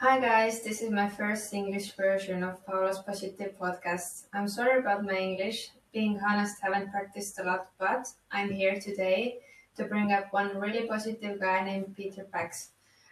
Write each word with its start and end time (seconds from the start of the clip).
Hi 0.00 0.20
guys, 0.20 0.62
this 0.62 0.80
is 0.80 0.92
my 0.92 1.08
first 1.08 1.52
English 1.52 1.96
version 1.96 2.44
of 2.44 2.64
Paula's 2.64 3.00
Positive 3.00 3.58
podcast. 3.58 4.26
I'm 4.32 4.46
sorry 4.46 4.78
about 4.78 5.04
my 5.04 5.16
English. 5.18 5.70
Being 5.92 6.20
honest, 6.20 6.62
haven't 6.62 6.92
practiced 6.92 7.40
a 7.40 7.42
lot, 7.42 7.72
but 7.80 8.06
I'm 8.30 8.48
here 8.52 8.78
today 8.78 9.40
to 9.76 9.82
bring 9.86 10.12
up 10.12 10.32
one 10.32 10.56
really 10.56 10.86
positive 10.86 11.40
guy 11.40 11.64
named 11.64 11.96
Peter 11.96 12.22
Pax. 12.22 12.70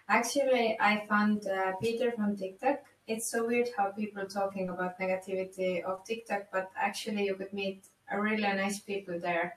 Actually, 0.09 0.77
I 0.79 1.04
found 1.09 1.49
uh, 1.49 1.72
Peter 1.82 2.12
from 2.12 2.36
TikTok. 2.36 2.79
It's 3.09 3.32
so 3.32 3.45
weird 3.45 3.66
how 3.77 3.91
people 3.91 4.25
talking 4.27 4.68
about 4.68 5.00
negativity 5.00 5.82
of 5.82 6.05
TikTok, 6.05 6.53
but 6.53 6.71
actually 6.80 7.25
you 7.25 7.34
could 7.34 7.53
meet 7.53 7.82
really 8.14 8.43
nice 8.43 8.79
people 8.79 9.18
there, 9.18 9.57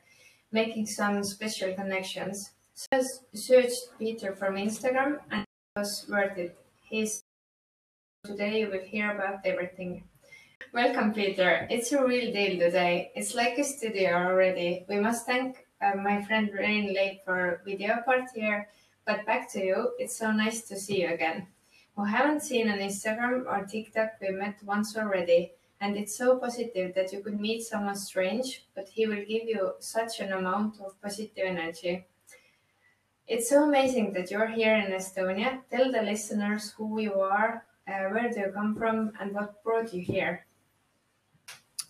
making 0.51 0.87
some 0.87 1.23
special 1.23 1.75
connections. 1.75 2.49
So 2.73 2.87
I 2.91 3.03
searched 3.35 3.99
Peter 3.99 4.33
from 4.33 4.55
Instagram 4.55 5.19
and 5.29 5.41
it 5.41 5.79
was 5.79 6.07
worth 6.09 6.35
it. 6.39 6.58
He's 6.89 7.23
today 8.23 8.65
will 8.65 8.81
hear 8.81 9.11
about 9.11 9.45
everything. 9.45 10.05
Welcome, 10.73 11.13
Peter. 11.13 11.67
It's 11.69 11.91
a 11.91 12.03
real 12.03 12.33
deal 12.33 12.57
today. 12.57 13.11
It's 13.15 13.35
like 13.35 13.59
a 13.59 13.63
studio 13.63 14.13
already. 14.13 14.85
We 14.89 14.99
must 14.99 15.27
thank 15.27 15.67
uh, 15.83 15.97
my 15.97 16.23
friend 16.23 16.49
Rain 16.51 16.91
Lake 16.95 17.21
for 17.23 17.61
video 17.63 17.97
part 18.03 18.31
here. 18.33 18.69
But 19.05 19.23
back 19.27 19.51
to 19.51 19.63
you. 19.63 19.91
It's 19.99 20.17
so 20.17 20.31
nice 20.31 20.61
to 20.63 20.79
see 20.79 21.03
you 21.03 21.13
again. 21.13 21.45
Who 21.95 22.05
haven't 22.05 22.41
seen 22.41 22.71
on 22.71 22.79
Instagram 22.79 23.45
or 23.45 23.67
TikTok, 23.67 24.13
we 24.19 24.31
met 24.31 24.57
once 24.65 24.97
already. 24.97 25.51
And 25.81 25.95
it's 25.95 26.17
so 26.17 26.39
positive 26.39 26.95
that 26.95 27.13
you 27.13 27.21
could 27.21 27.39
meet 27.39 27.61
someone 27.61 27.97
strange, 27.97 28.65
but 28.73 28.89
he 28.89 29.05
will 29.05 29.23
give 29.27 29.43
you 29.43 29.73
such 29.77 30.21
an 30.21 30.33
amount 30.33 30.81
of 30.81 30.99
positive 31.03 31.45
energy. 31.45 32.07
It's 33.29 33.47
so 33.47 33.63
amazing 33.63 34.13
that 34.13 34.31
you're 34.31 34.47
here 34.47 34.73
in 34.73 34.91
Estonia. 34.91 35.59
Tell 35.69 35.91
the 35.91 36.01
listeners 36.01 36.71
who 36.71 36.99
you 36.99 37.13
are, 37.21 37.63
uh, 37.87 38.09
where 38.09 38.27
do 38.31 38.39
you 38.39 38.51
come 38.51 38.75
from, 38.75 39.11
and 39.19 39.35
what 39.35 39.63
brought 39.63 39.93
you 39.93 40.01
here. 40.01 40.47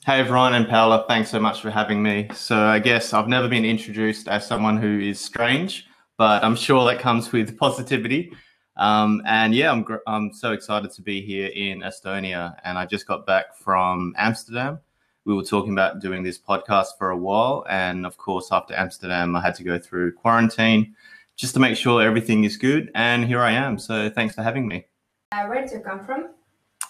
Hey 0.05 0.19
everyone 0.19 0.53
and 0.55 0.67
Paula, 0.67 1.05
thanks 1.07 1.29
so 1.29 1.39
much 1.39 1.61
for 1.61 1.71
having 1.71 2.03
me. 2.03 2.27
So 2.33 2.57
I 2.57 2.79
guess 2.79 3.13
I've 3.13 3.29
never 3.29 3.47
been 3.47 3.63
introduced 3.63 4.27
as 4.27 4.45
someone 4.45 4.75
who 4.75 4.99
is 4.99 5.17
strange, 5.21 5.87
but 6.17 6.43
I'm 6.43 6.57
sure 6.57 6.85
that 6.87 6.99
comes 6.99 7.31
with 7.31 7.57
positivity. 7.57 8.33
Um, 8.75 9.21
and 9.25 9.55
yeah, 9.55 9.71
I'm 9.71 9.83
gr- 9.83 10.03
I'm 10.07 10.33
so 10.33 10.51
excited 10.51 10.91
to 10.91 11.01
be 11.01 11.21
here 11.21 11.47
in 11.47 11.83
Estonia, 11.83 12.55
and 12.65 12.77
I 12.77 12.85
just 12.85 13.07
got 13.07 13.25
back 13.25 13.55
from 13.55 14.13
Amsterdam. 14.17 14.79
We 15.23 15.33
were 15.33 15.43
talking 15.43 15.71
about 15.71 16.01
doing 16.01 16.21
this 16.21 16.37
podcast 16.37 16.97
for 16.97 17.11
a 17.11 17.17
while, 17.17 17.65
and 17.69 18.05
of 18.05 18.17
course, 18.17 18.49
after 18.51 18.73
Amsterdam, 18.75 19.37
I 19.37 19.41
had 19.41 19.55
to 19.55 19.63
go 19.63 19.79
through 19.79 20.15
quarantine 20.15 20.95
just 21.39 21.53
to 21.53 21.59
make 21.59 21.77
sure 21.77 22.01
everything 22.01 22.43
is 22.43 22.57
good. 22.57 22.91
And 22.93 23.25
here 23.25 23.39
I 23.39 23.51
am. 23.51 23.79
So 23.79 24.09
thanks 24.09 24.35
for 24.35 24.43
having 24.43 24.67
me. 24.67 24.85
Uh, 25.31 25.45
where 25.45 25.65
do 25.65 25.75
you 25.75 25.79
come 25.79 26.03
from? 26.05 26.27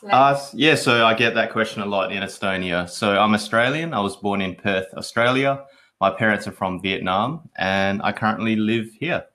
Like, 0.02 0.14
Uh, 0.14 0.39
yeah, 0.53 0.75
so 0.75 1.05
I 1.05 1.14
get 1.14 1.36
that 1.36 1.52
question 1.52 1.83
a 1.83 1.86
lot 1.86 2.11
in 2.11 2.23
Estonia. 2.23 2.89
So 2.89 3.11
I'm 3.20 3.33
Australian. 3.36 3.94
I 3.94 4.00
was 4.00 4.16
born 4.16 4.42
in 4.42 4.55
Perth, 4.55 4.88
Australia. 4.95 5.64
My 6.02 6.09
parents 6.09 6.47
are 6.47 6.52
from 6.53 6.81
Vietnam, 6.81 7.50
and 7.58 8.02
I 8.02 8.11
currently 8.11 8.55
live 8.55 8.88
here 9.00 9.25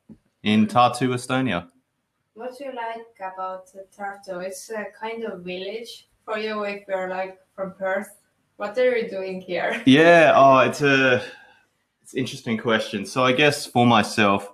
in 0.43 0.67
Tartu, 0.67 1.09
Estonia. 1.15 1.69
what 2.33 2.59
do 2.59 2.65
you 2.65 2.73
like 2.75 3.15
about 3.33 3.65
uh, 3.77 3.83
Tartu? 3.97 4.43
It's 4.45 4.69
a 4.71 4.87
kind 5.01 5.25
of 5.25 5.45
village 5.45 6.09
for 6.25 6.39
you 6.39 6.65
if 6.65 6.89
you're 6.89 7.09
like 7.09 7.39
from 7.55 7.75
Perth. 7.79 8.09
What 8.57 8.77
are 8.79 8.97
you 8.97 9.09
doing 9.09 9.41
here? 9.41 9.81
Yeah, 9.85 10.33
oh, 10.35 10.59
it's 10.61 10.81
a 10.83 11.23
it's 12.03 12.15
an 12.15 12.19
interesting 12.19 12.59
question. 12.59 13.05
So 13.07 13.23
I 13.25 13.33
guess 13.33 13.67
for 13.67 13.87
myself, 13.87 14.49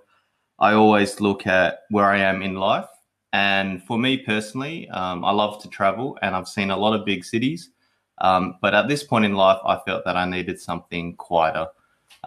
I 0.61 0.75
always 0.75 1.20
look 1.20 1.47
at 1.47 1.80
where 1.91 2.05
I 2.06 2.19
am 2.19 2.42
in 2.42 2.55
life, 2.55 2.89
and 3.33 3.83
for 3.84 3.98
me 3.98 4.19
personally, 4.19 4.89
um, 4.91 5.25
I 5.25 5.30
love 5.30 5.62
to 5.62 5.69
travel, 5.69 6.19
and 6.20 6.36
I've 6.36 6.48
seen 6.48 6.70
a 6.70 6.77
lot 6.77 6.98
of 6.98 7.06
big 7.06 7.25
cities. 7.25 7.70
Um, 8.19 8.56
but 8.61 8.75
at 8.75 8.86
this 8.86 9.03
point 9.03 9.25
in 9.25 9.34
life, 9.34 9.58
I 9.64 9.78
felt 9.86 10.05
that 10.05 10.16
I 10.16 10.27
needed 10.27 10.61
something 10.61 11.16
quieter, 11.16 11.69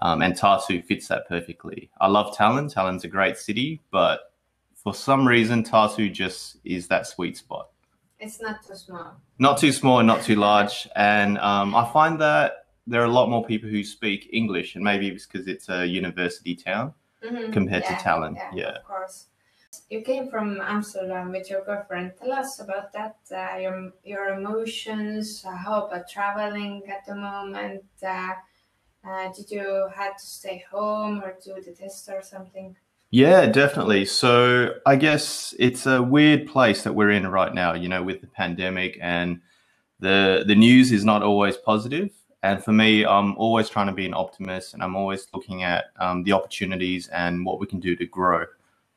um, 0.02 0.24
and 0.24 0.34
Tartu 0.34 0.84
fits 0.84 1.08
that 1.10 1.28
perfectly. 1.28 1.92
I 2.02 2.08
love 2.08 2.36
Tallinn. 2.36 2.74
Tallinn's 2.74 3.04
a 3.04 3.08
great 3.08 3.38
city, 3.38 3.82
but 3.92 4.34
for 4.76 4.96
some 4.96 5.28
reason, 5.28 5.64
Tartu 5.64 6.12
just 6.12 6.58
is 6.64 6.88
that 6.88 7.06
sweet 7.06 7.38
spot 7.38 7.70
It's 8.20 8.42
not 8.42 8.66
too 8.66 8.76
small. 8.76 9.14
not 9.38 9.58
too 9.60 9.72
small 9.72 10.00
and 10.00 10.08
not 10.08 10.24
too 10.24 10.36
large. 10.36 10.90
And 10.96 11.38
um, 11.38 11.76
I 11.76 11.88
find 11.94 12.20
that 12.20 12.66
there 12.88 13.02
are 13.02 13.06
a 13.06 13.12
lot 13.12 13.30
more 13.30 13.46
people 13.46 13.70
who 13.70 13.84
speak 13.84 14.30
English, 14.34 14.74
and 14.74 14.84
maybe 14.84 15.08
it's 15.08 15.28
because 15.28 15.48
it's 15.48 15.70
a 15.70 15.86
university 15.86 16.56
town 16.56 16.94
Mhm, 17.24 17.52
compared 17.54 17.84
yeah, 17.84 17.96
to 17.96 18.04
Tallinn. 18.04 18.36
Yeah, 18.38 18.50
Yeah. 18.54 18.70
of 18.78 18.84
course. 18.84 19.28
You 19.90 20.02
came 20.02 20.30
from 20.30 20.62
Amsterdam 20.62 21.32
with 21.32 21.50
your 21.50 21.64
girlfriend. 21.64 22.14
Tell 22.20 22.32
us 22.34 22.60
about 22.60 22.92
that. 22.94 23.18
Uh, 23.32 23.58
your 23.58 23.94
your 24.04 24.26
emotions. 24.40 25.44
Uh, 25.46 25.56
how 25.56 25.86
about 25.88 26.10
traveling 26.10 26.84
at 26.90 27.06
the 27.06 27.16
moment? 27.16 27.84
Uh, 28.04 28.34
uh, 29.06 29.32
did 29.34 29.52
you 29.52 29.90
had 29.96 30.18
to 30.18 30.26
stay 30.26 30.64
home 30.72 31.24
or 31.24 31.38
do 31.44 31.56
the 31.62 31.74
test 31.74 32.10
or 32.10 32.22
something? 32.22 32.76
Yeah, 33.12 33.46
definitely. 33.48 34.06
So 34.06 34.76
I 34.86 34.96
guess 34.96 35.54
it's 35.60 35.86
a 35.86 36.02
weird 36.02 36.48
place 36.48 36.84
that 36.84 36.94
we're 36.96 37.12
in 37.12 37.28
right 37.28 37.54
now, 37.54 37.74
you 37.74 37.88
know, 37.90 38.02
with 38.04 38.22
the 38.22 38.28
pandemic 38.28 38.98
and 39.02 39.42
the 40.00 40.44
the 40.48 40.56
news 40.56 40.92
is 40.92 41.06
not 41.06 41.24
always 41.24 41.58
positive. 41.58 42.12
And 42.44 42.64
for 42.64 42.74
me, 42.74 43.06
I'm 43.06 43.36
always 43.38 43.70
trying 43.70 43.88
to 43.88 43.94
be 43.94 44.06
an 44.06 44.14
optimist 44.14 44.74
and 44.74 44.84
I'm 44.84 44.96
always 44.96 45.28
looking 45.34 45.64
at 45.64 45.86
um, 45.98 46.24
the 46.24 46.34
opportunities 46.34 47.08
and 47.08 47.46
what 47.46 47.60
we 47.60 47.66
can 47.66 47.80
do 47.80 47.96
to 47.96 48.06
grow. 48.06 48.46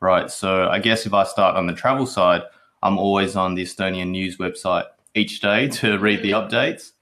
Right. 0.01 0.31
So 0.31 0.69
I 0.69 0.81
guess 0.81 1.07
if 1.07 1.15
I 1.15 1.25
start 1.25 1.57
on 1.57 1.67
the 1.67 1.73
travel 1.73 2.07
side, 2.07 2.43
I'm 2.83 2.99
always 2.99 3.37
on 3.37 3.55
the 3.55 3.63
Estonian 3.63 4.11
news 4.11 4.37
website 4.37 4.85
each 5.15 5.41
day 5.41 5.69
to 5.81 5.99
read 5.99 6.23
the 6.23 6.33
updates. 6.33 6.93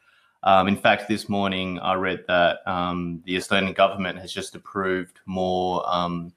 Um, 0.42 0.68
in 0.68 0.76
fact, 0.76 1.08
this 1.08 1.30
morning 1.30 1.78
I 1.78 1.94
read 1.94 2.24
that 2.28 2.58
um, 2.68 3.22
the 3.24 3.36
Estonian 3.36 3.74
government 3.74 4.18
has 4.18 4.30
just 4.30 4.54
approved 4.54 5.20
more 5.24 5.82
um, 5.90 6.32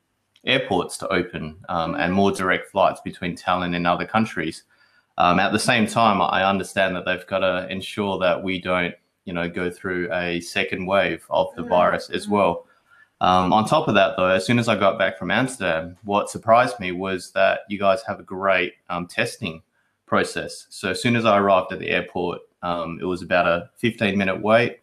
airports 0.45 0.97
to 0.99 1.07
open 1.09 1.57
um, 1.67 1.95
and 1.95 2.13
more 2.13 2.31
direct 2.31 2.71
flights 2.71 3.01
between 3.01 3.35
Tallinn 3.35 3.75
and 3.75 3.85
other 3.85 4.05
countries. 4.05 4.63
Um, 5.17 5.39
at 5.39 5.51
the 5.51 5.59
same 5.59 5.85
time, 5.85 6.21
I 6.21 6.47
understand 6.47 6.95
that 6.95 7.03
they've 7.03 7.27
got 7.27 7.39
to 7.39 7.67
ensure 7.69 8.17
that 8.19 8.41
we 8.41 8.61
don't, 8.61 8.95
you 9.27 9.33
know, 9.33 9.49
go 9.49 9.69
through 9.69 10.11
a 10.13 10.39
second 10.39 10.85
wave 10.85 11.25
of 11.29 11.53
the 11.55 11.63
virus 11.63 12.09
as 12.09 12.25
mhm. 12.25 12.31
well. 12.31 12.67
Um, 13.19 13.51
on 13.51 13.65
top 13.65 13.87
of 13.87 13.95
that, 13.95 14.15
though, 14.15 14.29
as 14.29 14.45
soon 14.45 14.57
as 14.57 14.69
I 14.69 14.77
got 14.77 14.97
back 14.97 15.19
from 15.19 15.31
Amsterdam, 15.31 15.97
what 16.03 16.29
surprised 16.29 16.79
me 16.79 16.91
was 16.93 17.31
that 17.31 17.61
you 17.67 17.77
guys 17.77 18.01
have 18.07 18.19
a 18.19 18.23
great 18.23 18.75
um, 18.89 19.05
testing 19.05 19.61
process. 20.05 20.67
So 20.69 20.91
as 20.91 21.01
soon 21.01 21.15
as 21.15 21.25
I 21.25 21.37
arrived 21.37 21.73
at 21.73 21.79
the 21.79 21.89
airport, 21.89 22.41
um, 22.63 22.99
it 23.01 23.05
was 23.05 23.21
about 23.21 23.47
a 23.47 23.69
15 23.77 24.17
minute 24.17 24.41
wait, 24.41 24.79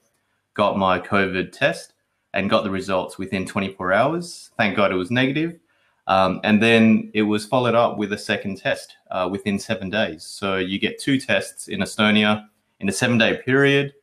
got 0.53 0.76
my 0.76 1.00
COVID 1.00 1.53
test, 1.53 1.94
and 2.34 2.50
got 2.50 2.65
the 2.65 2.71
results 2.71 3.16
within 3.16 3.47
24 3.47 3.93
hours. 3.93 4.50
Thank 4.59 4.76
God 4.76 4.93
it 4.93 4.97
was 4.97 5.11
negative. 5.11 5.59
Um, 6.06 6.41
and 6.44 6.62
then 6.62 7.11
it 7.15 7.22
was 7.22 7.47
followed 7.47 7.75
up 7.75 7.97
with 7.97 8.12
a 8.12 8.19
second 8.19 8.59
test 8.59 8.97
uh, 9.11 9.26
within 9.31 9.59
seven 9.59 9.88
days. 9.88 10.22
So 10.22 10.56
you 10.56 10.78
get 10.78 11.00
two 11.00 11.19
tests 11.19 11.69
in 11.69 11.81
Estonia 11.81 12.47
in 12.81 12.88
a 12.88 12.93
seven 12.93 13.16
day 13.16 13.41
period, 13.43 13.94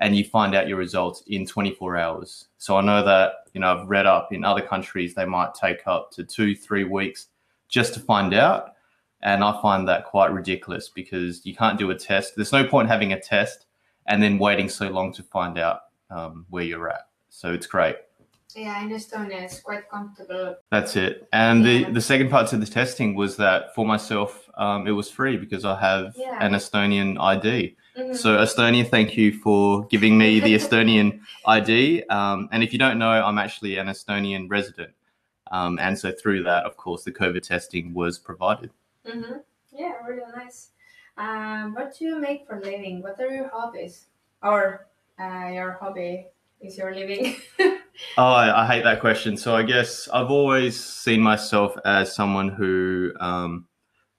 and 0.00 0.16
you 0.16 0.24
find 0.24 0.54
out 0.54 0.68
your 0.68 0.78
results 0.78 1.22
in 1.26 1.44
24 1.44 1.96
hours. 1.96 2.48
So 2.58 2.76
I 2.76 2.82
know 2.82 3.04
that, 3.04 3.32
you 3.52 3.60
know, 3.60 3.76
I've 3.76 3.88
read 3.88 4.06
up 4.06 4.32
in 4.32 4.44
other 4.44 4.62
countries, 4.62 5.14
they 5.14 5.24
might 5.24 5.54
take 5.54 5.86
up 5.86 6.10
to 6.12 6.24
two, 6.24 6.54
three 6.54 6.84
weeks 6.84 7.28
just 7.68 7.94
to 7.94 8.00
find 8.00 8.32
out. 8.34 8.74
And 9.22 9.42
I 9.42 9.60
find 9.60 9.88
that 9.88 10.04
quite 10.04 10.32
ridiculous 10.32 10.88
because 10.88 11.44
you 11.44 11.54
can't 11.54 11.78
do 11.78 11.90
a 11.90 11.94
test. 11.94 12.36
There's 12.36 12.52
no 12.52 12.64
point 12.64 12.88
having 12.88 13.12
a 13.12 13.20
test 13.20 13.66
and 14.06 14.22
then 14.22 14.38
waiting 14.38 14.68
so 14.68 14.88
long 14.88 15.12
to 15.14 15.22
find 15.24 15.58
out 15.58 15.80
um, 16.10 16.46
where 16.50 16.62
you're 16.62 16.88
at. 16.88 17.08
So 17.28 17.52
it's 17.52 17.66
great. 17.66 17.96
Yeah, 18.54 18.82
in 18.82 18.88
Estonia 18.90 19.42
it's 19.42 19.60
quite 19.60 19.88
comfortable. 19.90 20.56
That's 20.70 20.96
it. 20.96 21.28
And 21.32 21.64
Yeah. 21.64 21.84
the, 21.84 21.92
the 21.92 22.00
second 22.00 22.30
part 22.30 22.48
to 22.48 22.56
the 22.56 22.66
testing 22.66 23.14
was 23.14 23.36
that 23.36 23.74
for 23.74 23.84
myself, 23.86 24.48
um, 24.56 24.86
it 24.86 24.92
was 24.92 25.10
free 25.10 25.36
because 25.36 25.64
I 25.64 25.78
have 25.78 26.16
Yeah. 26.16 26.38
an 26.40 26.52
Estonian 26.54 27.18
ID. 27.20 27.76
Mhm. 27.96 28.14
So, 28.16 28.38
Estonia, 28.38 28.86
thank 28.88 29.16
you 29.16 29.32
for 29.32 29.84
giving 29.86 30.16
me 30.16 30.40
the 30.40 30.54
Estonian 30.60 31.20
ID. 31.44 32.04
Um, 32.04 32.48
and 32.50 32.62
if 32.62 32.72
you 32.72 32.78
don't 32.78 32.98
know, 32.98 33.10
I'm 33.10 33.38
actually 33.38 33.76
an 33.76 33.88
Estonian 33.88 34.48
resident. 34.48 34.92
Um, 35.50 35.78
and 35.78 35.98
so, 35.98 36.10
through 36.12 36.42
that, 36.44 36.64
of 36.64 36.76
course, 36.76 37.04
the 37.04 37.12
COVID 37.12 37.42
testing 37.42 37.92
was 37.92 38.18
provided. 38.18 38.70
Mhm. 39.06 39.42
Yeah, 39.72 39.92
really 40.06 40.24
nice. 40.34 40.70
Um, 41.18 41.74
what 41.74 41.94
do 41.98 42.04
you 42.06 42.18
make 42.18 42.46
for 42.46 42.60
living? 42.60 43.02
What 43.02 43.20
are 43.20 43.28
your 43.28 43.48
hobbies? 43.48 44.06
Or 44.42 44.86
uh, 45.20 45.50
your 45.52 45.72
hobby 45.72 46.28
is 46.60 46.78
your 46.78 46.94
living? 46.94 47.36
Oh, 48.16 48.24
I, 48.24 48.64
I 48.64 48.66
hate 48.66 48.84
that 48.84 49.00
question. 49.00 49.36
So 49.36 49.54
I 49.54 49.62
guess 49.62 50.08
I've 50.08 50.30
always 50.30 50.78
seen 50.78 51.20
myself 51.20 51.76
as 51.84 52.14
someone 52.14 52.48
who 52.48 53.12
um, 53.20 53.66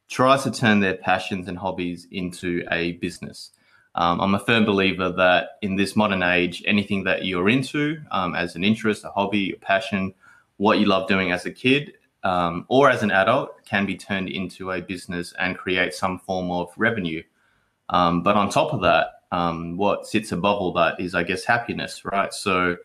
tries 0.09 0.43
to 0.43 0.51
turn 0.51 0.79
their 0.79 0.95
passions 0.95 1.47
and 1.47 1.57
hobbies 1.57 2.07
into 2.11 2.65
a 2.71 2.93
business. 2.93 3.51
Um, 3.95 4.21
I'm 4.21 4.35
a 4.35 4.39
firm 4.39 4.65
believer 4.65 5.09
that 5.11 5.57
in 5.61 5.75
this 5.75 5.95
modern 5.95 6.23
age, 6.23 6.63
anything 6.65 7.03
that 7.05 7.25
you're 7.25 7.49
into 7.49 8.01
um, 8.11 8.35
as 8.35 8.55
an 8.55 8.63
interest, 8.63 9.03
a 9.03 9.09
hobby, 9.09 9.51
a 9.51 9.57
passion, 9.57 10.13
what 10.57 10.79
you 10.79 10.85
love 10.85 11.07
doing 11.07 11.31
as 11.31 11.45
a 11.45 11.51
kid, 11.51 11.93
um, 12.23 12.65
or 12.69 12.89
as 12.89 13.01
an 13.01 13.11
adult 13.11 13.63
can 13.65 13.85
be 13.85 13.95
turned 13.95 14.29
into 14.29 14.71
a 14.71 14.81
business 14.81 15.33
and 15.39 15.57
create 15.57 15.93
some 15.93 16.19
form 16.19 16.51
of 16.51 16.69
revenue. 16.77 17.23
Um, 17.89 18.23
but 18.23 18.35
on 18.35 18.49
top 18.49 18.73
of 18.73 18.81
that, 18.81 19.07
um, 19.31 19.77
what 19.77 20.05
sits 20.05 20.31
above 20.31 20.59
all 20.59 20.73
that 20.73 20.99
is, 20.99 21.15
I 21.15 21.23
guess, 21.23 21.45
happiness, 21.45 22.03
right? 22.05 22.33
So 22.33 22.77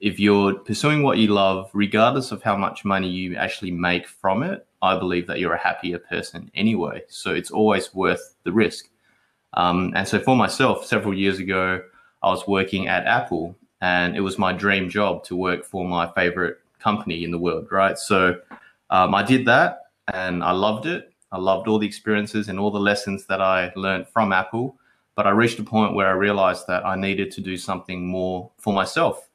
if 0.00 0.18
you're 0.18 0.54
pursuing 0.54 1.02
what 1.02 1.18
you 1.18 1.28
love, 1.28 1.70
regardless 1.74 2.32
of 2.32 2.42
how 2.42 2.56
much 2.56 2.84
money 2.84 3.08
you 3.08 3.36
actually 3.36 3.70
make 3.70 4.08
from 4.08 4.42
it, 4.42 4.66
I 4.82 4.98
believe 4.98 5.26
that 5.26 5.40
you're 5.40 5.52
a 5.52 5.58
happier 5.58 5.98
person 5.98 6.50
anyway. 6.54 7.02
So 7.08 7.34
it's 7.34 7.50
always 7.50 7.94
worth 7.94 8.36
the 8.44 8.52
risk. 8.52 8.88
Um, 9.54 9.92
and 9.94 10.08
so 10.08 10.18
for 10.18 10.36
myself, 10.36 10.86
several 10.86 11.12
years 11.12 11.38
ago, 11.38 11.82
I 12.22 12.28
was 12.30 12.46
working 12.46 12.88
at 12.88 13.06
Apple 13.06 13.54
and 13.82 14.16
it 14.16 14.20
was 14.20 14.38
my 14.38 14.52
dream 14.52 14.88
job 14.88 15.22
to 15.24 15.36
work 15.36 15.64
for 15.64 15.86
my 15.86 16.10
favorite 16.12 16.58
company 16.78 17.24
in 17.24 17.30
the 17.30 17.38
world, 17.38 17.68
right? 17.70 17.98
So 17.98 18.40
um, 18.88 19.14
I 19.14 19.22
did 19.22 19.44
that 19.46 19.82
and 20.12 20.42
I 20.42 20.52
loved 20.52 20.86
it. 20.86 21.12
I 21.32 21.38
loved 21.38 21.68
all 21.68 21.78
the 21.78 21.86
experiences 21.86 22.48
and 22.48 22.58
all 22.58 22.70
the 22.70 22.80
lessons 22.80 23.26
that 23.26 23.40
I 23.40 23.70
learned 23.76 24.08
from 24.08 24.32
Apple. 24.32 24.76
But 25.14 25.26
I 25.26 25.30
reached 25.30 25.58
a 25.58 25.64
point 25.64 25.94
where 25.94 26.08
I 26.08 26.12
realized 26.12 26.66
that 26.68 26.86
I 26.86 26.96
needed 26.96 27.30
to 27.32 27.40
do 27.42 27.58
something 27.58 28.06
more 28.06 28.50
for 28.58 28.72
myself. 28.72 29.29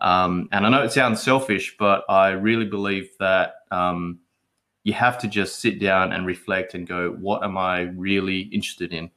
Um, 0.00 0.48
and 0.52 0.66
I 0.66 0.70
know 0.70 0.82
it 0.82 0.92
sounds 0.92 1.22
selfish, 1.22 1.76
but 1.78 2.04
I 2.08 2.30
really 2.30 2.64
believe 2.64 3.10
that 3.18 3.56
um, 3.70 4.20
you 4.82 4.92
have 4.94 5.18
to 5.18 5.28
just 5.28 5.60
sit 5.60 5.78
down 5.78 6.12
and 6.12 6.26
reflect 6.26 6.74
and 6.74 6.86
go, 6.86 7.12
what 7.12 7.42
am 7.42 7.58
I 7.58 7.82
really 7.82 8.40
interested 8.40 8.92
in? 8.92 9.10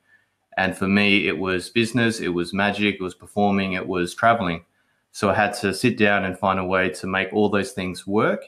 And 0.58 0.78
for 0.78 0.88
me, 0.88 1.28
it 1.28 1.38
was 1.38 1.70
business, 1.70 2.20
it 2.20 2.28
was 2.28 2.54
magic, 2.54 2.96
it 2.96 3.02
was 3.02 3.16
performing, 3.16 3.74
it 3.74 3.88
was 3.88 4.14
traveling. 4.14 4.66
So 5.12 5.30
I 5.30 5.36
had 5.36 5.54
to 5.56 5.74
sit 5.74 5.98
down 5.98 6.26
and 6.26 6.38
find 6.38 6.60
a 6.60 6.66
way 6.66 6.90
to 6.90 7.08
make 7.08 7.32
all 7.34 7.50
those 7.50 7.72
things 7.72 8.06
work. 8.06 8.46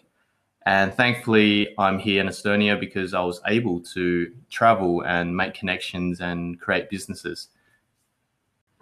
And 0.66 0.94
thankfully, 0.94 1.74
I'm 1.78 2.00
here 2.00 2.22
in 2.22 2.28
Estonia 2.28 2.80
because 2.80 3.14
I 3.14 3.22
was 3.22 3.40
able 3.46 3.80
to 3.94 4.32
travel 4.50 5.02
and 5.02 5.36
make 5.36 5.54
connections 5.54 6.22
and 6.22 6.60
create 6.60 6.90
businesses. 6.90 7.50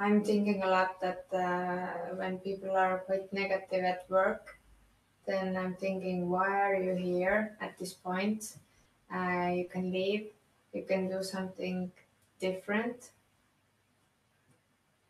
I'm 0.04 0.22
thinking 0.22 0.62
a 0.64 0.68
lot 0.68 1.00
that 1.00 1.26
uh, 1.34 2.16
when 2.18 2.38
people 2.40 2.72
are 2.76 2.98
quite 3.00 3.32
negative 3.32 3.86
at 3.86 4.06
work, 4.10 4.60
then 5.26 5.56
I'm 5.56 5.76
thinking, 5.76 6.30
why 6.30 6.50
are 6.62 6.76
you 6.76 6.94
here 6.94 7.56
at 7.62 7.80
this 7.80 7.94
point? 7.94 8.58
Uh, 9.16 9.50
you 9.60 9.66
can 9.72 9.94
leave, 9.94 10.28
you 10.74 10.84
can 10.84 11.08
do 11.08 11.24
something 11.24 11.90
different, 12.42 13.12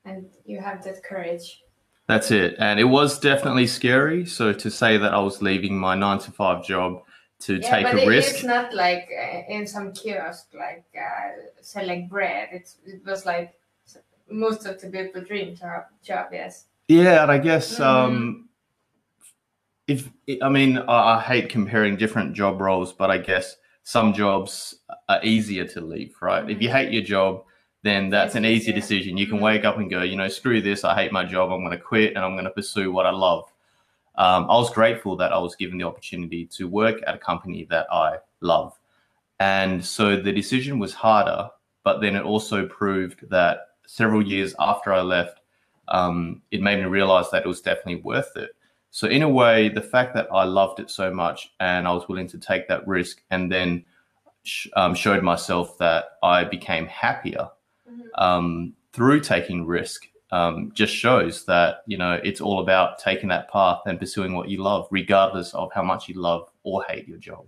and 0.06 0.30
you 0.46 0.60
have 0.60 0.84
that 0.84 1.04
courage. 1.04 1.64
That's 2.08 2.30
it. 2.30 2.56
And 2.60 2.80
it 2.80 2.84
was 2.84 3.18
definitely 3.18 3.66
scary. 3.66 4.28
So 4.28 4.54
to 4.54 4.70
say 4.70 4.98
that 4.98 5.12
I 5.12 5.20
was 5.20 5.42
leaving 5.42 5.76
my 5.76 5.96
nine 5.96 6.20
to 6.20 6.32
five 6.32 6.64
job 6.64 7.02
to 7.40 7.56
Yeah, 7.56 7.72
take 7.72 7.86
but 7.86 7.96
a 7.96 8.04
it- 8.04 8.08
risk. 8.08 8.36
it's 8.36 8.44
not 8.44 8.76
like 8.76 9.10
uh, 9.10 9.42
in 9.56 9.66
some 9.66 9.92
kiosk, 9.94 10.50
like 10.54 10.86
uh, 10.96 11.50
selling 11.62 12.08
bread. 12.08 12.50
It's, 12.52 12.76
it 12.86 13.04
was 13.04 13.26
like 13.26 13.56
most 14.30 14.66
of 14.66 14.80
the 14.80 14.90
people 14.90 15.22
dream 15.22 15.56
job, 15.56 15.84
job 16.04 16.28
yes. 16.32 16.66
Yeah, 16.88 17.24
and 17.24 17.32
I 17.32 17.38
guess 17.38 17.78
Mhm. 17.80 17.86
um, 17.86 18.50
if 19.88 20.10
I 20.42 20.50
mean 20.50 20.78
I, 20.78 21.18
I 21.18 21.22
hate 21.22 21.50
comparing 21.50 21.96
different 21.98 22.34
job 22.34 22.62
roles, 22.62 22.94
but 22.94 23.12
I 23.12 23.18
guess 23.18 23.58
some 23.84 24.14
jobs 24.14 24.76
are 25.10 25.20
easier 25.24 25.66
to 25.66 25.82
leave, 25.82 26.16
right? 26.22 26.50
If 26.50 26.62
you 26.62 26.70
Mhm. 26.70 26.74
hate 26.74 26.94
your 26.94 27.04
job, 27.04 27.44
then 27.82 28.10
that's 28.10 28.36
an 28.36 28.46
easy 28.46 28.72
decision. 28.72 29.18
You 29.18 29.28
can 29.28 29.40
Mhm. 29.40 29.44
wake 29.44 29.66
up 29.66 29.78
and 29.78 29.90
go, 29.90 30.04
you 30.04 30.16
know, 30.16 30.30
screw 30.30 30.62
this. 30.62 30.86
I 30.86 30.96
hate 30.96 31.12
my 31.12 31.26
job. 31.26 31.52
I'm 31.52 31.60
going 31.66 31.78
to 31.78 31.84
quit 31.84 32.16
and 32.16 32.24
I'm 32.24 32.34
going 32.34 32.46
to 32.46 32.52
pursue 32.52 32.94
what 32.94 33.06
I 33.06 33.12
love. 33.12 33.52
Um, 34.16 34.50
I 34.50 34.56
was 34.56 34.70
grateful 34.70 35.18
that 35.18 35.34
I 35.34 35.38
was 35.38 35.56
given 35.56 35.78
the 35.78 35.84
opportunity 35.84 36.46
to 36.46 36.68
work 36.68 37.02
at 37.06 37.16
a 37.16 37.18
company 37.18 37.66
that 37.66 37.88
I 37.92 38.20
love. 38.40 38.80
And 39.40 39.84
so 39.84 40.16
the 40.16 40.32
decision 40.32 40.80
was 40.80 40.94
harder, 40.94 41.50
but 41.84 42.00
then 42.00 42.16
it 42.16 42.24
also 42.24 42.66
proved 42.68 43.30
that 43.30 43.73
several 43.88 44.26
years 44.26 44.56
after 44.60 44.94
I 44.94 45.02
left, 45.02 45.40
um, 45.88 46.42
it 46.52 46.62
made 46.62 46.80
me 46.80 46.86
realize 46.86 47.30
that 47.32 47.44
it 47.44 47.48
was 47.48 47.62
definitely 47.62 48.02
worth 48.02 48.36
it. 48.36 48.52
So, 48.92 49.08
in 49.08 49.24
a 49.24 49.30
way, 49.30 49.70
the 49.70 49.82
fact 49.82 50.14
that 50.16 50.28
I 50.32 50.44
loved 50.44 50.80
it 50.80 50.90
so 50.90 51.12
much 51.12 51.52
and 51.60 51.88
I 51.88 51.94
was 51.94 52.08
willing 52.08 52.28
to 52.28 52.38
take 52.38 52.68
that 52.68 52.88
risk 52.88 53.22
and 53.32 53.52
then 53.52 53.86
sh- 54.44 54.68
um, 54.76 54.94
showed 54.94 55.24
myself 55.24 55.78
that 55.80 56.06
I 56.22 56.44
became 56.44 56.86
happier 56.86 57.50
um, 58.16 58.74
through 58.94 59.22
taking 59.22 59.66
risk 59.66 60.08
um, 60.34 60.72
just 60.74 60.94
shows 60.94 61.46
that 61.46 61.84
you 61.86 61.96
know 61.96 62.20
it's 62.24 62.42
all 62.42 62.60
about 62.60 62.98
taking 62.98 63.30
that 63.30 63.52
path 63.52 63.82
and 63.86 64.00
pursuing 64.00 64.34
what 64.34 64.50
you 64.50 64.64
love, 64.64 64.88
regardless 64.90 65.54
of 65.54 65.72
how 65.74 65.84
much 65.84 66.10
you 66.10 66.20
love 66.20 66.50
or 66.64 66.84
hate 66.90 67.08
your 67.08 67.20
job. 67.20 67.46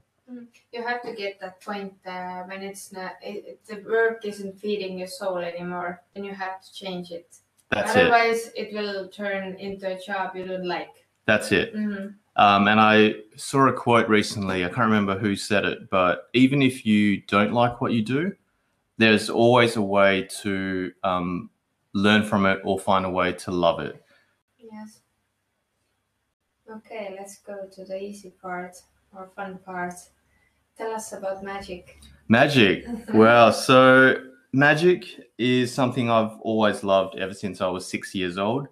You 0.72 0.84
have 0.84 1.02
to 1.04 1.14
get 1.14 1.40
that 1.40 1.62
point 1.62 1.94
uh, 2.06 2.44
when 2.44 2.62
it's 2.64 2.92
not 2.92 3.14
it, 3.22 3.46
it- 3.46 3.66
the 3.68 3.78
work 3.90 4.26
isn't 4.26 4.60
feeding 4.60 4.98
your 4.98 5.08
soul 5.08 5.38
anymore. 5.38 6.02
Then 6.14 6.24
you 6.24 6.34
have 6.34 6.62
to 6.62 6.74
change 6.74 7.12
it. 7.12 7.38
That's 7.70 7.96
it. 7.96 8.02
Otherwise, 8.04 8.52
it. 8.56 8.74
will 8.74 9.08
turn 9.08 9.56
into 9.56 9.96
a 9.96 10.00
job 10.00 10.36
you 10.36 10.46
don't 10.48 10.66
like. 10.66 10.90
That's 11.26 11.52
it. 11.52 11.76
Mhm. 11.76 12.16
Um, 12.38 12.68
and 12.68 12.80
I 12.80 13.16
saw 13.36 13.68
a 13.68 13.74
quote 13.74 14.10
recently. 14.10 14.66
I 14.66 14.68
can't 14.68 14.90
remember 14.92 15.18
who 15.18 15.36
said 15.36 15.64
it, 15.66 15.90
but 15.90 16.30
even 16.34 16.62
if 16.62 16.86
you 16.86 17.22
don't 17.22 17.54
like 17.54 17.80
what 17.82 17.94
you 17.94 18.02
do, 18.04 18.36
there's 18.98 19.30
always 19.30 19.76
a 19.78 19.82
way 19.82 20.24
to 20.42 20.92
um, 21.04 21.50
learn 21.94 22.24
from 22.24 22.46
it 22.46 22.60
or 22.64 22.78
find 22.80 23.06
a 23.06 23.10
way 23.10 23.32
to 23.34 23.52
love 23.52 23.80
it. 23.80 24.04
Yes. 24.60 25.00
Okay, 26.70 27.16
let's 27.18 27.38
go 27.40 27.68
to 27.72 27.86
the 27.86 28.02
easy 28.02 28.32
part 28.42 28.76
or 29.16 29.30
fun 29.36 29.60
part. 29.60 29.94
Tell 30.78 30.92
us 30.92 31.14
about 31.14 31.44
magic. 31.44 32.00
Magic. 32.28 32.86
Well, 33.14 33.54
so 33.54 34.16
magic 34.52 35.06
is 35.38 35.74
something 35.74 36.10
I've 36.10 36.38
always 36.42 36.84
loved 36.84 37.18
ever 37.18 37.34
since 37.34 37.62
I 37.62 37.68
was 37.68 37.86
six 37.86 38.14
years 38.14 38.38
old. 38.38 38.68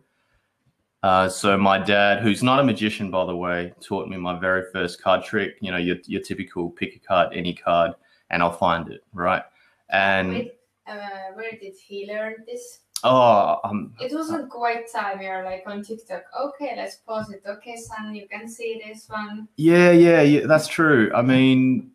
Uh, 1.02 1.28
so 1.28 1.58
my 1.58 1.78
dad, 1.78 2.22
who's 2.22 2.42
not 2.42 2.60
a 2.60 2.64
magician 2.64 3.12
by 3.12 3.26
the 3.26 3.36
way, 3.36 3.74
taught 3.82 4.08
me 4.08 4.18
my 4.18 4.40
very 4.40 4.64
first 4.72 5.02
card 5.02 5.24
trick. 5.24 5.58
You 5.60 5.72
know, 5.72 5.78
your 5.78 5.98
your 6.06 6.22
typical 6.22 6.70
pick 6.70 6.96
a 6.96 7.00
card, 7.00 7.34
any 7.34 7.54
card, 7.54 7.92
and 8.30 8.42
I'll 8.42 8.54
find 8.54 8.90
it 8.90 9.04
right. 9.14 9.44
And 9.90 10.30
Wait, 10.30 10.54
uh, 10.88 11.34
where 11.36 11.52
did 11.52 11.76
he 11.76 12.08
learn 12.08 12.36
this? 12.46 12.80
Oh, 13.04 13.60
um, 13.64 13.94
It 14.00 14.14
wasn't 14.14 14.50
quite 14.50 14.92
time. 14.92 15.22
You're 15.22 15.44
like 15.44 15.64
on 15.66 15.84
TikTok. 15.84 16.24
Okay, 16.40 16.74
let's 16.76 16.96
pause 16.98 17.30
it. 17.32 17.44
Okay, 17.48 17.76
son, 17.76 18.16
you 18.16 18.28
can 18.28 18.48
see 18.48 18.82
this 18.86 19.08
one. 19.10 19.48
Yeah, 19.58 19.92
yeah, 19.92 20.22
yeah, 20.22 20.46
that's 20.48 20.68
true. 20.68 21.12
I 21.14 21.22
mean, 21.22 21.92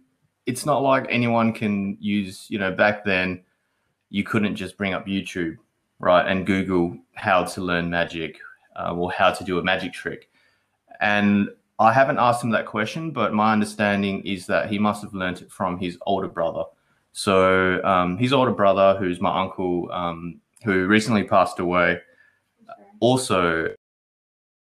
it's 0.47 0.65
not 0.65 0.83
like 0.83 1.07
anyone 1.11 1.53
can 1.53 1.97
use, 2.01 2.47
you 2.49 2.59
know, 2.59 2.73
back 2.73 3.05
then 3.05 3.43
you 4.11 4.25
couldn't 4.25 4.57
just 4.57 4.77
bring 4.77 4.95
up 4.95 5.07
YouTube, 5.07 5.57
right, 5.99 6.27
and 6.27 6.47
Google 6.47 6.97
how 7.15 7.45
to 7.45 7.61
learn 7.61 7.91
magic 7.91 8.39
uh, 8.77 8.95
or 8.95 9.11
how 9.13 9.31
to 9.31 9.45
do 9.45 9.59
a 9.59 9.63
magic 9.63 9.93
trick. 9.93 10.31
And 11.01 11.51
I 11.79 11.93
haven't 11.93 12.19
asked 12.19 12.43
him 12.43 12.51
that 12.51 12.67
question, 12.67 13.11
but 13.11 13.35
my 13.35 13.53
understanding 13.53 14.23
is 14.27 14.47
that 14.47 14.71
he 14.71 14.79
must 14.79 15.03
have 15.03 15.15
learned 15.15 15.43
it 15.43 15.53
from 15.53 15.79
his 15.79 15.99
older 16.07 16.29
brother. 16.29 16.65
So 17.13 17.83
um, 17.85 18.17
his 18.17 18.33
older 18.33 18.51
brother, 18.53 18.97
who's 18.99 19.21
my 19.21 19.41
uncle, 19.41 19.91
um, 19.93 20.41
who 20.65 20.87
recently 20.87 21.25
passed 21.25 21.59
away, 21.59 22.01
also 23.01 23.75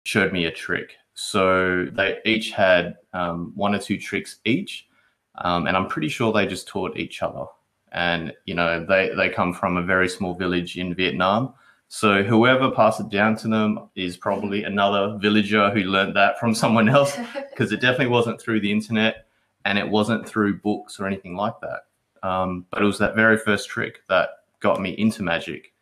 showed 0.05 0.33
me 0.33 0.47
a 0.47 0.51
trick. 0.51 0.97
So 1.15 1.87
they 1.93 2.19
each 2.25 2.51
had 2.53 2.97
um, 3.13 3.53
one 3.55 3.75
or 3.75 3.79
two 3.79 3.99
tricks 3.99 4.39
each, 4.45 4.89
um, 5.37 5.67
and 5.67 5.77
I'm 5.77 5.89
pretty 5.89 6.09
sure 6.09 6.33
they 6.33 6.47
just 6.47 6.69
taught 6.69 6.97
each 6.97 7.23
other. 7.23 7.45
And 7.93 8.33
you 8.45 8.55
know, 8.55 8.85
they 8.85 9.11
they 9.17 9.29
come 9.29 9.53
from 9.53 9.77
a 9.77 9.83
very 9.83 10.09
small 10.09 10.35
village 10.35 10.79
in 10.79 10.95
Vietnam. 10.95 11.55
So 11.89 12.23
whoever 12.23 12.71
passed 12.71 13.01
it 13.01 13.09
down 13.09 13.37
to 13.39 13.49
them 13.49 13.91
is 13.97 14.17
probably 14.17 14.65
another 14.73 15.19
villager 15.19 15.71
who 15.71 15.81
learned 15.81 16.17
that 16.17 16.39
from 16.39 16.55
someone 16.55 16.89
else, 16.89 17.17
because 17.51 17.73
it 17.73 17.81
definitely 17.81 18.07
wasn't 18.07 18.41
through 18.41 18.61
the 18.61 18.73
internet, 18.73 19.27
and 19.65 19.79
it 19.79 19.89
wasn't 19.89 20.27
through 20.27 20.61
books 20.61 20.99
or 21.01 21.07
anything 21.07 21.37
like 21.37 21.61
that. 21.61 21.81
Um, 22.27 22.67
but 22.71 22.83
it 22.83 22.87
was 22.87 22.99
that 22.99 23.15
very 23.15 23.37
first 23.37 23.69
trick 23.69 24.03
that 24.09 24.31
got 24.61 24.81
me 24.81 24.91
into 24.91 25.23
magic 25.23 25.73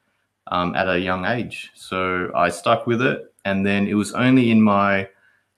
um, 0.48 0.74
at 0.74 0.88
a 0.88 0.98
young 0.98 1.24
age. 1.24 1.70
So 1.74 2.30
I 2.34 2.48
stuck 2.48 2.86
with 2.86 3.02
it. 3.02 3.32
And 3.44 3.64
then 3.64 3.86
it 3.86 3.94
was 3.94 4.12
only 4.12 4.50
in 4.50 4.62
my 4.62 5.08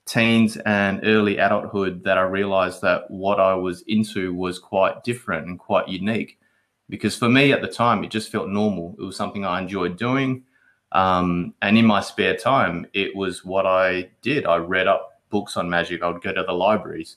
teens 0.06 0.56
and 0.58 1.00
early 1.04 1.38
adulthood 1.38 2.04
that 2.04 2.18
I 2.18 2.22
realized 2.22 2.82
that 2.82 3.10
what 3.10 3.40
I 3.40 3.54
was 3.54 3.82
into 3.86 4.34
was 4.34 4.58
quite 4.58 5.04
different 5.04 5.46
and 5.46 5.58
quite 5.58 5.88
unique. 5.88 6.38
Because 6.88 7.16
for 7.16 7.28
me 7.28 7.52
at 7.52 7.62
the 7.62 7.68
time, 7.68 8.02
it 8.02 8.10
just 8.10 8.32
felt 8.32 8.48
normal. 8.48 8.96
It 8.98 9.02
was 9.02 9.16
something 9.16 9.44
I 9.44 9.60
enjoyed 9.60 9.96
doing. 9.96 10.42
Um, 10.92 11.54
and 11.62 11.78
in 11.78 11.86
my 11.86 12.00
spare 12.00 12.36
time, 12.36 12.86
it 12.92 13.14
was 13.14 13.44
what 13.44 13.66
I 13.66 14.10
did. 14.22 14.44
I 14.46 14.56
read 14.56 14.88
up 14.88 15.10
books 15.30 15.56
on 15.56 15.70
magic, 15.70 16.02
I 16.02 16.08
would 16.08 16.22
go 16.22 16.32
to 16.32 16.42
the 16.42 16.52
libraries. 16.52 17.16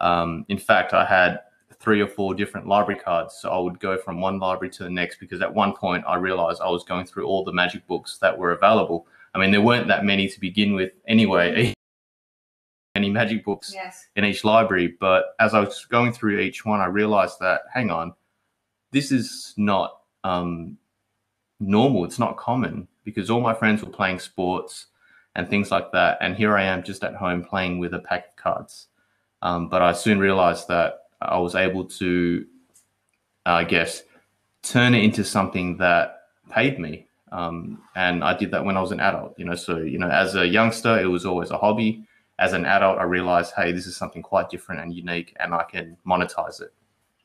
Um, 0.00 0.46
in 0.48 0.58
fact, 0.58 0.94
I 0.94 1.04
had 1.04 1.40
three 1.80 2.00
or 2.02 2.06
four 2.06 2.34
different 2.34 2.66
library 2.66 3.00
cards. 3.00 3.34
So 3.40 3.50
I 3.50 3.58
would 3.58 3.80
go 3.80 3.96
from 3.96 4.20
one 4.20 4.38
library 4.38 4.70
to 4.74 4.84
the 4.84 4.90
next 4.90 5.18
because 5.18 5.40
at 5.40 5.52
one 5.52 5.72
point 5.74 6.04
I 6.06 6.16
realized 6.16 6.60
I 6.60 6.68
was 6.68 6.84
going 6.84 7.06
through 7.06 7.24
all 7.26 7.42
the 7.42 7.52
magic 7.52 7.86
books 7.86 8.18
that 8.18 8.36
were 8.36 8.52
available. 8.52 9.06
I 9.34 9.38
mean, 9.38 9.50
there 9.50 9.62
weren't 9.62 9.88
that 9.88 10.04
many 10.04 10.28
to 10.28 10.40
begin 10.40 10.74
with 10.74 10.92
anyway, 11.08 11.72
many 12.94 13.08
magic 13.08 13.44
books 13.44 13.72
Yes. 13.72 14.06
in 14.16 14.24
each 14.24 14.44
library. 14.44 14.96
But 15.00 15.34
as 15.40 15.54
I 15.54 15.60
was 15.60 15.84
going 15.86 16.12
through 16.12 16.40
each 16.40 16.64
one, 16.66 16.80
I 16.80 16.86
realized 16.86 17.38
that 17.40 17.62
hang 17.72 17.90
on, 17.90 18.12
this 18.92 19.10
is 19.10 19.54
not 19.56 20.00
um, 20.24 20.76
normal. 21.60 22.04
It's 22.04 22.18
not 22.18 22.36
common 22.36 22.88
because 23.04 23.30
all 23.30 23.40
my 23.40 23.54
friends 23.54 23.82
were 23.82 23.90
playing 23.90 24.18
sports 24.18 24.86
and 25.36 25.48
things 25.48 25.70
like 25.70 25.92
that, 25.92 26.18
and 26.20 26.34
here 26.34 26.58
I 26.58 26.64
am 26.64 26.82
just 26.82 27.04
at 27.04 27.14
home 27.14 27.44
playing 27.44 27.78
with 27.78 27.94
a 27.94 28.00
pack 28.00 28.28
of 28.30 28.36
cards. 28.36 28.88
Um, 29.42 29.68
but 29.68 29.80
I 29.80 29.92
soon 29.92 30.18
realized 30.18 30.66
that 30.68 30.99
I 31.20 31.38
was 31.38 31.54
able 31.54 31.84
to, 31.84 32.46
I 33.46 33.64
guess, 33.64 34.02
turn 34.62 34.94
it 34.94 35.04
into 35.04 35.24
something 35.24 35.76
that 35.78 36.22
paid 36.50 36.78
me. 36.78 37.06
Um, 37.32 37.82
and 37.94 38.24
I 38.24 38.36
did 38.36 38.50
that 38.50 38.64
when 38.64 38.76
I 38.76 38.80
was 38.80 38.92
an 38.92 39.00
adult, 39.00 39.38
you 39.38 39.44
know. 39.44 39.54
So, 39.54 39.78
you 39.78 39.98
know, 39.98 40.08
as 40.08 40.34
a 40.34 40.46
youngster, 40.46 40.98
it 40.98 41.06
was 41.06 41.24
always 41.24 41.50
a 41.50 41.58
hobby. 41.58 42.04
As 42.38 42.54
an 42.54 42.64
adult, 42.64 42.98
I 42.98 43.04
realized, 43.04 43.52
hey, 43.54 43.70
this 43.72 43.86
is 43.86 43.96
something 43.96 44.22
quite 44.22 44.50
different 44.50 44.80
and 44.80 44.94
unique, 44.94 45.36
and 45.38 45.54
I 45.54 45.64
can 45.64 45.96
monetize 46.06 46.60
it. 46.60 46.72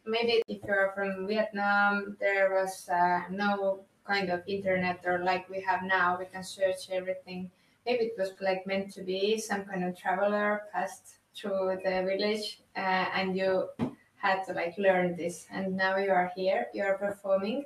Maybe 0.05 0.43
if 0.47 0.61
you're 0.63 0.91
from 0.93 1.25
Vietnam, 1.25 2.17
there 2.19 2.53
was 2.53 2.87
uh, 2.89 3.21
no 3.31 3.85
kind 4.05 4.29
of 4.29 4.43
internet 4.47 5.01
or 5.05 5.19
like 5.19 5.49
we 5.49 5.61
have 5.61 5.83
now, 5.83 6.17
we 6.17 6.25
can 6.25 6.43
search 6.43 6.89
everything. 6.91 7.49
Maybe 7.85 8.05
it 8.05 8.13
was 8.17 8.33
like 8.39 8.65
meant 8.67 8.93
to 8.93 9.01
be 9.01 9.37
some 9.37 9.65
kind 9.65 9.83
of 9.83 9.97
traveler 9.97 10.63
passed 10.71 11.17
through 11.36 11.77
the 11.84 12.04
village 12.04 12.62
uh, 12.75 13.06
and 13.13 13.36
you 13.36 13.68
had 14.15 14.44
to 14.46 14.54
like 14.54 14.75
learn 14.77 15.15
this. 15.15 15.46
And 15.51 15.75
now 15.75 15.98
you 15.98 16.12
are 16.12 16.32
here, 16.36 16.68
you 16.74 16.84
are 16.84 16.98
performing. 16.98 17.63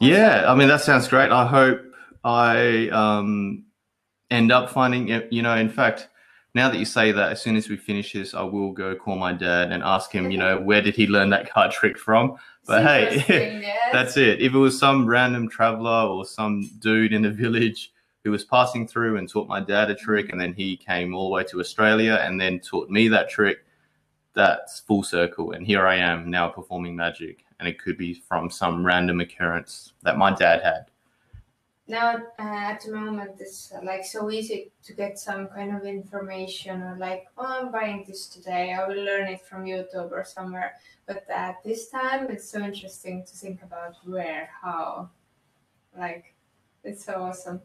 Yeah, 0.00 0.50
I 0.50 0.54
mean 0.54 0.68
that 0.68 0.80
sounds 0.80 1.08
great. 1.08 1.30
I 1.30 1.46
hope 1.46 1.80
I 2.24 2.88
um, 2.88 3.64
end 4.30 4.50
up 4.50 4.70
finding 4.70 5.08
it. 5.08 5.32
You 5.32 5.42
know, 5.42 5.56
in 5.56 5.68
fact, 5.68 6.08
now 6.54 6.68
that 6.68 6.78
you 6.78 6.84
say 6.84 7.12
that, 7.12 7.32
as 7.32 7.42
soon 7.42 7.56
as 7.56 7.68
we 7.68 7.76
finish 7.76 8.12
this, 8.12 8.34
I 8.34 8.42
will 8.42 8.72
go 8.72 8.94
call 8.94 9.16
my 9.16 9.32
dad 9.32 9.72
and 9.72 9.82
ask 9.82 10.10
him. 10.10 10.30
You 10.30 10.38
know, 10.38 10.58
where 10.58 10.82
did 10.82 10.96
he 10.96 11.06
learn 11.06 11.30
that 11.30 11.52
card 11.52 11.70
trick 11.70 11.98
from? 11.98 12.36
But 12.66 12.82
hey, 12.84 13.24
yes. 13.62 13.88
That's 13.92 14.16
it. 14.16 14.42
If 14.42 14.54
it 14.54 14.58
was 14.58 14.78
some 14.78 15.06
random 15.06 15.48
traveler 15.48 16.08
or 16.08 16.24
some 16.24 16.70
dude 16.80 17.12
in 17.12 17.22
the 17.22 17.30
village 17.30 17.92
who 18.24 18.30
was 18.30 18.44
passing 18.44 18.86
through 18.86 19.16
and 19.16 19.28
taught 19.28 19.48
my 19.48 19.60
dad 19.60 19.90
a 19.90 19.94
trick, 19.94 20.30
and 20.30 20.40
then 20.40 20.52
he 20.52 20.76
came 20.76 21.14
all 21.14 21.28
the 21.28 21.34
way 21.34 21.44
to 21.44 21.60
Australia 21.60 22.20
and 22.22 22.40
then 22.40 22.60
taught 22.60 22.88
me 22.88 23.08
that 23.08 23.28
trick, 23.28 23.64
that's 24.34 24.80
full 24.80 25.02
circle. 25.02 25.52
And 25.52 25.66
here 25.66 25.86
I 25.86 25.96
am 25.96 26.30
now 26.30 26.48
performing 26.48 26.96
magic. 26.96 27.44
And 27.58 27.68
it 27.68 27.80
could 27.80 27.96
be 27.96 28.14
from 28.14 28.50
some 28.50 28.84
random 28.84 29.20
occurrence 29.20 29.92
that 30.02 30.18
my 30.18 30.34
dad 30.34 30.62
had. 30.62 30.86
now 31.88 32.14
uh, 32.38 32.72
at 32.72 32.80
the 32.80 32.92
moment 32.92 33.32
it's 33.40 33.72
uh, 33.72 33.80
like 33.84 34.04
so 34.04 34.30
easy 34.30 34.70
to 34.82 34.92
get 34.94 35.18
some 35.18 35.48
kind 35.48 35.74
of 35.76 35.84
information 35.84 36.80
or 36.80 36.96
like 36.98 37.26
oh 37.36 37.60
i'm 37.60 37.72
buying 37.72 38.04
this 38.06 38.28
today 38.28 38.72
i 38.72 38.86
will 38.86 39.02
learn 39.04 39.26
it 39.26 39.42
from 39.44 39.64
youtube 39.64 40.12
or 40.12 40.24
somewhere 40.24 40.74
but 41.06 41.24
at 41.28 41.56
this 41.64 41.88
time 41.88 42.30
it's 42.30 42.48
so 42.48 42.60
interesting 42.60 43.24
to 43.24 43.34
think 43.36 43.62
about 43.62 43.96
where 44.04 44.48
how 44.62 45.10
like 45.98 46.34
it's 46.84 47.04
so 47.04 47.14
awesome 47.14 47.60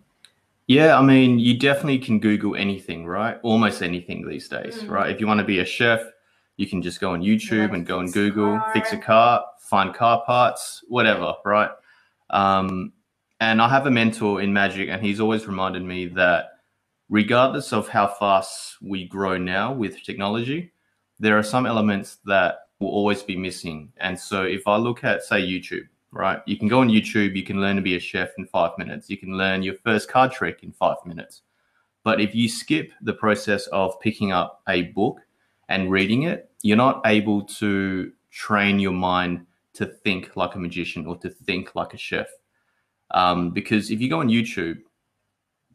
Yeah, 0.67 0.97
I 0.99 1.01
mean, 1.01 1.39
you 1.39 1.57
definitely 1.57 1.99
can 1.99 2.19
Google 2.19 2.55
anything, 2.55 3.05
right? 3.05 3.39
Almost 3.41 3.81
anything 3.81 4.27
these 4.27 4.49
days, 4.49 4.83
Mm. 4.83 4.89
right? 4.89 5.09
If 5.09 5.19
you 5.21 5.27
want 5.27 5.39
to 5.39 5.45
be 5.45 5.59
a 5.59 5.65
chef, 5.65 6.01
you 6.57 6.67
can 6.67 6.81
just 6.81 6.99
go 6.99 7.11
on 7.11 7.21
YouTube 7.21 7.73
and 7.73 7.85
go 7.85 8.01
a 8.01 8.07
Google, 8.09 8.57
car. 8.57 8.71
fix 8.73 8.91
a 8.91 8.97
car, 8.97 9.45
find 9.61 9.93
car 9.93 10.23
parts, 10.25 10.83
whatever, 10.89 11.33
right? 11.45 11.69
Um, 12.31 12.91
and 13.39 13.61
I 13.61 13.69
have 13.69 13.85
a 13.85 13.91
mentor 13.91 14.41
in 14.41 14.51
magic, 14.51 14.89
and 14.89 15.01
he's 15.01 15.19
always 15.21 15.47
reminded 15.47 15.83
me 15.83 16.07
that 16.07 16.49
regardless 17.09 17.71
of 17.71 17.87
how 17.87 18.07
fast 18.07 18.77
we 18.81 19.07
grow 19.07 19.37
now 19.37 19.71
with 19.71 20.03
technology, 20.03 20.73
there 21.19 21.37
are 21.37 21.43
some 21.43 21.65
elements 21.65 22.17
that 22.25 22.67
will 22.79 22.89
always 22.89 23.23
be 23.23 23.37
missing. 23.37 23.93
And 23.97 24.19
so 24.19 24.43
if 24.43 24.67
I 24.67 24.75
look 24.77 25.03
at, 25.05 25.23
say, 25.23 25.41
YouTube, 25.41 25.87
right? 26.11 26.41
You 26.45 26.57
can 26.57 26.67
go 26.67 26.79
on 26.79 26.89
YouTube, 26.89 27.35
you 27.35 27.43
can 27.43 27.61
learn 27.61 27.75
to 27.75 27.81
be 27.81 27.95
a 27.95 27.99
chef 27.99 28.29
in 28.37 28.45
five 28.45 28.71
minutes, 28.77 29.09
you 29.09 29.17
can 29.17 29.37
learn 29.37 29.63
your 29.63 29.75
first 29.83 30.09
card 30.09 30.31
trick 30.31 30.63
in 30.63 30.71
five 30.71 30.97
minutes. 31.05 31.41
But 32.03 32.21
if 32.21 32.33
you 32.33 32.47
skip 32.47 32.91
the 33.01 33.13
process 33.13 33.67
of 33.67 33.99
picking 33.99 34.31
up 34.31 34.61
a 34.69 34.83
book 34.83 35.19
and 35.67 35.91
reading 35.91 36.23
it, 36.23 36.49
you're 36.61 36.77
not 36.77 37.01
able 37.05 37.43
to 37.43 38.11
train 38.31 38.79
your 38.79 38.93
mind 38.93 39.45
to 39.73 39.85
think 39.85 40.35
like 40.35 40.55
a 40.55 40.59
magician 40.59 41.05
or 41.05 41.17
to 41.17 41.29
think 41.29 41.75
like 41.75 41.93
a 41.93 41.97
chef. 41.97 42.27
Um, 43.11 43.51
because 43.51 43.91
if 43.91 44.01
you 44.01 44.09
go 44.09 44.19
on 44.19 44.29
YouTube, 44.29 44.79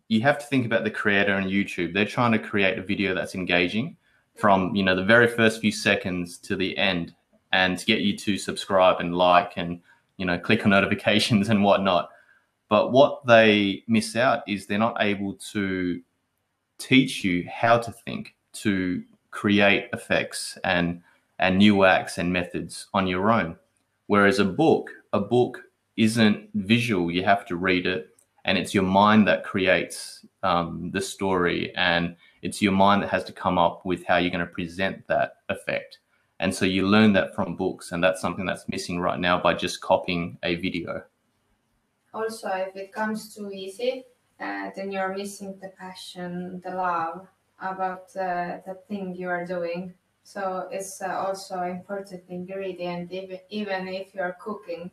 you 0.09 0.21
have 0.23 0.39
to 0.39 0.47
think 0.47 0.67
about 0.67 0.85
the 0.85 0.91
creator 0.91 1.35
on 1.35 1.45
YouTube. 1.45 1.95
They're 1.95 2.05
trying 2.05 2.33
to 2.33 2.39
create 2.39 2.79
a 2.79 2.83
video 2.83 3.15
that's 3.15 3.35
engaging 3.35 3.97
from 4.37 4.75
you 4.75 4.83
know 4.83 4.97
the 4.97 5.05
very 5.05 5.29
first 5.29 5.61
few 5.61 5.73
seconds 5.73 6.39
to 6.39 6.57
the 6.57 6.77
end, 6.77 7.15
and 7.53 7.79
to 7.79 7.87
get 7.87 8.01
you 8.01 8.17
to 8.19 8.37
subscribe 8.37 9.01
and 9.01 9.15
like 9.15 9.55
and 9.57 9.81
you 10.23 10.27
know 10.27 10.39
click 10.39 10.65
on 10.65 10.71
notifications 10.71 11.49
and 11.49 11.65
whatnot. 11.65 12.11
But 12.69 12.93
what 12.93 13.27
they 13.27 13.83
miss 13.89 14.15
out 14.15 14.45
is 14.47 14.67
they're 14.67 14.79
not 14.79 14.97
able 15.01 15.35
to 15.53 16.01
teach 16.79 17.25
you 17.25 17.45
how 17.53 17.79
to 17.79 17.91
think, 17.91 18.37
to 18.65 19.03
create 19.33 19.89
effects 19.93 20.57
and 20.63 21.03
and 21.41 21.59
new 21.59 21.85
acts 21.85 22.19
and 22.19 22.33
methods 22.33 22.87
on 22.95 23.09
your 23.09 23.33
own. 23.33 23.57
Whereas 24.07 24.39
a 24.39 24.45
book, 24.45 24.91
a 25.13 25.19
book 25.19 25.61
isn't 25.97 26.51
visual. 26.55 27.11
You 27.11 27.25
have 27.25 27.45
to 27.47 27.57
read 27.57 27.85
it, 27.85 28.11
and 28.45 28.57
it's 28.57 28.73
your 28.73 28.85
mind 28.85 29.27
that 29.27 29.43
creates 29.43 30.25
um, 30.45 30.93
the 30.93 31.01
story, 31.01 31.75
and 31.75 32.15
it's 32.43 32.63
your 32.63 32.71
mind 32.85 33.03
that 33.03 33.11
has 33.11 33.25
to 33.25 33.33
come 33.33 33.59
up 33.59 33.85
with 33.85 34.05
how 34.05 34.19
you're 34.19 34.31
going 34.31 34.47
to 34.47 34.59
present 34.61 35.05
that 35.09 35.39
effect. 35.49 35.99
And 36.43 36.55
so 36.55 36.65
you 36.65 36.87
learn 36.87 37.13
that 37.15 37.35
from 37.35 37.57
books, 37.57 37.93
and 37.93 38.03
that's 38.05 38.21
something 38.21 38.45
that's 38.45 38.69
missing 38.69 38.99
right 39.01 39.19
now 39.29 39.41
by 39.41 39.55
just 39.55 39.81
copying 39.81 40.39
a 40.43 40.57
video. 40.57 41.05
also 42.15 42.49
if 42.49 42.77
it 42.77 42.93
comes 42.93 43.35
too 43.35 43.51
easy 43.53 44.05
uh, 44.41 44.71
then 44.77 44.91
you're 44.93 45.15
missing 45.17 45.51
the 45.63 45.69
passion 45.79 46.61
the 46.65 46.71
love 46.71 47.27
about 47.61 48.05
uh, 48.17 48.59
the 48.67 48.77
thing 48.89 49.15
you 49.15 49.29
are 49.29 49.47
doing 49.47 49.95
so 50.23 50.69
it's 50.71 51.01
uh, 51.03 51.09
also 51.27 51.63
important 51.63 52.23
ingredient 52.29 53.11
even, 53.11 53.39
even 53.49 53.89
if 53.89 54.15
you're 54.15 54.37
cooking 54.41 54.91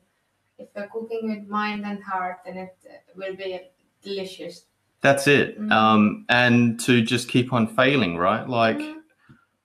if 0.57 0.67
you're 0.75 0.87
cooking 0.87 1.23
with 1.29 1.47
mind 1.47 1.85
and 1.85 2.01
heart 2.03 2.37
then 2.45 2.57
it 2.57 2.77
uh, 2.87 2.95
will 3.15 3.35
be 3.35 3.59
delicious 4.01 4.55
That's 5.01 5.27
it. 5.27 5.57
Mhm. 5.57 5.71
Um, 5.71 6.25
and 6.27 6.79
to 6.85 7.01
just 7.01 7.29
keep 7.29 7.53
on 7.53 7.67
failing, 7.67 8.17
right? 8.17 8.45
Like, 8.47 8.77
Mhm. 8.79 8.98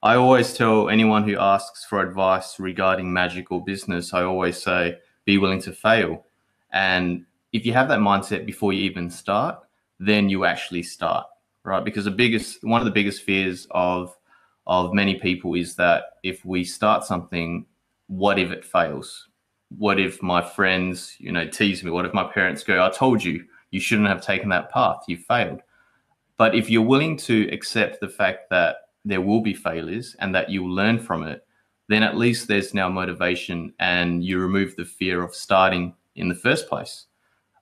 I 0.04 0.16
always 0.16 0.52
tell 0.52 0.90
anyone 0.90 1.26
who 1.26 1.38
asks 1.38 1.86
for 1.86 2.02
advice 2.02 2.60
regarding 2.60 3.10
magic 3.10 3.50
or 3.50 3.64
business, 3.64 4.12
I 4.12 4.22
always 4.22 4.62
say, 4.62 4.98
be 5.24 5.38
willing 5.38 5.62
to 5.62 5.72
fail. 5.72 6.26
And 6.74 7.24
if 7.54 7.64
you 7.64 7.72
have 7.72 7.88
that 7.88 8.00
mindset 8.00 8.44
before 8.44 8.74
you 8.74 8.82
even 8.82 9.08
start, 9.08 9.60
then 9.98 10.28
you 10.28 10.44
actually 10.44 10.82
start, 10.82 11.26
right? 11.62 11.82
Because 11.82 12.04
the 12.04 12.10
biggest, 12.10 12.62
one 12.62 12.82
of 12.82 12.84
the 12.84 12.90
biggest 12.90 13.22
fears 13.22 13.66
of 13.70 14.14
of 14.66 14.92
many 14.92 15.14
people 15.14 15.54
is 15.54 15.74
that 15.76 16.04
if 16.22 16.44
we 16.44 16.64
start 16.64 17.04
something, 17.04 17.64
what 18.06 18.38
if 18.38 18.50
it 18.50 18.64
fails? 18.64 19.28
What 19.78 19.98
if 19.98 20.22
my 20.22 20.42
friends, 20.42 21.16
you 21.18 21.32
know, 21.32 21.46
tease 21.46 21.82
me? 21.82 21.90
What 21.90 22.04
if 22.04 22.12
my 22.12 22.24
parents 22.24 22.62
go, 22.62 22.84
I 22.84 22.90
told 22.90 23.24
you, 23.24 23.44
you 23.70 23.80
shouldn't 23.80 24.08
have 24.08 24.20
taken 24.20 24.50
that 24.50 24.70
path, 24.70 25.04
you 25.08 25.16
failed. 25.16 25.60
But 26.36 26.54
if 26.54 26.68
you're 26.68 26.82
willing 26.82 27.16
to 27.18 27.48
accept 27.52 28.00
the 28.00 28.08
fact 28.08 28.50
that 28.50 28.76
there 29.04 29.20
will 29.20 29.40
be 29.40 29.54
failures 29.54 30.16
and 30.20 30.34
that 30.34 30.50
you'll 30.50 30.74
learn 30.74 30.98
from 30.98 31.22
it, 31.22 31.46
then 31.88 32.02
at 32.02 32.16
least 32.16 32.48
there's 32.48 32.74
now 32.74 32.88
motivation 32.88 33.72
and 33.78 34.24
you 34.24 34.38
remove 34.38 34.74
the 34.76 34.84
fear 34.84 35.22
of 35.22 35.34
starting 35.34 35.94
in 36.16 36.28
the 36.28 36.34
first 36.34 36.68
place. 36.68 37.06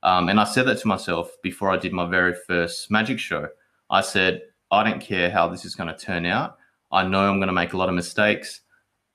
Um, 0.03 0.29
and 0.29 0.41
I 0.41 0.45
said 0.45 0.67
that 0.67 0.79
to 0.79 0.89
myself 0.89 1.31
before 1.43 1.71
I 1.71 1.77
did 1.77 1.93
my 1.93 2.07
very 2.07 2.35
first 2.47 2.91
magic 2.91 3.19
show. 3.19 3.49
I 3.91 4.01
said, 4.01 4.43
I 4.71 4.83
don't 4.83 5.01
care 5.01 5.31
how 5.31 5.49
this 5.49 5.65
is 5.65 5.75
going 5.75 5.95
to 5.95 5.99
turn 5.99 6.27
out. 6.27 6.57
I 6.91 7.07
know 7.07 7.29
I'm 7.29 7.39
going 7.39 7.49
to 7.49 7.53
make 7.53 7.73
a 7.73 7.77
lot 7.77 7.89
of 7.89 7.95
mistakes, 7.95 8.61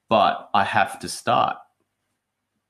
but 0.10 0.50
I 0.54 0.64
have 0.64 1.00
to 1.00 1.10
start 1.10 1.58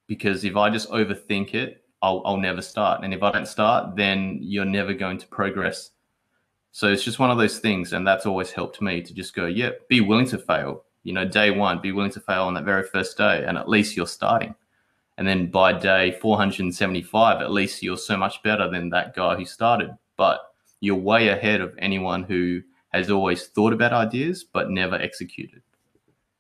because 0.08 0.44
if 0.44 0.56
I 0.56 0.70
just 0.70 0.90
overthink 0.90 1.54
it, 1.54 1.84
I'll, 2.02 2.22
I'll 2.26 2.38
never 2.38 2.62
start. 2.62 3.04
And 3.04 3.14
if 3.14 3.24
I 3.24 3.32
don't 3.32 3.48
start, 3.48 3.96
then 3.96 4.40
you're 4.42 4.66
never 4.66 4.94
going 4.94 5.18
to 5.18 5.28
progress. 5.28 5.92
So 6.78 6.88
it's 6.94 7.04
just 7.04 7.18
one 7.18 7.32
of 7.32 7.40
those 7.40 7.58
things. 7.58 7.94
And 7.94 8.06
that's 8.06 8.28
always 8.28 8.52
helped 8.52 8.84
me 8.84 9.02
to 9.02 9.12
just 9.12 9.34
go, 9.34 9.48
yeah, 9.48 9.72
be 9.90 10.00
willing 10.00 10.28
to 10.28 10.38
fail. 10.38 10.84
You 11.02 11.14
know, 11.14 11.26
day 11.26 11.50
one, 11.50 11.82
be 11.82 11.92
willing 11.92 12.12
to 12.12 12.20
fail 12.20 12.44
on 12.44 12.54
that 12.54 12.66
very 12.66 12.84
first 12.84 13.18
day. 13.18 13.44
And 13.48 13.58
at 13.58 13.68
least 13.68 13.98
you're 13.98 14.06
starting. 14.06 14.54
And 15.18 15.28
then 15.28 15.50
by 15.50 15.74
day 15.74 16.12
475, 16.22 17.42
at 17.42 17.50
least 17.50 17.82
you're 17.82 17.98
so 17.98 18.16
much 18.16 18.44
better 18.44 18.70
than 18.70 18.92
that 18.92 19.16
guy 19.16 19.36
who 19.36 19.44
started. 19.44 19.90
But 20.18 20.40
you're 20.80 20.94
way 20.98 21.30
ahead 21.30 21.62
of 21.62 21.74
anyone 21.80 22.22
who 22.22 22.62
has 22.90 23.10
always 23.10 23.48
thought 23.48 23.74
about 23.74 23.92
ideas 23.92 24.44
but 24.44 24.70
never 24.70 24.98
executed. 24.98 25.64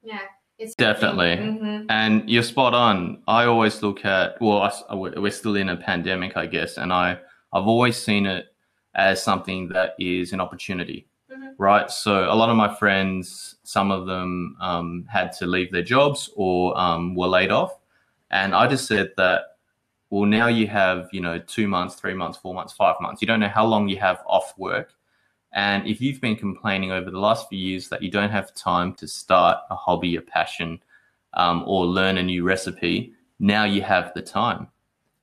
yeah 0.03 0.21
it's 0.59 0.75
Definitely. 0.75 1.37
Mhm. 1.37 1.87
And 1.89 2.29
you're 2.29 2.43
spot 2.43 2.75
on. 2.75 3.23
I 3.27 3.45
always 3.45 3.81
look 3.81 4.05
at 4.05 4.39
well, 4.39 4.61
I, 4.87 4.93
we're 4.93 5.31
still 5.31 5.55
in 5.55 5.69
a 5.69 5.77
pandemic, 5.77 6.37
I 6.37 6.45
guess, 6.45 6.77
and 6.77 6.93
I 6.93 7.17
I've 7.53 7.67
always 7.67 7.97
seen 7.97 8.27
it 8.27 8.53
as 8.97 9.23
something 9.23 9.69
that 9.69 9.95
is 9.99 10.33
an 10.33 10.41
opportunity. 10.41 11.07
Mhm. 11.31 11.55
right? 11.57 11.91
So 11.91 12.31
a 12.31 12.35
lot 12.35 12.49
of 12.49 12.55
my 12.55 12.73
friends, 12.73 13.55
some 13.63 13.91
of 13.91 14.05
them 14.07 14.55
um, 14.61 15.05
had 15.09 15.33
to 15.33 15.45
leave 15.45 15.71
their 15.73 15.83
jobs 15.83 16.29
or 16.35 16.77
um, 16.79 17.15
were 17.15 17.27
laid 17.27 17.51
off, 17.51 17.79
and 18.31 18.55
I 18.55 18.67
just 18.67 18.87
said 18.87 19.11
that, 19.17 19.57
well, 20.09 20.25
now 20.25 20.47
you 20.47 20.67
have 20.67 21.09
you 21.11 21.19
know 21.19 21.37
two 21.37 21.67
months, 21.67 21.95
three 21.95 22.13
months, 22.13 22.37
four 22.37 22.53
months, 22.53 22.73
five 22.73 22.95
months. 23.01 23.21
You 23.21 23.27
don't 23.27 23.41
know 23.41 23.49
how 23.49 23.65
long 23.65 23.89
you 23.89 23.97
have 23.97 24.23
off 24.25 24.57
work, 24.57 24.93
and 25.51 25.85
if 25.85 25.99
you've 25.99 26.21
been 26.21 26.37
complaining 26.37 26.91
over 26.93 27.11
the 27.11 27.19
last 27.19 27.49
few 27.49 27.59
years 27.59 27.89
that 27.89 28.01
you 28.01 28.09
don't 28.09 28.31
have 28.31 28.53
time 28.53 28.93
to 28.95 29.07
start 29.07 29.57
a 29.69 29.75
hobby, 29.75 30.15
a 30.15 30.21
passion, 30.21 30.81
um, 31.33 31.63
or 31.67 31.85
learn 31.85 32.17
a 32.17 32.23
new 32.23 32.43
recipe, 32.45 33.13
now 33.39 33.65
you 33.65 33.81
have 33.81 34.13
the 34.13 34.21
time 34.21 34.69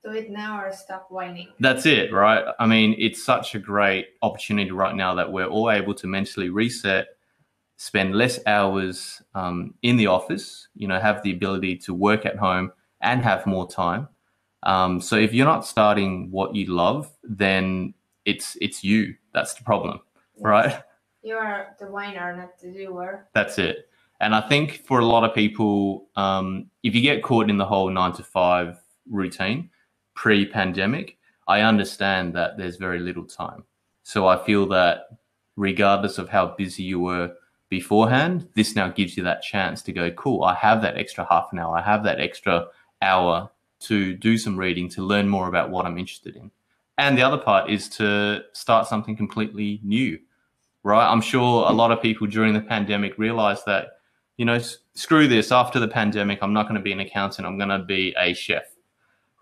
do 0.05 0.11
it 0.11 0.31
now 0.31 0.61
or 0.61 0.73
stop 0.73 1.07
whining. 1.11 1.49
That's 1.61 1.87
it, 1.87 2.13
right? 2.13 2.45
I 2.59 2.67
mean, 2.67 2.95
it's 2.99 3.25
such 3.25 3.55
a 3.55 3.59
great 3.59 4.09
opportunity 4.23 4.71
right 4.71 4.95
now 4.95 5.15
that 5.15 5.33
we're 5.33 5.47
all 5.47 5.71
able 5.71 5.95
to 5.95 6.07
mentally 6.07 6.51
reset, 6.51 7.09
spend 7.77 8.15
less 8.15 8.39
hours 8.47 9.23
um, 9.35 9.75
in 9.83 9.97
the 9.97 10.07
office, 10.07 10.69
you 10.75 10.87
know, 10.87 11.01
have 11.01 11.23
the 11.23 11.33
ability 11.33 11.77
to 11.79 11.95
work 11.95 12.27
at 12.27 12.37
home 12.37 12.71
and 13.01 13.23
have 13.23 13.47
more 13.47 13.69
time. 13.69 14.09
Um, 14.63 15.01
so 15.01 15.17
if 15.17 15.33
you're 15.33 15.47
not 15.47 15.67
starting 15.67 16.31
what 16.31 16.55
you 16.55 16.67
love, 16.67 17.11
then 17.23 17.95
it's 18.25 18.57
it's 18.61 18.83
you. 18.83 19.15
That's 19.33 19.55
the 19.55 19.65
problem, 19.65 20.01
yes. 20.37 20.45
right? 20.45 20.83
You 21.27 21.37
are 21.37 21.75
the 21.81 21.87
whiner, 21.87 22.37
not 22.37 22.61
the 22.61 22.71
doer. 22.71 23.27
That's 23.33 23.59
it. 23.59 23.89
And 24.21 24.35
I 24.35 24.47
think 24.47 24.85
for 24.85 24.99
a 24.99 25.07
lot 25.07 25.25
of 25.25 25.35
people, 25.35 26.07
um, 26.17 26.67
if 26.83 26.95
you 26.95 27.01
get 27.01 27.23
caught 27.23 27.49
in 27.49 27.57
the 27.57 27.65
whole 27.65 27.89
nine 27.89 28.13
to 28.13 28.23
five 28.23 28.79
routine, 29.11 29.71
pre 30.15 30.47
pandemic, 30.47 31.19
I 31.47 31.61
understand 31.61 32.35
that 32.35 32.57
there's 32.57 32.77
very 32.77 33.01
little 33.01 33.25
time. 33.25 33.65
So 34.03 34.27
I 34.27 34.43
feel 34.45 34.67
that 34.69 35.09
regardless 35.57 36.19
of 36.19 36.29
how 36.29 36.55
busy 36.57 36.83
you 36.83 37.01
were 37.01 37.35
beforehand, 37.69 38.49
this 38.55 38.75
now 38.77 38.89
gives 38.89 39.17
you 39.17 39.23
that 39.25 39.43
chance 39.43 39.83
to 39.83 39.93
go, 39.93 40.11
cool, 40.13 40.45
I 40.45 40.55
have 40.55 40.83
that 40.83 40.97
extra 40.97 41.27
half 41.29 41.49
an 41.53 41.59
hour, 41.59 41.77
I 41.77 41.83
have 41.83 42.05
that 42.05 42.21
extra 42.21 42.67
hour 43.03 43.51
to 43.81 44.15
do 44.15 44.39
some 44.39 44.57
reading, 44.57 44.89
to 44.91 45.03
learn 45.03 45.29
more 45.29 45.49
about 45.49 45.71
what 45.71 45.87
I'm 45.87 45.99
interested 45.99 46.37
in. 46.37 46.51
And 46.99 47.19
the 47.19 47.23
other 47.23 47.39
part 47.39 47.71
is 47.71 47.89
to 47.91 48.45
start 48.53 48.87
something 48.87 49.17
completely 49.17 49.81
new, 49.83 50.19
right? 50.83 51.07
I'm 51.07 51.21
sure 51.21 51.69
a 51.69 51.73
lot 51.73 51.91
of 51.91 52.01
people 52.01 52.27
during 52.27 52.55
the 52.55 52.61
pandemic 52.61 53.19
realized 53.19 53.65
that, 53.67 53.99
you 54.37 54.45
know, 54.45 54.59
screw 54.95 55.27
this, 55.29 55.51
after 55.51 55.81
the 55.81 55.89
pandemic, 55.89 56.39
I'm 56.43 56.53
not 56.53 56.65
going 56.65 56.77
to 56.77 56.81
be 56.81 56.93
an 56.93 57.01
accountant, 57.01 57.47
I'm 57.47 57.59
going 57.59 57.71
to 57.71 57.81
be 57.81 58.15
a 58.19 58.33
chef 58.33 58.74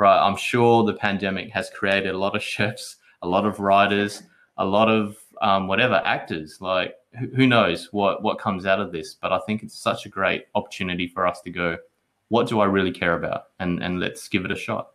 right? 0.03 0.19
I'm 0.19 0.37
sure 0.37 0.83
the 0.83 0.95
pandemic 0.95 1.51
has 1.51 1.71
created 1.71 2.15
a 2.15 2.19
lot 2.19 2.35
of 2.35 2.43
chefs, 2.55 2.97
a 3.23 3.29
lot 3.29 3.45
of 3.47 3.61
writers, 3.61 4.23
a 4.59 4.65
lot 4.65 4.89
of 4.89 5.17
um, 5.41 5.69
whatever 5.69 6.03
actors. 6.05 6.61
Like 6.61 6.97
who, 7.19 7.29
who 7.37 7.47
knows 7.47 7.89
what 7.93 8.23
what 8.23 8.39
comes 8.39 8.67
out 8.67 8.81
of 8.81 8.93
this? 8.93 9.15
But 9.15 9.33
I 9.33 9.39
think 9.47 9.63
it's 9.63 9.79
such 9.79 10.05
a 10.05 10.09
great 10.09 10.47
opportunity 10.55 11.07
for 11.07 11.27
us 11.27 11.41
to 11.43 11.51
go. 11.51 11.79
What 12.29 12.49
do 12.49 12.61
I 12.61 12.67
really 12.67 12.93
care 12.93 13.15
about? 13.17 13.49
And 13.61 13.83
and 13.83 14.01
let's 14.01 14.29
give 14.29 14.45
it 14.45 14.53
a 14.53 14.57
shot. 14.57 14.91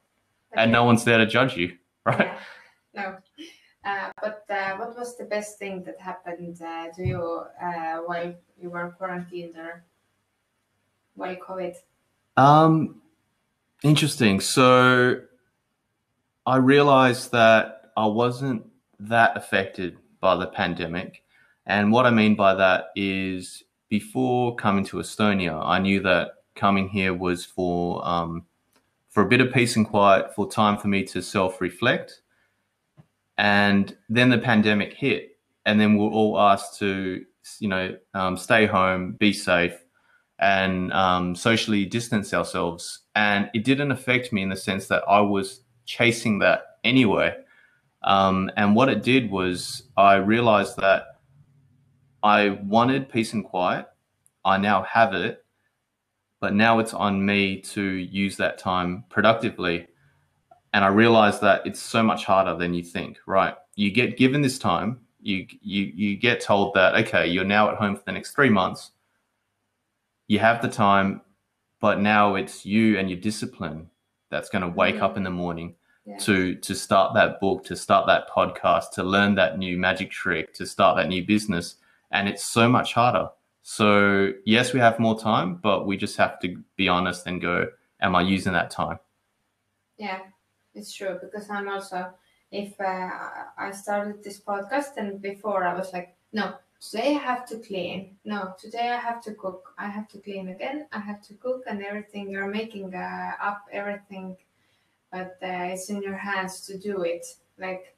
Okay. 0.51 0.63
And 0.63 0.71
no 0.71 0.83
one's 0.83 1.03
there 1.03 1.17
to 1.17 1.25
judge 1.25 1.55
you, 1.55 1.77
right? 2.05 2.31
Yeah. 2.93 3.01
No. 3.01 3.17
Uh, 3.85 4.11
but 4.21 4.43
uh, 4.49 4.75
what 4.75 4.97
was 4.97 5.15
the 5.17 5.23
best 5.23 5.57
thing 5.57 5.81
that 5.83 5.97
happened 6.01 6.61
uh, 6.61 6.87
to 6.93 7.05
you 7.05 7.21
uh, 7.63 7.99
while 8.05 8.33
you 8.61 8.69
were 8.69 8.93
quarantined 8.97 9.55
or 9.55 9.85
while 11.15 11.35
COVID? 11.37 11.75
Um, 12.35 13.01
Interesting. 13.83 14.39
So 14.39 15.21
I 16.45 16.57
realized 16.57 17.31
that 17.31 17.91
I 17.95 18.07
wasn't 18.07 18.65
that 18.99 19.37
affected 19.37 19.97
by 20.19 20.35
the 20.35 20.47
pandemic. 20.47 21.23
And 21.65 21.91
what 21.91 22.05
I 22.05 22.11
mean 22.11 22.35
by 22.35 22.55
that 22.55 22.91
is 22.95 23.63
before 23.89 24.55
coming 24.55 24.85
to 24.85 24.97
Estonia, 24.97 25.61
I 25.63 25.79
knew 25.79 26.01
that 26.01 26.31
coming 26.55 26.89
here 26.89 27.13
was 27.13 27.45
for 27.45 28.05
um, 28.07 28.45
for 29.09 29.23
a 29.23 29.27
bit 29.27 29.41
of 29.41 29.53
peace 29.53 29.75
and 29.75 29.87
quiet, 29.87 30.33
for 30.35 30.49
time 30.49 30.77
for 30.77 30.87
me 30.87 31.03
to 31.03 31.21
self-reflect. 31.21 32.21
And 33.37 33.95
then 34.09 34.29
the 34.29 34.37
pandemic 34.37 34.93
hit, 34.93 35.37
and 35.65 35.79
then 35.79 35.97
we're 35.97 36.09
all 36.09 36.39
asked 36.39 36.79
to, 36.79 37.25
you 37.59 37.67
know, 37.67 37.97
um, 38.13 38.37
stay 38.37 38.65
home, 38.65 39.13
be 39.13 39.33
safe, 39.33 39.73
and 40.39 40.93
um, 40.93 41.35
socially 41.35 41.85
distance 41.85 42.33
ourselves. 42.33 42.99
And 43.15 43.49
it 43.53 43.63
didn't 43.63 43.91
affect 43.91 44.31
me 44.31 44.43
in 44.43 44.49
the 44.49 44.55
sense 44.55 44.87
that 44.87 45.03
I 45.07 45.21
was 45.21 45.61
chasing 45.85 46.39
that 46.39 46.77
anyway. 46.83 47.35
Um, 48.03 48.51
and 48.55 48.75
what 48.75 48.89
it 48.89 49.03
did 49.03 49.31
was 49.31 49.83
I 49.97 50.15
realized 50.15 50.77
that 50.77 51.19
I 52.23 52.49
wanted 52.49 53.09
peace 53.09 53.33
and 53.33 53.43
quiet. 53.43 53.87
I 54.45 54.57
now 54.57 54.83
have 54.83 55.13
it, 55.13 55.43
but 56.39 56.53
now 56.53 56.79
it's 56.79 56.93
on 56.93 57.25
me 57.25 57.61
to 57.61 57.81
use 57.81 58.37
that 58.37 58.57
time 58.57 59.03
productively. 59.09 59.87
And 60.73 60.85
I 60.85 60.89
realized 60.89 61.41
that 61.41 61.65
it's 61.65 61.79
so 61.79 62.03
much 62.03 62.25
harder 62.25 62.55
than 62.55 62.73
you 62.73 62.83
think, 62.83 63.17
right? 63.25 63.55
You 63.75 63.91
get 63.91 64.17
given 64.17 64.41
this 64.41 64.59
time, 64.59 65.01
you 65.19 65.47
you 65.61 65.91
you 65.95 66.15
get 66.15 66.39
told 66.39 66.75
that 66.75 66.95
okay, 67.07 67.27
you're 67.27 67.43
now 67.43 67.69
at 67.69 67.77
home 67.77 67.95
for 67.95 68.03
the 68.05 68.11
next 68.11 68.33
three 68.33 68.49
months 68.49 68.91
you 70.27 70.39
have 70.39 70.61
the 70.61 70.67
time, 70.67 71.21
but 71.79 71.99
now 71.99 72.35
it's 72.35 72.65
you 72.65 72.97
and 72.97 73.09
your 73.09 73.19
discipline 73.19 73.89
that's 74.29 74.49
going 74.49 74.61
to 74.61 74.67
wake 74.67 74.95
mm-hmm. 74.95 75.03
up 75.03 75.17
in 75.17 75.23
the 75.23 75.29
morning 75.29 75.75
yeah. 76.05 76.17
to 76.17 76.55
to 76.55 76.75
start 76.75 77.13
that 77.13 77.39
book, 77.39 77.63
to 77.65 77.75
start 77.75 78.07
that 78.07 78.29
podcast, 78.29 78.91
to 78.93 79.03
learn 79.03 79.35
that 79.35 79.57
new 79.57 79.77
magic 79.77 80.11
trick, 80.11 80.53
to 80.53 80.65
start 80.65 80.97
that 80.97 81.07
new 81.07 81.25
business, 81.25 81.75
and 82.11 82.27
it's 82.27 82.43
so 82.43 82.67
much 82.67 82.93
harder. 82.93 83.29
So 83.63 84.31
yes, 84.45 84.73
we 84.73 84.79
have 84.79 84.99
more 84.99 85.19
time, 85.19 85.55
but 85.55 85.85
we 85.85 85.97
just 85.97 86.17
have 86.17 86.39
to 86.39 86.63
be 86.77 86.87
honest 86.87 87.27
and 87.27 87.41
go, 87.41 87.67
am 88.01 88.15
I 88.15 88.21
using 88.21 88.53
that 88.53 88.71
time? 88.71 88.99
Yeah, 89.97 90.19
it's 90.73 90.93
true 90.93 91.17
because 91.21 91.49
I'm 91.49 91.67
also 91.67 92.13
if 92.51 92.79
uh, 92.79 93.09
I 93.57 93.71
started 93.71 94.23
this 94.23 94.39
podcast 94.39 94.95
and 94.97 95.21
before 95.21 95.65
I 95.65 95.73
was 95.73 95.91
like, 95.91 96.15
no, 96.31 96.53
today 96.79 97.15
I 97.15 97.19
have 97.19 97.45
to 97.47 97.59
clean. 97.59 98.15
No, 98.25 98.53
today 98.59 98.89
I 98.89 98.97
have 98.97 99.21
to 99.23 99.33
cook. 99.33 99.73
I 99.77 99.87
have 99.87 100.07
to 100.09 100.19
clean 100.19 100.49
again. 100.49 100.87
I 100.91 100.99
have 100.99 101.21
to 101.23 101.33
cook 101.35 101.63
and 101.67 101.83
everything. 101.83 102.29
You're 102.29 102.47
making 102.47 102.93
uh, 102.93 103.31
up 103.41 103.65
everything, 103.71 104.37
but 105.11 105.37
uh, 105.41 105.71
it's 105.73 105.89
in 105.89 106.01
your 106.01 106.15
hands 106.15 106.61
to 106.67 106.77
do 106.77 107.03
it. 107.03 107.25
Like, 107.57 107.95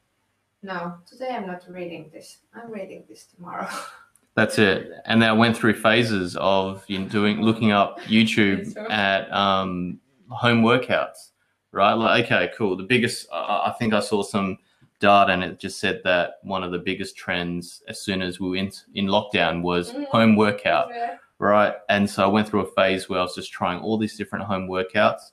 no, 0.61 0.95
today 1.05 1.29
I'm 1.31 1.47
not 1.47 1.63
reading 1.69 2.09
this. 2.13 2.39
I'm 2.53 2.71
reading 2.71 3.03
this 3.07 3.25
tomorrow. 3.25 3.69
That's 4.35 4.57
it. 4.57 4.91
And 5.05 5.21
then 5.21 5.29
I 5.29 5.33
went 5.33 5.57
through 5.57 5.73
phases 5.73 6.37
of 6.37 6.85
you 6.87 6.99
know, 6.99 7.07
doing, 7.07 7.41
looking 7.41 7.71
up 7.71 7.99
YouTube 8.01 8.75
at 8.89 9.31
um, 9.33 9.99
home 10.29 10.63
workouts. 10.63 11.31
Right? 11.71 11.93
Like, 11.93 12.25
okay, 12.25 12.51
cool. 12.57 12.75
The 12.75 12.83
biggest. 12.83 13.27
I 13.31 13.73
think 13.77 13.93
I 13.93 13.99
saw 13.99 14.23
some 14.23 14.57
data 14.99 15.31
and 15.31 15.43
it 15.43 15.59
just 15.59 15.79
said 15.79 16.01
that 16.03 16.35
one 16.43 16.63
of 16.63 16.71
the 16.71 16.77
biggest 16.77 17.15
trends 17.15 17.81
as 17.87 18.01
soon 18.01 18.21
as 18.21 18.39
we 18.39 18.49
were 18.49 18.55
in, 18.57 18.71
in 18.95 19.07
lockdown 19.07 19.61
was 19.61 19.91
mm-hmm. 19.91 20.03
home 20.03 20.35
workout 20.35 20.89
yeah. 20.91 21.17
right? 21.39 21.75
And 21.87 22.09
so 22.09 22.23
i 22.23 22.27
went 22.27 22.47
through 22.47 22.61
a 22.61 22.71
phase 22.73 23.09
where 23.09 23.19
i 23.19 23.23
was 23.23 23.35
just 23.35 23.51
trying 23.51 23.79
all 23.79 23.97
these 23.97 24.17
different 24.17 24.45
home 24.45 24.67
workouts. 24.67 25.31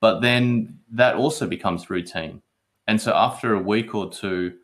But 0.00 0.20
then 0.20 0.78
that 0.90 1.16
also 1.16 1.46
becomes 1.46 1.88
routine. 1.88 2.42
And 2.86 3.00
so 3.00 3.12
after 3.14 3.54
a 3.54 3.60
week 3.60 3.94
or 3.94 4.10
two 4.10 4.54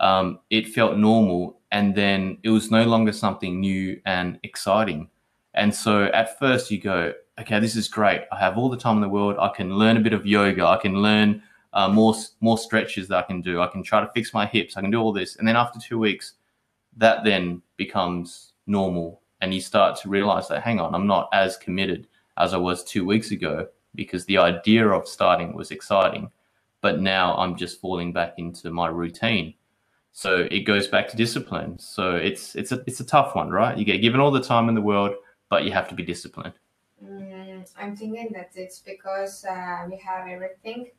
um, 0.00 0.40
it 0.50 0.68
felt 0.68 0.96
normal 0.96 1.60
and 1.72 1.94
then 1.94 2.38
it 2.42 2.50
was 2.50 2.70
no 2.70 2.84
longer 2.84 3.12
something 3.12 3.60
new 3.60 4.00
and 4.06 4.38
exciting. 4.42 5.08
And 5.54 5.74
so 5.74 6.04
at 6.04 6.38
first 6.38 6.70
you 6.70 6.80
go 6.80 7.14
okay 7.40 7.60
this 7.60 7.76
is 7.76 7.88
great. 7.88 8.22
I 8.30 8.38
have 8.38 8.58
all 8.58 8.68
the 8.68 8.76
time 8.76 8.96
in 8.96 9.02
the 9.02 9.08
world. 9.08 9.36
I 9.38 9.48
can 9.48 9.78
learn 9.78 9.96
a 9.96 10.00
bit 10.00 10.12
of 10.12 10.26
yoga. 10.26 10.66
I 10.66 10.76
can 10.76 10.96
learn 10.96 11.42
uh, 11.72 11.88
more 11.88 12.14
more 12.40 12.58
stretches 12.58 13.08
that 13.08 13.18
I 13.18 13.22
can 13.22 13.40
do. 13.40 13.60
I 13.60 13.68
can 13.68 13.82
try 13.82 14.00
to 14.00 14.10
fix 14.12 14.34
my 14.34 14.46
hips. 14.46 14.76
I 14.76 14.80
can 14.80 14.90
do 14.90 15.00
all 15.00 15.12
this, 15.12 15.36
and 15.36 15.46
then 15.46 15.56
after 15.56 15.78
two 15.78 15.98
weeks, 15.98 16.34
that 16.96 17.24
then 17.24 17.62
becomes 17.76 18.52
normal, 18.66 19.22
and 19.40 19.54
you 19.54 19.60
start 19.60 19.98
to 20.00 20.08
realize 20.08 20.48
that 20.48 20.62
hang 20.62 20.80
on, 20.80 20.94
I'm 20.94 21.06
not 21.06 21.28
as 21.32 21.56
committed 21.56 22.08
as 22.36 22.54
I 22.54 22.56
was 22.56 22.84
two 22.84 23.04
weeks 23.04 23.30
ago 23.30 23.68
because 23.94 24.24
the 24.24 24.38
idea 24.38 24.86
of 24.88 25.08
starting 25.08 25.52
was 25.52 25.70
exciting, 25.70 26.30
but 26.80 27.00
now 27.00 27.36
I'm 27.36 27.56
just 27.56 27.80
falling 27.80 28.12
back 28.12 28.34
into 28.38 28.70
my 28.70 28.88
routine. 28.88 29.54
So 30.12 30.48
it 30.50 30.60
goes 30.60 30.88
back 30.88 31.08
to 31.08 31.16
discipline. 31.16 31.78
So 31.78 32.16
it's 32.16 32.56
it's 32.56 32.72
a 32.72 32.82
it's 32.86 33.00
a 33.00 33.04
tough 33.04 33.34
one, 33.34 33.50
right? 33.50 33.76
You 33.76 33.84
get 33.84 33.98
given 33.98 34.20
all 34.20 34.30
the 34.30 34.42
time 34.42 34.68
in 34.68 34.74
the 34.74 34.80
world, 34.80 35.14
but 35.48 35.64
you 35.64 35.72
have 35.72 35.88
to 35.88 35.94
be 35.94 36.02
disciplined. 36.02 36.54
Mm, 37.04 37.68
I'm 37.78 37.96
thinking 37.96 38.30
that 38.32 38.50
it's 38.54 38.80
because 38.80 39.44
uh, 39.44 39.86
we 39.88 39.96
have 39.98 40.28
everything 40.28 40.90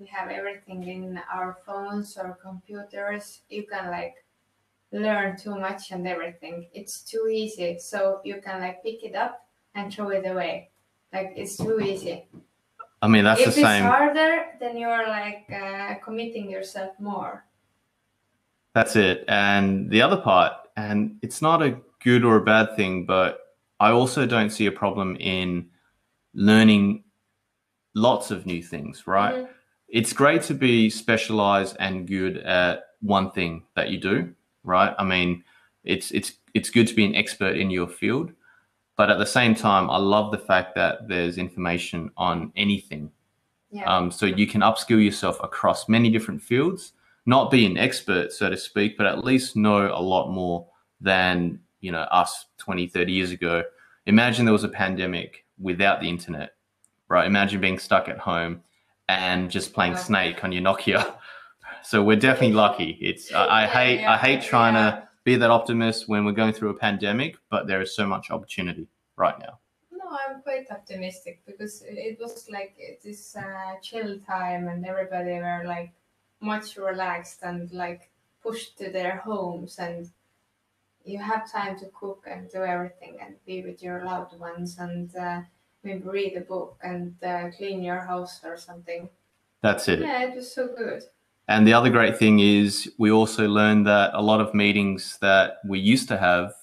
we 0.00 0.06
have 0.06 0.30
everything 0.30 0.82
in 0.88 1.20
our 1.32 1.58
phones 1.66 2.16
or 2.16 2.38
computers. 2.42 3.42
You 3.50 3.66
can 3.70 3.90
like 3.90 4.14
learn 4.92 5.36
too 5.36 5.56
much 5.58 5.90
and 5.90 6.08
everything. 6.08 6.68
It's 6.72 7.02
too 7.02 7.28
easy. 7.30 7.78
So 7.78 8.20
you 8.24 8.40
can 8.40 8.60
like 8.60 8.82
pick 8.82 9.04
it 9.04 9.14
up 9.14 9.46
and 9.74 9.92
throw 9.92 10.08
it 10.08 10.26
away. 10.26 10.70
Like 11.12 11.34
it's 11.36 11.58
too 11.58 11.78
easy. 11.80 12.26
I 13.02 13.08
mean 13.08 13.24
that's 13.24 13.40
if 13.40 13.46
the 13.46 13.52
same. 13.52 13.64
If 13.64 13.76
it's 13.76 13.82
harder 13.82 14.44
then 14.58 14.78
you're 14.78 15.06
like 15.06 15.46
uh, 15.52 15.96
committing 16.02 16.50
yourself 16.50 16.98
more. 16.98 17.44
That's 18.74 18.96
it. 18.96 19.24
And 19.28 19.90
the 19.90 20.00
other 20.00 20.16
part 20.16 20.54
And 20.76 21.18
it's 21.20 21.42
not 21.42 21.60
a 21.62 21.76
good 22.02 22.24
or 22.24 22.36
a 22.36 22.44
bad 22.44 22.74
thing, 22.76 23.04
but 23.04 23.40
I 23.80 23.90
also 23.90 24.24
don't 24.24 24.50
see 24.50 24.66
a 24.66 24.72
problem 24.72 25.16
in 25.20 25.68
learning 26.32 27.04
lots 27.94 28.30
of 28.30 28.46
new 28.46 28.62
things, 28.62 29.06
right? 29.06 29.34
Mhm. 29.34 29.48
It's 29.90 30.12
great 30.12 30.42
to 30.42 30.54
be 30.54 30.88
specialized 30.88 31.76
and 31.80 32.06
good 32.06 32.38
at 32.38 32.84
one 33.00 33.30
thing 33.32 33.64
that 33.74 33.90
you 33.90 33.98
do, 33.98 34.32
right? 34.62 34.94
I 34.98 35.04
mean, 35.04 35.42
it's 35.84 36.10
it's 36.12 36.32
it's 36.54 36.70
good 36.70 36.86
to 36.86 36.94
be 36.94 37.04
an 37.04 37.14
expert 37.14 37.56
in 37.56 37.70
your 37.70 37.88
field, 37.88 38.32
but 38.96 39.10
at 39.10 39.18
the 39.18 39.26
same 39.26 39.54
time, 39.54 39.90
I 39.90 39.96
love 39.96 40.30
the 40.30 40.38
fact 40.38 40.74
that 40.76 41.08
there's 41.08 41.38
information 41.38 42.10
on 42.16 42.52
anything. 42.56 43.10
Yeah. 43.70 43.84
Um, 43.84 44.10
so 44.10 44.26
you 44.26 44.46
can 44.46 44.60
upskill 44.62 45.02
yourself 45.02 45.38
across 45.42 45.88
many 45.88 46.10
different 46.10 46.42
fields, 46.42 46.92
not 47.26 47.50
be 47.50 47.66
an 47.66 47.78
expert, 47.78 48.32
so 48.32 48.50
to 48.50 48.56
speak, 48.56 48.96
but 48.96 49.06
at 49.06 49.24
least 49.24 49.56
know 49.56 49.92
a 49.92 50.02
lot 50.02 50.30
more 50.30 50.66
than, 51.00 51.60
you 51.80 51.92
know, 51.92 52.00
us 52.00 52.46
20, 52.58 52.88
30 52.88 53.12
years 53.12 53.30
ago. 53.30 53.62
Imagine 54.06 54.44
there 54.44 54.52
was 54.52 54.64
a 54.64 54.68
pandemic 54.68 55.44
without 55.58 56.00
the 56.00 56.08
internet, 56.08 56.54
right? 57.08 57.26
Imagine 57.26 57.60
being 57.60 57.78
stuck 57.78 58.08
at 58.08 58.18
home 58.18 58.60
and 59.18 59.50
just 59.50 59.72
playing. 59.72 59.96
Snake 59.96 60.42
on 60.44 60.52
your 60.52 60.62
Nokia. 60.62 61.14
So 61.82 62.02
we're 62.02 62.16
definitely 62.16 62.52
lucky. 62.52 62.98
It's 63.00 63.32
I, 63.32 63.44
I 63.44 63.62
Yeah, 63.62 63.66
hate 63.68 64.00
yeah, 64.00 64.12
I 64.12 64.16
hate 64.18 64.42
trying 64.42 64.74
yeah. 64.74 64.90
to 64.90 65.08
be 65.24 65.36
that 65.36 65.50
optimist 65.50 66.08
when 66.08 66.26
we're 66.26 66.32
going 66.32 66.52
through 66.52 66.70
a 66.70 66.74
pandemic, 66.74 67.36
but 67.50 67.66
there 67.66 67.80
is 67.80 67.96
so 67.96 68.06
much 68.06 68.30
opportunity 68.30 68.86
right 69.16 69.38
now. 69.38 69.58
No, 69.90 70.04
I'm 70.10 70.42
quite 70.42 70.70
optimistic 70.70 71.40
because 71.46 71.82
it 71.86 72.18
was 72.20 72.48
like 72.50 72.76
this 73.02 73.34
uh, 73.34 73.76
chill 73.82 74.18
time 74.20 74.68
and 74.68 74.84
everybody 74.84 75.32
were 75.32 75.62
like 75.66 75.92
much 76.40 76.76
relaxed 76.76 77.40
and 77.42 77.72
like 77.72 78.10
pushed 78.42 78.78
to 78.78 78.90
their 78.90 79.16
homes 79.16 79.78
and 79.78 80.10
you 81.04 81.18
have 81.18 81.50
time 81.50 81.78
to 81.78 81.86
cook 81.98 82.24
and 82.30 82.50
do 82.50 82.62
everything 82.62 83.16
and 83.20 83.36
be 83.46 83.62
with 83.62 83.82
your 83.82 84.04
loved 84.04 84.38
ones 84.38 84.78
and 84.78 85.16
uh, 85.16 85.40
maybe 85.82 86.02
read 86.02 86.36
a 86.36 86.40
book 86.40 86.78
and 86.82 87.14
uh, 87.22 87.50
clean 87.56 87.82
your 87.82 88.00
house 88.00 88.40
or 88.44 88.56
something. 88.56 89.08
That's 89.62 89.88
it. 89.88 90.00
Yeah, 90.00 90.24
it 90.24 90.36
was 90.36 90.52
so 90.52 90.68
good. 90.68 91.02
And 91.48 91.66
the 91.66 91.72
other 91.72 91.90
great 91.90 92.16
thing 92.16 92.38
is 92.38 92.92
we 92.98 93.10
also 93.10 93.48
learned 93.48 93.86
that 93.86 94.12
a 94.14 94.22
lot 94.22 94.40
of 94.40 94.54
meetings 94.54 95.18
that 95.20 95.58
we 95.66 95.80
used 95.80 96.08
to 96.08 96.16
have, 96.16 96.54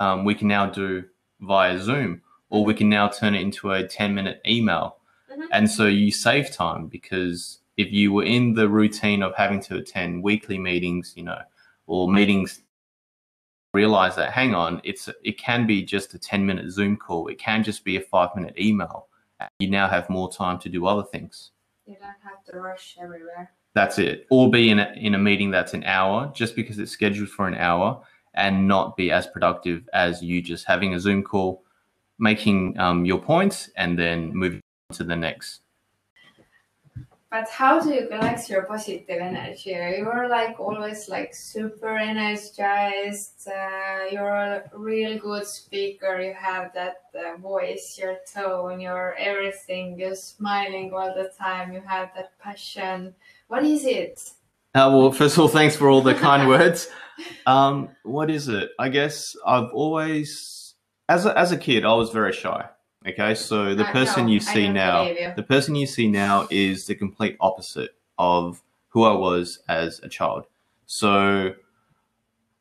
um, 0.00 0.24
we 0.24 0.34
can 0.34 0.48
now 0.48 0.66
do 0.66 1.04
via 1.40 1.78
Zoom, 1.78 2.20
or 2.50 2.64
we 2.64 2.74
can 2.74 2.88
now 2.88 3.08
turn 3.08 3.34
it 3.34 3.40
into 3.40 3.72
a 3.72 3.86
10 3.86 4.14
minute 4.14 4.40
email. 4.46 4.96
Mhm. 5.32 5.46
And 5.50 5.70
so 5.70 5.86
you 5.86 6.12
save 6.12 6.50
time 6.50 6.88
because 6.88 7.60
if 7.76 7.90
you 7.90 8.12
were 8.12 8.24
in 8.24 8.54
the 8.54 8.68
routine 8.68 9.22
of 9.22 9.34
having 9.34 9.60
to 9.62 9.76
attend 9.76 10.22
weekly 10.22 10.58
meetings, 10.58 11.14
you 11.16 11.24
know, 11.24 11.40
or 11.86 12.10
meetings, 12.12 12.60
realize 13.74 14.16
that 14.16 14.32
hang 14.32 14.54
on, 14.54 14.80
it's 14.84 15.08
it 15.22 15.36
can 15.36 15.66
be 15.66 15.82
just 15.82 16.14
a 16.14 16.18
10 16.18 16.46
minute 16.46 16.70
Zoom 16.70 16.96
call. 16.96 17.28
It 17.28 17.38
can 17.38 17.62
just 17.62 17.84
be 17.84 17.96
a 17.96 18.00
five 18.00 18.30
minute 18.34 18.58
email. 18.58 19.08
You 19.58 19.68
now 19.68 19.88
have 19.88 20.08
more 20.08 20.32
time 20.32 20.58
to 20.60 20.68
do 20.68 20.86
other 20.86 21.02
things. 21.02 21.50
You 21.84 21.96
don't 22.00 22.22
have 22.22 22.42
to 22.46 22.60
rush 22.60 22.96
everywhere. 23.00 23.52
That's 23.74 23.98
it. 23.98 24.26
Or 24.30 24.50
be 24.50 24.70
in 24.70 24.78
a, 24.78 24.92
in 24.96 25.14
a 25.14 25.18
meeting 25.18 25.50
that's 25.50 25.74
an 25.74 25.84
hour 25.84 26.30
just 26.34 26.56
because 26.56 26.78
it's 26.78 26.92
scheduled 26.92 27.28
for 27.28 27.46
an 27.48 27.56
hour 27.56 28.00
and 28.34 28.66
not 28.66 28.96
be 28.96 29.10
as 29.10 29.26
productive 29.26 29.88
as 29.92 30.22
you 30.22 30.40
just 30.40 30.66
having 30.66 30.94
a 30.94 31.00
Zoom 31.00 31.22
call, 31.22 31.64
making 32.18 32.78
um, 32.78 33.04
your 33.04 33.20
points, 33.20 33.68
and 33.76 33.98
then 33.98 34.34
moving 34.34 34.60
to 34.92 35.04
the 35.04 35.16
next. 35.16 35.60
But 37.34 37.48
how 37.50 37.80
do 37.80 37.92
you 37.92 38.06
collect 38.06 38.48
your 38.48 38.62
positive 38.62 39.08
energy? 39.08 39.70
You 39.70 40.08
are 40.08 40.28
like 40.28 40.60
always 40.60 41.08
like 41.08 41.34
super 41.34 41.96
energized. 41.96 43.48
Uh, 43.48 44.04
you're 44.12 44.28
a 44.28 44.62
real 44.72 45.18
good 45.18 45.44
speaker. 45.44 46.20
You 46.20 46.32
have 46.34 46.72
that 46.74 46.98
uh, 47.12 47.36
voice, 47.38 47.98
your 48.00 48.18
tone, 48.32 48.78
your 48.78 49.16
everything. 49.18 49.98
You're 49.98 50.14
smiling 50.14 50.92
all 50.94 51.12
the 51.12 51.32
time. 51.36 51.72
You 51.72 51.80
have 51.80 52.10
that 52.14 52.38
passion. 52.38 53.16
What 53.48 53.64
is 53.64 53.84
it? 53.84 54.30
Uh, 54.72 54.94
well, 54.94 55.10
first 55.10 55.34
of 55.34 55.40
all, 55.40 55.48
thanks 55.48 55.74
for 55.74 55.88
all 55.90 56.02
the 56.02 56.14
kind 56.14 56.46
words. 56.54 56.86
Um, 57.46 57.88
what 58.04 58.30
is 58.30 58.46
it? 58.46 58.70
I 58.78 58.90
guess 58.90 59.34
I've 59.44 59.70
always, 59.72 60.76
as 61.08 61.26
a, 61.26 61.36
as 61.36 61.50
a 61.50 61.56
kid, 61.56 61.84
I 61.84 61.94
was 61.94 62.10
very 62.10 62.32
shy. 62.32 62.68
Okay, 63.06 63.34
so 63.34 63.74
the 63.74 63.86
I 63.86 63.92
person 63.92 64.26
know, 64.26 64.32
you 64.32 64.40
see 64.40 64.68
now, 64.68 65.04
the 65.36 65.42
person 65.42 65.74
you 65.74 65.86
see 65.86 66.08
now 66.08 66.48
is 66.50 66.86
the 66.86 66.94
complete 66.94 67.36
opposite 67.38 67.90
of 68.18 68.62
who 68.88 69.04
I 69.04 69.12
was 69.12 69.58
as 69.68 70.00
a 70.02 70.08
child. 70.08 70.46
So 70.86 71.54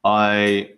I 0.04 0.72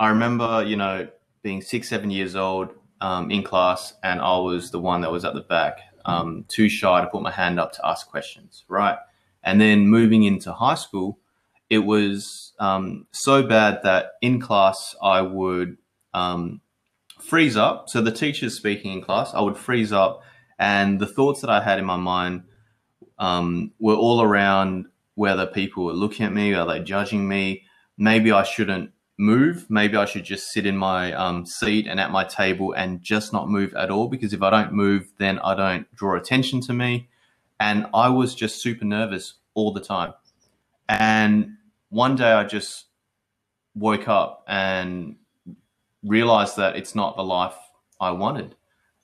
I 0.00 0.08
remember, 0.08 0.64
you 0.64 0.76
know, 0.76 1.08
being 1.42 1.60
six, 1.60 1.88
seven 1.88 2.10
years 2.10 2.34
old 2.34 2.70
um, 3.00 3.30
in 3.30 3.42
class, 3.42 3.94
and 4.02 4.20
I 4.20 4.38
was 4.38 4.70
the 4.70 4.80
one 4.80 5.02
that 5.02 5.12
was 5.12 5.24
at 5.24 5.34
the 5.34 5.42
back, 5.42 5.80
um, 6.06 6.46
too 6.48 6.68
shy 6.68 7.00
to 7.02 7.06
put 7.08 7.22
my 7.22 7.30
hand 7.30 7.60
up 7.60 7.72
to 7.72 7.86
ask 7.86 8.08
questions, 8.08 8.64
right? 8.68 8.96
And 9.42 9.60
then 9.60 9.86
moving 9.86 10.22
into 10.22 10.52
high 10.52 10.76
school, 10.76 11.18
it 11.68 11.80
was 11.80 12.54
um, 12.58 13.06
so 13.10 13.42
bad 13.42 13.80
that 13.82 14.12
in 14.22 14.40
class 14.40 14.96
I 15.02 15.20
would 15.20 15.76
um, 16.14 16.62
freeze 17.20 17.56
up. 17.56 17.88
So 17.88 18.00
the 18.00 18.12
teacher's 18.12 18.56
speaking 18.56 18.92
in 18.92 19.02
class, 19.02 19.34
I 19.34 19.40
would 19.40 19.56
freeze 19.56 19.92
up, 19.92 20.22
and 20.58 21.00
the 21.00 21.06
thoughts 21.06 21.40
that 21.40 21.50
I 21.50 21.62
had 21.62 21.78
in 21.78 21.84
my 21.84 21.96
mind 21.96 22.42
um, 23.18 23.72
were 23.78 23.94
all 23.94 24.22
around 24.22 24.86
whether 25.14 25.46
people 25.46 25.84
were 25.84 25.92
looking 25.92 26.24
at 26.24 26.32
me, 26.32 26.54
are 26.54 26.66
they 26.66 26.80
judging 26.80 27.26
me? 27.28 27.64
Maybe 27.96 28.30
I 28.30 28.44
shouldn't 28.44 28.92
move. 29.18 29.66
Maybe 29.68 29.96
I 29.96 30.04
should 30.04 30.24
just 30.24 30.52
sit 30.52 30.64
in 30.64 30.76
my 30.76 31.12
um, 31.12 31.44
seat 31.44 31.86
and 31.88 31.98
at 31.98 32.12
my 32.12 32.22
table 32.22 32.72
and 32.72 33.02
just 33.02 33.32
not 33.32 33.50
move 33.50 33.74
at 33.74 33.90
all 33.90 34.08
because 34.08 34.32
if 34.32 34.42
I 34.42 34.50
don't 34.50 34.72
move, 34.72 35.10
then 35.18 35.40
I 35.40 35.54
don't 35.54 35.92
draw 35.94 36.16
attention 36.16 36.60
to 36.62 36.72
me. 36.72 37.08
And 37.58 37.86
I 37.92 38.08
was 38.08 38.36
just 38.36 38.62
super 38.62 38.84
nervous 38.84 39.34
all 39.54 39.72
the 39.72 39.80
time. 39.80 40.14
And 40.88 41.56
one 41.88 42.14
day 42.14 42.30
I 42.30 42.44
just 42.44 42.84
woke 43.74 44.06
up 44.06 44.44
and 44.46 45.16
realized 46.08 46.56
that 46.56 46.76
it's 46.76 46.94
not 46.94 47.16
the 47.16 47.22
life 47.22 47.54
I 48.00 48.10
wanted. 48.10 48.56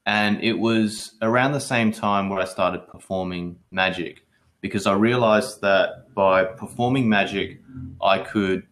And 0.06 0.42
it 0.42 0.54
was 0.54 1.16
around 1.22 1.52
the 1.52 1.60
same 1.60 1.92
time 1.92 2.28
where 2.28 2.40
I 2.40 2.44
started 2.44 2.88
performing 2.88 3.58
magic 3.70 4.26
because 4.60 4.86
I 4.86 4.94
realized 4.94 5.60
that 5.60 6.14
by 6.14 6.44
performing 6.44 7.08
magic, 7.08 7.60
I 8.02 8.18
could 8.18 8.64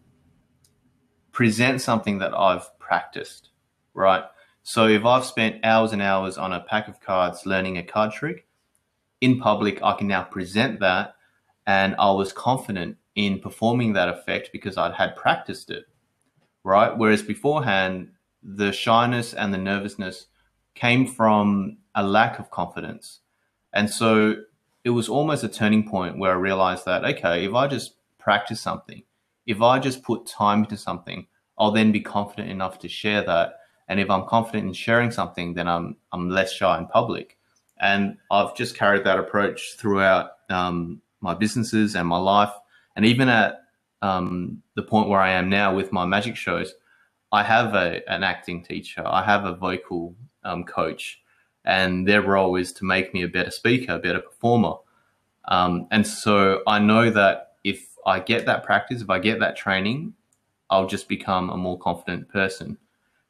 present 1.31 1.81
something 1.81 2.19
that 2.19 2.33
I've 2.33 2.67
practiced, 2.79 3.49
right? 3.93 4.23
So 4.63 4.87
if 4.87 5.05
I've 5.05 5.25
spent 5.25 5.63
hours 5.65 5.91
and 5.91 6.01
hours 6.01 6.37
on 6.37 6.53
a 6.53 6.61
pack 6.61 6.87
of 6.87 7.01
cards 7.01 7.45
learning 7.45 7.77
a 7.77 7.83
card 7.83 8.11
trick, 8.11 8.47
in 9.23 9.39
public, 9.39 9.81
I 9.81 9.93
can 9.93 10.07
now 10.07 10.23
present 10.23 10.81
that. 10.81 11.15
And 11.65 11.95
I 11.97 12.11
was 12.11 12.33
confident 12.33 12.97
in 13.15 13.39
performing 13.39 13.93
that 13.93 14.09
effect 14.09 14.49
because 14.51 14.77
I'd 14.77 14.93
had 14.93 15.15
practiced 15.15 15.69
it, 15.69 15.85
right? 16.63 16.97
Whereas 16.97 17.21
beforehand, 17.21 18.09
the 18.43 18.71
shyness 18.71 19.33
and 19.33 19.53
the 19.53 19.57
nervousness 19.57 20.27
came 20.75 21.07
from 21.07 21.77
a 21.95 22.03
lack 22.03 22.39
of 22.39 22.51
confidence. 22.51 23.19
And 23.73 23.89
so 23.89 24.35
it 24.83 24.89
was 24.89 25.09
almost 25.09 25.43
a 25.43 25.49
turning 25.49 25.87
point 25.87 26.17
where 26.17 26.31
I 26.31 26.35
realized 26.35 26.85
that, 26.85 27.05
okay, 27.05 27.45
if 27.45 27.53
I 27.53 27.67
just 27.67 27.95
practice 28.19 28.61
something, 28.61 29.03
if 29.45 29.61
I 29.61 29.79
just 29.79 30.03
put 30.03 30.25
time 30.25 30.59
into 30.59 30.77
something, 30.77 31.27
I'll 31.57 31.71
then 31.71 31.91
be 31.91 32.01
confident 32.01 32.49
enough 32.49 32.79
to 32.79 32.89
share 32.89 33.23
that. 33.23 33.59
And 33.87 33.99
if 33.99 34.09
I'm 34.09 34.25
confident 34.25 34.67
in 34.67 34.73
sharing 34.73 35.11
something, 35.11 35.53
then 35.53 35.67
I'm 35.67 35.97
I'm 36.11 36.29
less 36.29 36.51
shy 36.51 36.77
in 36.77 36.87
public. 36.87 37.37
And 37.79 38.17
I've 38.31 38.55
just 38.55 38.77
carried 38.77 39.03
that 39.03 39.19
approach 39.19 39.75
throughout 39.77 40.31
um, 40.49 41.01
my 41.21 41.33
businesses 41.33 41.95
and 41.95 42.07
my 42.07 42.17
life, 42.17 42.53
and 42.95 43.05
even 43.05 43.29
at 43.29 43.61
um, 44.01 44.61
the 44.75 44.83
point 44.83 45.09
where 45.09 45.19
I 45.19 45.31
am 45.31 45.49
now 45.49 45.75
with 45.75 45.91
my 45.91 46.05
magic 46.05 46.35
shows, 46.35 46.73
I 47.33 47.41
have 47.41 47.73
a, 47.73 48.07
an 48.07 48.23
acting 48.23 48.63
teacher, 48.63 49.01
I 49.05 49.23
have 49.23 49.45
a 49.45 49.55
vocal 49.55 50.15
um, 50.43 50.63
coach, 50.65 51.19
and 51.65 52.07
their 52.07 52.21
role 52.21 52.55
is 52.57 52.71
to 52.73 52.85
make 52.85 53.11
me 53.11 53.23
a 53.23 53.27
better 53.27 53.49
speaker, 53.49 53.93
a 53.93 53.99
better 53.99 54.19
performer. 54.19 54.75
Um, 55.45 55.87
and 55.89 56.05
so 56.05 56.61
I 56.67 56.77
know 56.77 57.09
that 57.09 57.53
if 57.63 57.95
I 58.05 58.19
get 58.19 58.45
that 58.45 58.63
practice, 58.63 59.01
if 59.01 59.09
I 59.09 59.17
get 59.17 59.39
that 59.39 59.57
training, 59.57 60.13
I'll 60.69 60.85
just 60.85 61.09
become 61.09 61.49
a 61.49 61.57
more 61.57 61.79
confident 61.79 62.29
person. 62.29 62.77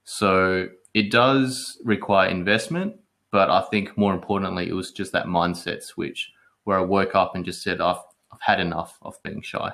So 0.04 0.68
it 0.94 1.10
does 1.10 1.80
require 1.86 2.28
investment, 2.28 2.98
but 3.32 3.50
I 3.50 3.62
think 3.62 3.98
more 3.98 4.14
importantly, 4.14 4.68
it 4.68 4.74
was 4.74 4.92
just 4.92 5.14
that 5.14 5.28
mindset 5.28 5.82
switch 5.82 6.30
where 6.66 6.78
I 6.78 6.82
woke 6.82 7.16
up 7.16 7.36
and 7.36 7.46
just 7.46 7.64
said, 7.64 7.80
I've, 7.80 8.04
I've 8.34 8.42
had 8.42 8.60
enough 8.60 8.98
of 9.02 9.16
being 9.24 9.42
shy. 9.42 9.72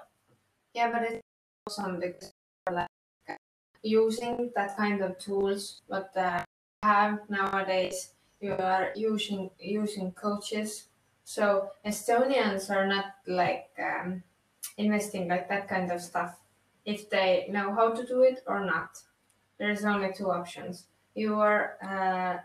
Yeah, 0.75 0.91
but 0.91 1.01
it's 1.01 1.21
awesome 1.67 1.99
because 1.99 2.31
using 3.83 4.51
that 4.55 4.77
kind 4.77 5.01
of 5.01 5.17
tools 5.19 5.81
what 5.87 6.15
uh, 6.15 6.43
have 6.83 7.19
nowadays. 7.29 8.13
You 8.41 8.53
are 8.53 8.91
using 8.95 9.49
using 9.59 10.11
coaches. 10.11 10.87
So 11.23 11.71
Estonians 11.85 12.69
are 12.69 12.87
not 12.87 13.05
like 13.27 13.69
um, 13.77 14.23
investing 14.77 15.27
like 15.27 15.49
that 15.49 15.67
kind 15.67 15.91
of 15.91 16.01
stuff 16.01 16.35
if 16.85 17.09
they 17.09 17.47
know 17.51 17.73
how 17.73 17.91
to 17.91 18.05
do 18.05 18.21
it 18.23 18.41
or 18.47 18.65
not. 18.65 18.97
There's 19.57 19.83
only 19.83 20.11
two 20.13 20.31
options. 20.31 20.85
You 21.15 21.35
are, 21.39 21.77
uh, 21.83 22.37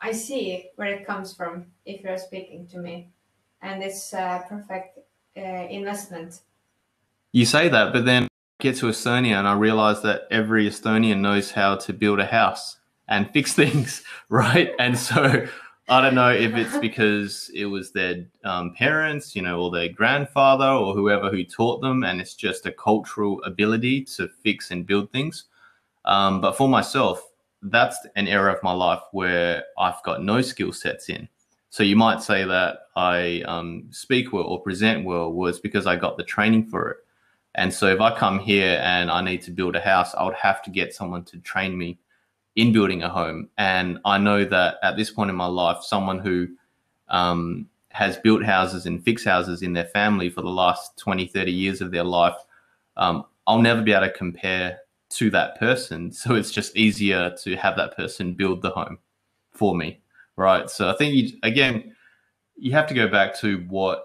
I 0.00 0.12
see 0.12 0.70
where 0.76 0.88
it 0.88 1.06
comes 1.06 1.34
from 1.34 1.66
if 1.84 2.02
you're 2.02 2.18
speaking 2.18 2.66
to 2.68 2.78
me, 2.78 3.10
and 3.60 3.82
it's 3.82 4.12
a 4.12 4.44
perfect 4.48 4.98
uh, 5.36 5.40
investment. 5.40 6.40
You 7.32 7.44
say 7.44 7.68
that, 7.68 7.92
but 7.92 8.06
then 8.06 8.26
get 8.58 8.76
to 8.76 8.86
Estonia 8.86 9.38
and 9.38 9.46
I 9.46 9.54
realize 9.54 10.02
that 10.02 10.22
every 10.30 10.68
Estonian 10.68 11.18
knows 11.18 11.50
how 11.50 11.76
to 11.76 11.92
build 11.92 12.20
a 12.20 12.26
house 12.26 12.76
and 13.08 13.30
fix 13.32 13.52
things, 13.52 14.02
right? 14.28 14.72
And 14.78 14.98
so 14.98 15.46
I 15.88 16.00
don't 16.00 16.14
know 16.14 16.30
if 16.30 16.54
it's 16.54 16.76
because 16.78 17.50
it 17.54 17.66
was 17.66 17.92
their 17.92 18.26
um, 18.44 18.74
parents, 18.74 19.36
you 19.36 19.42
know, 19.42 19.60
or 19.60 19.70
their 19.70 19.88
grandfather 19.88 20.66
or 20.66 20.94
whoever 20.94 21.30
who 21.30 21.44
taught 21.44 21.80
them, 21.80 22.02
and 22.02 22.20
it's 22.20 22.34
just 22.34 22.66
a 22.66 22.72
cultural 22.72 23.42
ability 23.44 24.04
to 24.16 24.28
fix 24.42 24.72
and 24.72 24.86
build 24.86 25.12
things. 25.12 25.44
Um, 26.04 26.40
but 26.40 26.56
for 26.56 26.68
myself, 26.68 27.22
that's 27.62 27.98
an 28.16 28.26
area 28.26 28.54
of 28.54 28.62
my 28.62 28.72
life 28.72 29.00
where 29.12 29.64
I've 29.78 30.02
got 30.02 30.22
no 30.22 30.40
skill 30.40 30.72
sets 30.72 31.08
in. 31.08 31.28
So 31.70 31.82
you 31.82 31.96
might 31.96 32.22
say 32.22 32.44
that 32.44 32.88
I 32.96 33.42
um, 33.42 33.86
speak 33.90 34.32
well 34.32 34.44
or 34.44 34.62
present 34.62 35.04
well 35.04 35.32
was 35.32 35.60
because 35.60 35.86
I 35.86 35.96
got 35.96 36.16
the 36.16 36.24
training 36.24 36.66
for 36.66 36.90
it. 36.90 36.96
And 37.56 37.72
so 37.72 37.86
if 37.86 38.00
I 38.00 38.16
come 38.16 38.38
here 38.38 38.80
and 38.82 39.10
I 39.10 39.22
need 39.22 39.42
to 39.42 39.50
build 39.50 39.76
a 39.76 39.80
house, 39.80 40.14
I 40.14 40.24
would 40.24 40.34
have 40.34 40.62
to 40.62 40.70
get 40.70 40.94
someone 40.94 41.24
to 41.24 41.38
train 41.38 41.76
me 41.76 41.98
in 42.54 42.72
building 42.72 43.02
a 43.02 43.08
home. 43.08 43.48
And 43.56 43.98
I 44.04 44.18
know 44.18 44.44
that 44.44 44.76
at 44.82 44.96
this 44.96 45.10
point 45.10 45.30
in 45.30 45.36
my 45.36 45.46
life, 45.46 45.82
someone 45.82 46.18
who 46.18 46.48
um, 47.08 47.68
has 47.90 48.18
built 48.18 48.44
houses 48.44 48.84
and 48.84 49.02
fixed 49.02 49.24
houses 49.24 49.62
in 49.62 49.72
their 49.72 49.86
family 49.86 50.28
for 50.28 50.42
the 50.42 50.50
last 50.50 50.98
20, 50.98 51.26
30 51.26 51.50
years 51.50 51.80
of 51.80 51.90
their 51.90 52.04
life, 52.04 52.36
um, 52.98 53.24
I'll 53.46 53.62
never 53.62 53.80
be 53.80 53.92
able 53.92 54.06
to 54.06 54.12
compare 54.12 54.80
to 55.10 55.30
that 55.30 55.58
person. 55.58 56.12
So 56.12 56.34
it's 56.34 56.50
just 56.50 56.76
easier 56.76 57.34
to 57.42 57.56
have 57.56 57.76
that 57.76 57.96
person 57.96 58.34
build 58.34 58.60
the 58.60 58.70
home 58.70 58.98
for 59.52 59.74
me. 59.74 60.00
Right. 60.36 60.68
So 60.68 60.90
I 60.90 60.96
think, 60.96 61.14
you, 61.14 61.38
again, 61.42 61.96
you 62.56 62.72
have 62.72 62.86
to 62.88 62.94
go 62.94 63.08
back 63.08 63.34
to 63.40 63.64
what 63.68 64.04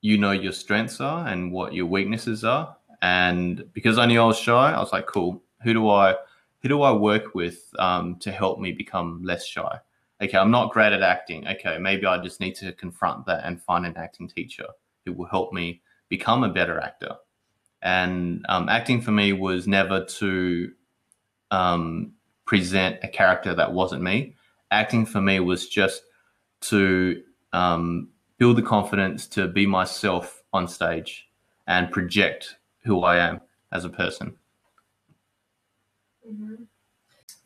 you 0.00 0.16
know 0.16 0.30
your 0.30 0.52
strengths 0.52 1.00
are 1.00 1.26
and 1.26 1.52
what 1.52 1.74
your 1.74 1.86
weaknesses 1.86 2.44
are. 2.44 2.76
And 3.02 3.64
because 3.72 3.98
I 3.98 4.06
knew 4.06 4.20
I 4.20 4.26
was 4.26 4.38
shy, 4.38 4.72
I 4.72 4.78
was 4.78 4.92
like, 4.92 5.06
cool, 5.06 5.42
who 5.62 5.72
do 5.72 5.88
I 5.88 6.14
who 6.60 6.68
do 6.68 6.82
I 6.82 6.92
work 6.92 7.34
with 7.34 7.70
um, 7.78 8.16
to 8.16 8.32
help 8.32 8.58
me 8.58 8.72
become 8.72 9.22
less 9.22 9.46
shy? 9.46 9.78
Okay, 10.22 10.38
I'm 10.38 10.50
not 10.50 10.72
great 10.72 10.92
at 10.92 11.02
acting. 11.02 11.46
Okay, 11.46 11.78
maybe 11.78 12.06
I 12.06 12.18
just 12.18 12.40
need 12.40 12.54
to 12.56 12.72
confront 12.72 13.26
that 13.26 13.44
and 13.44 13.62
find 13.62 13.84
an 13.84 13.96
acting 13.96 14.28
teacher 14.28 14.66
who 15.04 15.12
will 15.12 15.26
help 15.26 15.52
me 15.52 15.82
become 16.08 16.42
a 16.42 16.48
better 16.48 16.80
actor. 16.80 17.16
And 17.82 18.44
um, 18.48 18.68
acting 18.68 19.00
for 19.00 19.10
me 19.10 19.32
was 19.32 19.68
never 19.68 20.04
to 20.04 20.72
um, 21.50 22.12
present 22.46 22.98
a 23.02 23.08
character 23.08 23.54
that 23.54 23.72
wasn't 23.72 24.02
me. 24.02 24.34
Acting 24.70 25.04
for 25.04 25.20
me 25.20 25.40
was 25.40 25.68
just 25.68 26.02
to 26.62 27.22
um, 27.52 28.08
build 28.38 28.56
the 28.56 28.62
confidence 28.62 29.26
to 29.28 29.46
be 29.46 29.66
myself 29.66 30.42
on 30.52 30.66
stage 30.66 31.28
and 31.66 31.90
project 31.90 32.56
who 32.86 33.02
I 33.02 33.16
am 33.18 33.40
as 33.72 33.84
a 33.84 33.90
person. 33.90 34.36
Mm-hmm. 36.26 36.64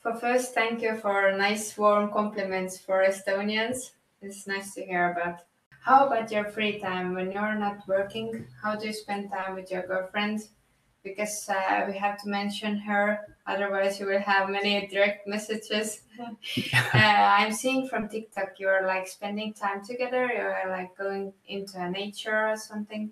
For 0.01 0.15
first, 0.15 0.55
thank 0.55 0.81
you 0.83 0.97
for 0.97 1.33
nice 1.33 1.77
warm 1.77 2.11
compliments 2.11 2.79
for 2.79 3.05
Estonians. 3.05 3.91
It's 4.23 4.47
nice 4.47 4.75
to 4.75 4.85
hear 4.85 5.13
about. 5.13 5.41
How 5.83 6.07
about 6.07 6.31
your 6.31 6.45
free 6.45 6.79
time 6.79 7.15
when 7.15 7.33
you're 7.33 7.55
not 7.55 7.89
working? 7.89 8.47
How 8.63 8.77
do 8.77 8.87
you 8.87 8.93
spend 8.93 9.31
time 9.31 9.55
with 9.55 9.71
your 9.71 9.87
girlfriend? 9.87 10.41
Because 11.03 11.49
uh, 11.49 11.85
we 11.87 11.97
have 11.97 12.21
to 12.23 12.29
mention 12.29 12.77
her, 12.77 13.21
otherwise 13.47 13.99
you 13.99 14.05
will 14.05 14.21
have 14.21 14.51
many 14.51 14.87
direct 14.87 15.27
messages. 15.27 16.03
uh, 16.21 16.99
I'm 16.99 17.53
seeing 17.53 17.89
from 17.89 18.09
TikTok 18.09 18.59
you're 18.59 18.87
like 18.87 19.09
spending 19.09 19.55
time 19.55 19.83
together. 19.83 20.27
You're 20.27 20.69
like 20.69 20.95
going 20.99 21.33
into 21.49 21.89
nature 21.89 22.49
or 22.51 22.57
something. 22.57 23.11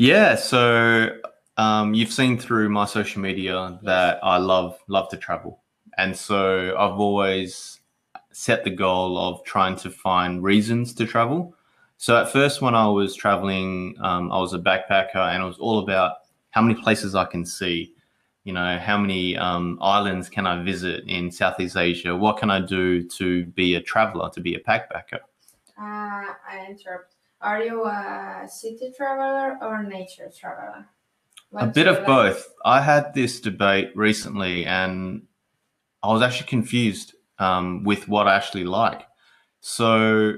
Yeah, 0.00 0.34
so 0.36 1.10
um, 1.58 1.92
you've 1.92 2.10
seen 2.10 2.38
through 2.38 2.70
my 2.70 2.86
social 2.86 3.20
media 3.20 3.78
that 3.82 4.18
I 4.22 4.38
love 4.38 4.78
love 4.88 5.10
to 5.10 5.18
travel, 5.18 5.60
and 5.98 6.16
so 6.16 6.74
I've 6.78 6.98
always 6.98 7.80
set 8.32 8.64
the 8.64 8.70
goal 8.70 9.18
of 9.18 9.44
trying 9.44 9.76
to 9.76 9.90
find 9.90 10.42
reasons 10.42 10.94
to 10.94 11.06
travel. 11.06 11.54
So 11.98 12.16
at 12.16 12.32
first, 12.32 12.62
when 12.62 12.74
I 12.74 12.88
was 12.88 13.14
traveling, 13.14 13.94
um, 14.00 14.32
I 14.32 14.38
was 14.38 14.54
a 14.54 14.58
backpacker, 14.58 15.16
and 15.16 15.42
it 15.42 15.46
was 15.46 15.58
all 15.58 15.80
about 15.80 16.12
how 16.48 16.62
many 16.62 16.80
places 16.80 17.14
I 17.14 17.26
can 17.26 17.44
see. 17.44 17.92
You 18.44 18.54
know, 18.54 18.78
how 18.78 18.96
many 18.96 19.36
um, 19.36 19.78
islands 19.82 20.30
can 20.30 20.46
I 20.46 20.62
visit 20.62 21.04
in 21.08 21.30
Southeast 21.30 21.76
Asia? 21.76 22.16
What 22.16 22.38
can 22.38 22.48
I 22.50 22.58
do 22.62 23.06
to 23.18 23.44
be 23.48 23.74
a 23.74 23.82
traveler, 23.82 24.30
to 24.30 24.40
be 24.40 24.54
a 24.54 24.60
backpacker? 24.60 25.20
Uh, 25.78 26.32
I 26.48 26.68
interrupt. 26.70 27.16
Are 27.42 27.62
you 27.62 27.84
a 27.84 28.46
city 28.48 28.92
traveler 28.96 29.58
or 29.62 29.82
nature 29.82 30.30
traveler? 30.38 30.86
a 31.56 31.66
bit 31.66 31.88
of 31.88 32.04
both. 32.06 32.52
I 32.64 32.80
had 32.80 33.14
this 33.14 33.40
debate 33.40 33.90
recently, 33.96 34.64
and 34.66 35.22
I 36.02 36.12
was 36.12 36.22
actually 36.22 36.46
confused 36.46 37.14
um, 37.38 37.82
with 37.82 38.08
what 38.08 38.28
I 38.28 38.36
actually 38.36 38.64
like. 38.64 39.02
So, 39.60 40.34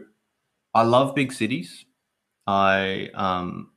I 0.75 0.83
love 0.83 1.15
big 1.15 1.33
cities. 1.33 1.85
I 2.47 3.11
um, 3.15 3.73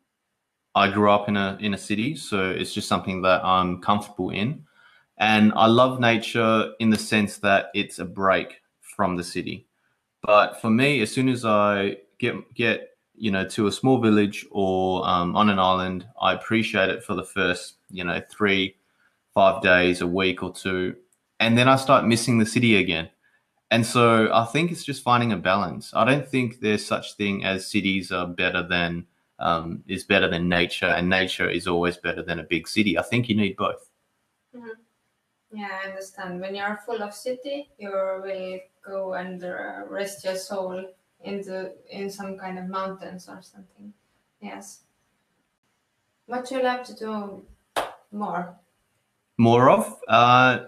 I 0.76 0.90
grew 0.92 1.12
up 1.12 1.28
in 1.28 1.36
a 1.36 1.58
in 1.60 1.74
a 1.74 1.78
city, 1.78 2.16
so 2.16 2.52
it's 2.52 2.74
just 2.74 2.88
something 2.88 3.22
that 3.24 3.44
I'm 3.44 3.82
comfortable 3.82 4.30
in, 4.30 4.64
and 5.18 5.52
I 5.56 5.68
love 5.68 6.00
nature 6.00 6.72
in 6.80 6.90
the 6.90 6.98
sense 6.98 7.38
that 7.40 7.68
it's 7.74 8.00
a 8.00 8.06
break 8.06 8.62
from 8.96 9.18
the 9.18 9.24
city. 9.24 9.68
But 10.22 10.62
for 10.62 10.70
me, 10.70 11.02
as 11.02 11.12
soon 11.12 11.30
as 11.30 11.44
I 11.44 11.98
get 12.18 12.54
get 12.54 12.95
you 13.18 13.32
know, 13.32 13.46
to 13.50 13.68
a 13.68 13.72
small 13.72 14.00
village 14.00 14.46
or 14.52 15.08
um, 15.08 15.36
on 15.36 15.50
an 15.50 15.60
island, 15.60 16.06
I 16.22 16.34
appreciate 16.34 16.90
it 16.90 17.04
for 17.04 17.16
the 17.16 17.24
first, 17.24 17.76
you 17.90 18.04
know, 18.04 18.22
three, 18.30 18.76
five 19.34 19.62
days, 19.62 20.02
a 20.02 20.08
week 20.08 20.44
or 20.44 20.54
two. 20.54 20.96
And 21.40 21.58
then 21.58 21.68
I 21.68 21.76
start 21.76 22.06
missing 22.06 22.38
the 22.38 22.46
city 22.46 22.78
again. 22.78 23.10
And 23.72 23.86
so 23.86 24.32
I 24.34 24.46
think 24.46 24.72
it's 24.72 24.86
just 24.86 25.04
finding 25.04 25.32
a 25.32 25.38
balance. 25.38 25.92
I 25.94 26.06
don't 26.06 26.28
think 26.28 26.60
there's 26.60 26.86
such 26.86 27.16
thing 27.16 27.44
as 27.44 27.68
cities 27.68 28.12
are 28.12 28.28
better 28.28 28.66
than 28.66 29.06
um, 29.40 29.84
is 29.88 30.04
better 30.04 30.30
than 30.30 30.48
nature, 30.48 30.86
and 30.86 31.10
nature 31.10 31.50
is 31.50 31.68
always 31.68 31.98
better 31.98 32.24
than 32.24 32.40
a 32.40 32.44
big 32.44 32.68
city. 32.68 32.98
I 32.98 33.02
think 33.02 33.28
you 33.28 33.36
need 33.36 33.58
both. 33.58 33.90
Mm-hmm. 34.56 35.60
Yeah, 35.60 35.80
I 35.84 35.90
understand. 35.90 36.40
When 36.40 36.56
you're 36.56 36.80
full 36.86 37.02
of 37.02 37.14
city, 37.14 37.70
you 37.78 37.90
will 37.90 38.60
go 38.86 39.14
and 39.14 39.44
uh, 39.44 39.82
rest 39.90 40.24
your 40.24 40.36
soul 40.36 40.86
in 41.26 41.42
the 41.42 41.76
in 41.90 42.10
some 42.10 42.38
kind 42.38 42.58
of 42.58 42.68
mountains 42.68 43.28
or 43.28 43.42
something. 43.42 43.94
Yes. 44.40 44.82
What 46.28 46.50
you 46.52 46.62
love 46.62 46.86
to 46.86 46.96
do 46.96 47.46
more? 48.12 48.56
More 49.38 49.70
of 49.70 50.00
uh, 50.08 50.60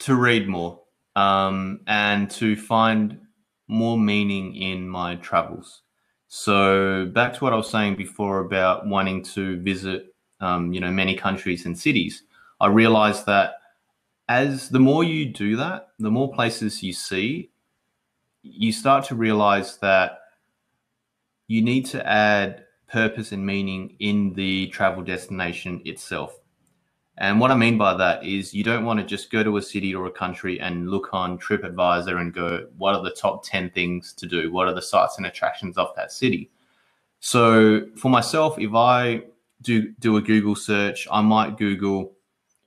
to 0.00 0.14
read 0.14 0.48
more 0.48 0.80
um, 1.16 1.80
and 1.86 2.30
to 2.32 2.56
find 2.56 3.20
more 3.68 3.98
meaning 3.98 4.56
in 4.56 4.88
my 4.88 5.16
travels. 5.16 5.82
So 6.28 7.06
back 7.06 7.34
to 7.34 7.44
what 7.44 7.52
I 7.52 7.56
was 7.56 7.70
saying 7.70 7.96
before 7.96 8.40
about 8.40 8.86
wanting 8.86 9.22
to 9.34 9.60
visit, 9.60 10.14
um, 10.40 10.72
you 10.72 10.80
know, 10.80 10.90
many 10.90 11.14
countries 11.14 11.66
and 11.66 11.78
cities. 11.78 12.22
I 12.60 12.68
realized 12.68 13.26
that 13.26 13.54
as 14.28 14.70
the 14.70 14.80
more 14.80 15.04
you 15.04 15.26
do 15.26 15.56
that, 15.56 15.88
the 15.98 16.10
more 16.10 16.32
places 16.32 16.82
you 16.82 16.92
see, 16.92 17.50
you 18.44 18.72
start 18.72 19.06
to 19.06 19.14
realize 19.14 19.78
that 19.78 20.20
you 21.48 21.62
need 21.62 21.86
to 21.86 22.06
add 22.06 22.64
purpose 22.88 23.32
and 23.32 23.44
meaning 23.44 23.96
in 23.98 24.34
the 24.34 24.68
travel 24.68 25.02
destination 25.02 25.80
itself. 25.84 26.38
And 27.16 27.40
what 27.40 27.50
I 27.50 27.56
mean 27.56 27.78
by 27.78 27.94
that 27.94 28.24
is 28.24 28.52
you 28.52 28.62
don't 28.62 28.84
want 28.84 29.00
to 29.00 29.06
just 29.06 29.30
go 29.30 29.42
to 29.42 29.56
a 29.56 29.62
city 29.62 29.94
or 29.94 30.06
a 30.06 30.10
country 30.10 30.60
and 30.60 30.90
look 30.90 31.14
on 31.14 31.38
TripAdvisor 31.38 32.20
and 32.20 32.34
go, 32.34 32.66
what 32.76 32.94
are 32.94 33.02
the 33.02 33.12
top 33.12 33.44
10 33.44 33.70
things 33.70 34.12
to 34.14 34.26
do? 34.26 34.52
What 34.52 34.68
are 34.68 34.74
the 34.74 34.82
sites 34.82 35.16
and 35.16 35.26
attractions 35.26 35.78
of 35.78 35.94
that 35.96 36.12
city? 36.12 36.50
So 37.20 37.86
for 37.96 38.10
myself, 38.10 38.58
if 38.58 38.74
I 38.74 39.22
do 39.62 39.92
do 40.00 40.18
a 40.18 40.20
Google 40.20 40.54
search, 40.54 41.08
I 41.10 41.22
might 41.22 41.56
Google 41.56 42.12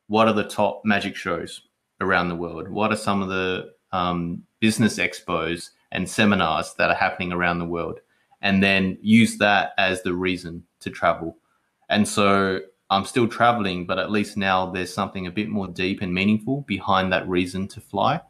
what 0.07 0.27
are 0.27 0.33
the 0.33 0.45
top 0.45 0.81
magic 0.85 1.15
shows 1.15 1.61
around 2.01 2.29
the 2.29 2.35
world? 2.35 2.67
What 2.69 2.91
are 2.91 2.95
some 2.95 3.21
of 3.21 3.27
the 3.27 3.73
um, 3.91 4.43
business 4.59 4.97
expos 4.97 5.69
and 5.91 6.09
seminars 6.09 6.73
that 6.77 6.89
are 6.89 6.95
happening 6.95 7.31
around 7.31 7.59
the 7.59 7.65
world, 7.65 7.99
and 8.41 8.61
then 8.61 8.97
use 9.01 9.37
that 9.37 9.71
as 9.77 10.03
the 10.03 10.13
reason 10.13 10.63
to 10.79 10.89
travel. 10.89 11.37
And 11.89 12.07
so 12.07 12.59
I'm 12.89 13.05
still 13.05 13.27
traveling, 13.27 13.85
but 13.85 13.99
at 13.99 14.11
least 14.11 14.37
now 14.37 14.71
there's 14.71 14.93
something 14.93 15.27
a 15.27 15.31
bit 15.31 15.49
more 15.49 15.67
deep 15.67 16.01
and 16.01 16.13
meaningful 16.13 16.61
behind 16.67 17.11
that 17.11 17.27
reason 17.27 17.67
to 17.69 17.81
fly. 17.81 18.21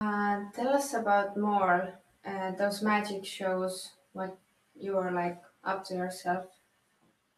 Uh, 0.00 0.40
tell 0.54 0.68
us 0.68 0.94
about 0.94 1.36
more 1.36 1.98
uh, 2.24 2.52
those 2.52 2.82
magic 2.82 3.24
shows. 3.24 3.90
What 4.12 4.36
you 4.74 4.96
are 4.96 5.12
like 5.12 5.40
up 5.64 5.84
to 5.86 5.94
yourself, 5.94 6.46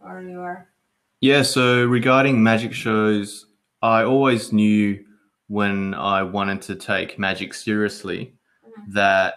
or 0.01 0.23
you 0.23 0.41
are 0.41 0.69
Yeah, 1.21 1.43
so 1.43 1.85
regarding 1.85 2.43
magic 2.43 2.73
shows, 2.73 3.47
I 3.83 4.05
always 4.05 4.53
knew 4.53 5.05
when 5.51 5.95
I 5.95 6.23
wanted 6.23 6.63
to 6.63 6.77
take 6.77 7.19
magic 7.19 7.53
seriously 7.55 8.33
Mhm. 8.65 8.93
that 8.95 9.35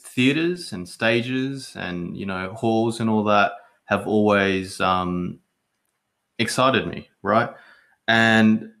theaters 0.00 0.72
and 0.72 0.88
stages 0.88 1.76
and 1.76 2.16
you 2.16 2.26
know 2.26 2.52
halls 2.54 2.98
and 3.00 3.08
all 3.08 3.22
that 3.24 3.52
have 3.84 4.06
always 4.08 4.80
um, 4.80 5.38
excited 6.38 6.88
me, 6.88 7.08
right? 7.22 7.50
And 8.08 8.72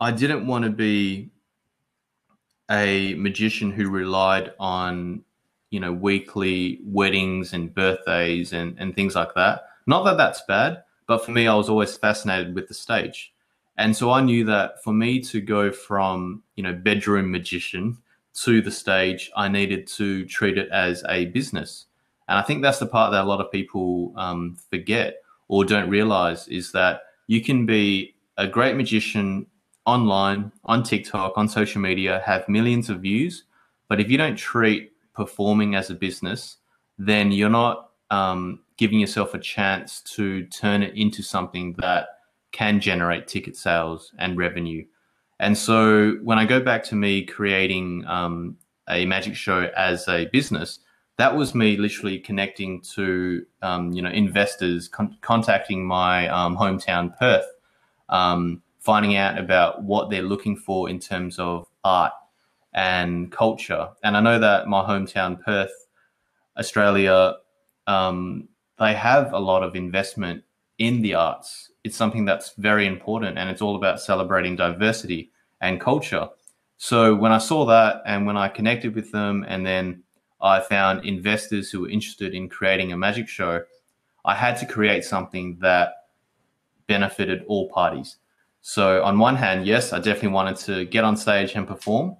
I 0.00 0.10
didn't 0.12 0.46
want 0.46 0.64
to 0.64 0.70
be 0.70 1.30
a 2.70 3.14
magician 3.14 3.70
who 3.72 3.90
relied 3.90 4.52
on 4.58 5.22
you 5.70 5.80
know 5.80 5.92
weekly 5.92 6.80
weddings 6.84 7.52
and 7.52 7.74
birthdays 7.74 8.52
and, 8.52 8.76
and 8.78 8.94
things 8.94 9.14
like 9.14 9.34
that. 9.34 9.64
Not 9.86 10.04
that 10.04 10.16
that's 10.16 10.42
bad, 10.48 10.84
but 11.06 11.24
for 11.24 11.32
me, 11.32 11.46
I 11.46 11.54
was 11.54 11.68
always 11.68 11.96
fascinated 11.96 12.54
with 12.54 12.68
the 12.68 12.74
stage. 12.74 13.32
And 13.76 13.96
so 13.96 14.10
I 14.10 14.20
knew 14.20 14.44
that 14.44 14.82
for 14.82 14.92
me 14.92 15.20
to 15.22 15.40
go 15.40 15.72
from, 15.72 16.42
you 16.56 16.62
know, 16.62 16.72
bedroom 16.72 17.30
magician 17.30 17.98
to 18.44 18.60
the 18.60 18.70
stage, 18.70 19.30
I 19.36 19.48
needed 19.48 19.86
to 19.88 20.24
treat 20.26 20.58
it 20.58 20.68
as 20.70 21.04
a 21.08 21.26
business. 21.26 21.86
And 22.28 22.38
I 22.38 22.42
think 22.42 22.62
that's 22.62 22.78
the 22.78 22.86
part 22.86 23.12
that 23.12 23.24
a 23.24 23.26
lot 23.26 23.40
of 23.40 23.50
people 23.50 24.12
um, 24.16 24.56
forget 24.70 25.16
or 25.48 25.64
don't 25.64 25.90
realize 25.90 26.48
is 26.48 26.72
that 26.72 27.02
you 27.26 27.42
can 27.42 27.66
be 27.66 28.14
a 28.36 28.46
great 28.46 28.76
magician 28.76 29.46
online, 29.84 30.52
on 30.64 30.82
TikTok, 30.82 31.36
on 31.36 31.48
social 31.48 31.80
media, 31.80 32.22
have 32.24 32.48
millions 32.48 32.88
of 32.88 33.00
views. 33.00 33.44
But 33.88 34.00
if 34.00 34.10
you 34.10 34.16
don't 34.16 34.36
treat 34.36 34.92
performing 35.14 35.74
as 35.74 35.90
a 35.90 35.94
business, 35.94 36.56
then 36.98 37.32
you're 37.32 37.50
not 37.50 37.90
um, 38.10 38.60
giving 38.76 39.00
yourself 39.00 39.34
a 39.34 39.38
chance 39.38 40.00
to 40.00 40.46
turn 40.46 40.82
it 40.82 40.94
into 40.94 41.22
something 41.22 41.74
that 41.78 42.08
can 42.52 42.80
generate 42.80 43.26
ticket 43.26 43.56
sales 43.56 44.12
and 44.18 44.36
revenue. 44.36 44.84
And 45.40 45.56
so 45.58 46.12
when 46.22 46.38
I 46.38 46.44
go 46.44 46.60
back 46.60 46.84
to 46.84 46.94
me 46.94 47.24
creating 47.24 48.04
um, 48.06 48.56
a 48.88 49.04
magic 49.06 49.34
show 49.34 49.70
as 49.76 50.06
a 50.06 50.26
business, 50.26 50.78
that 51.16 51.36
was 51.36 51.54
me 51.54 51.76
literally 51.76 52.18
connecting 52.18 52.80
to 52.94 53.44
um, 53.62 53.92
you 53.92 54.02
know 54.02 54.10
investors, 54.10 54.88
con- 54.88 55.16
contacting 55.20 55.84
my 55.84 56.28
um, 56.28 56.56
hometown 56.56 57.16
Perth, 57.18 57.46
um, 58.08 58.62
finding 58.80 59.16
out 59.16 59.38
about 59.38 59.82
what 59.82 60.10
they're 60.10 60.22
looking 60.22 60.56
for 60.56 60.88
in 60.88 60.98
terms 60.98 61.38
of 61.38 61.66
art 61.84 62.12
and 62.74 63.30
culture. 63.30 63.88
And 64.02 64.16
I 64.16 64.20
know 64.20 64.38
that 64.38 64.68
my 64.68 64.82
hometown 64.82 65.40
Perth, 65.40 65.72
Australia, 66.56 67.34
um, 67.86 68.48
they 68.78 68.94
have 68.94 69.32
a 69.32 69.38
lot 69.38 69.62
of 69.62 69.76
investment 69.76 70.44
in 70.78 71.02
the 71.02 71.14
arts. 71.14 71.70
It's 71.84 71.96
something 71.96 72.24
that's 72.24 72.54
very 72.58 72.86
important, 72.86 73.38
and 73.38 73.50
it's 73.50 73.62
all 73.62 73.76
about 73.76 74.00
celebrating 74.00 74.56
diversity 74.56 75.30
and 75.60 75.80
culture. 75.80 76.28
So 76.76 77.14
when 77.14 77.32
I 77.32 77.38
saw 77.38 77.64
that, 77.66 78.02
and 78.06 78.26
when 78.26 78.36
I 78.36 78.48
connected 78.48 78.94
with 78.94 79.12
them, 79.12 79.44
and 79.48 79.64
then 79.64 80.02
I 80.40 80.60
found 80.60 81.04
investors 81.04 81.70
who 81.70 81.80
were 81.82 81.88
interested 81.90 82.34
in 82.34 82.48
creating 82.48 82.92
a 82.92 82.96
magic 82.96 83.28
show, 83.28 83.62
I 84.24 84.34
had 84.34 84.56
to 84.58 84.66
create 84.66 85.04
something 85.04 85.58
that 85.60 85.94
benefited 86.86 87.44
all 87.46 87.68
parties. 87.68 88.16
So 88.60 89.02
on 89.02 89.18
one 89.18 89.36
hand, 89.36 89.66
yes, 89.66 89.92
I 89.92 89.98
definitely 89.98 90.28
wanted 90.28 90.56
to 90.66 90.84
get 90.84 91.04
on 91.04 91.16
stage 91.16 91.54
and 91.54 91.66
perform, 91.66 92.16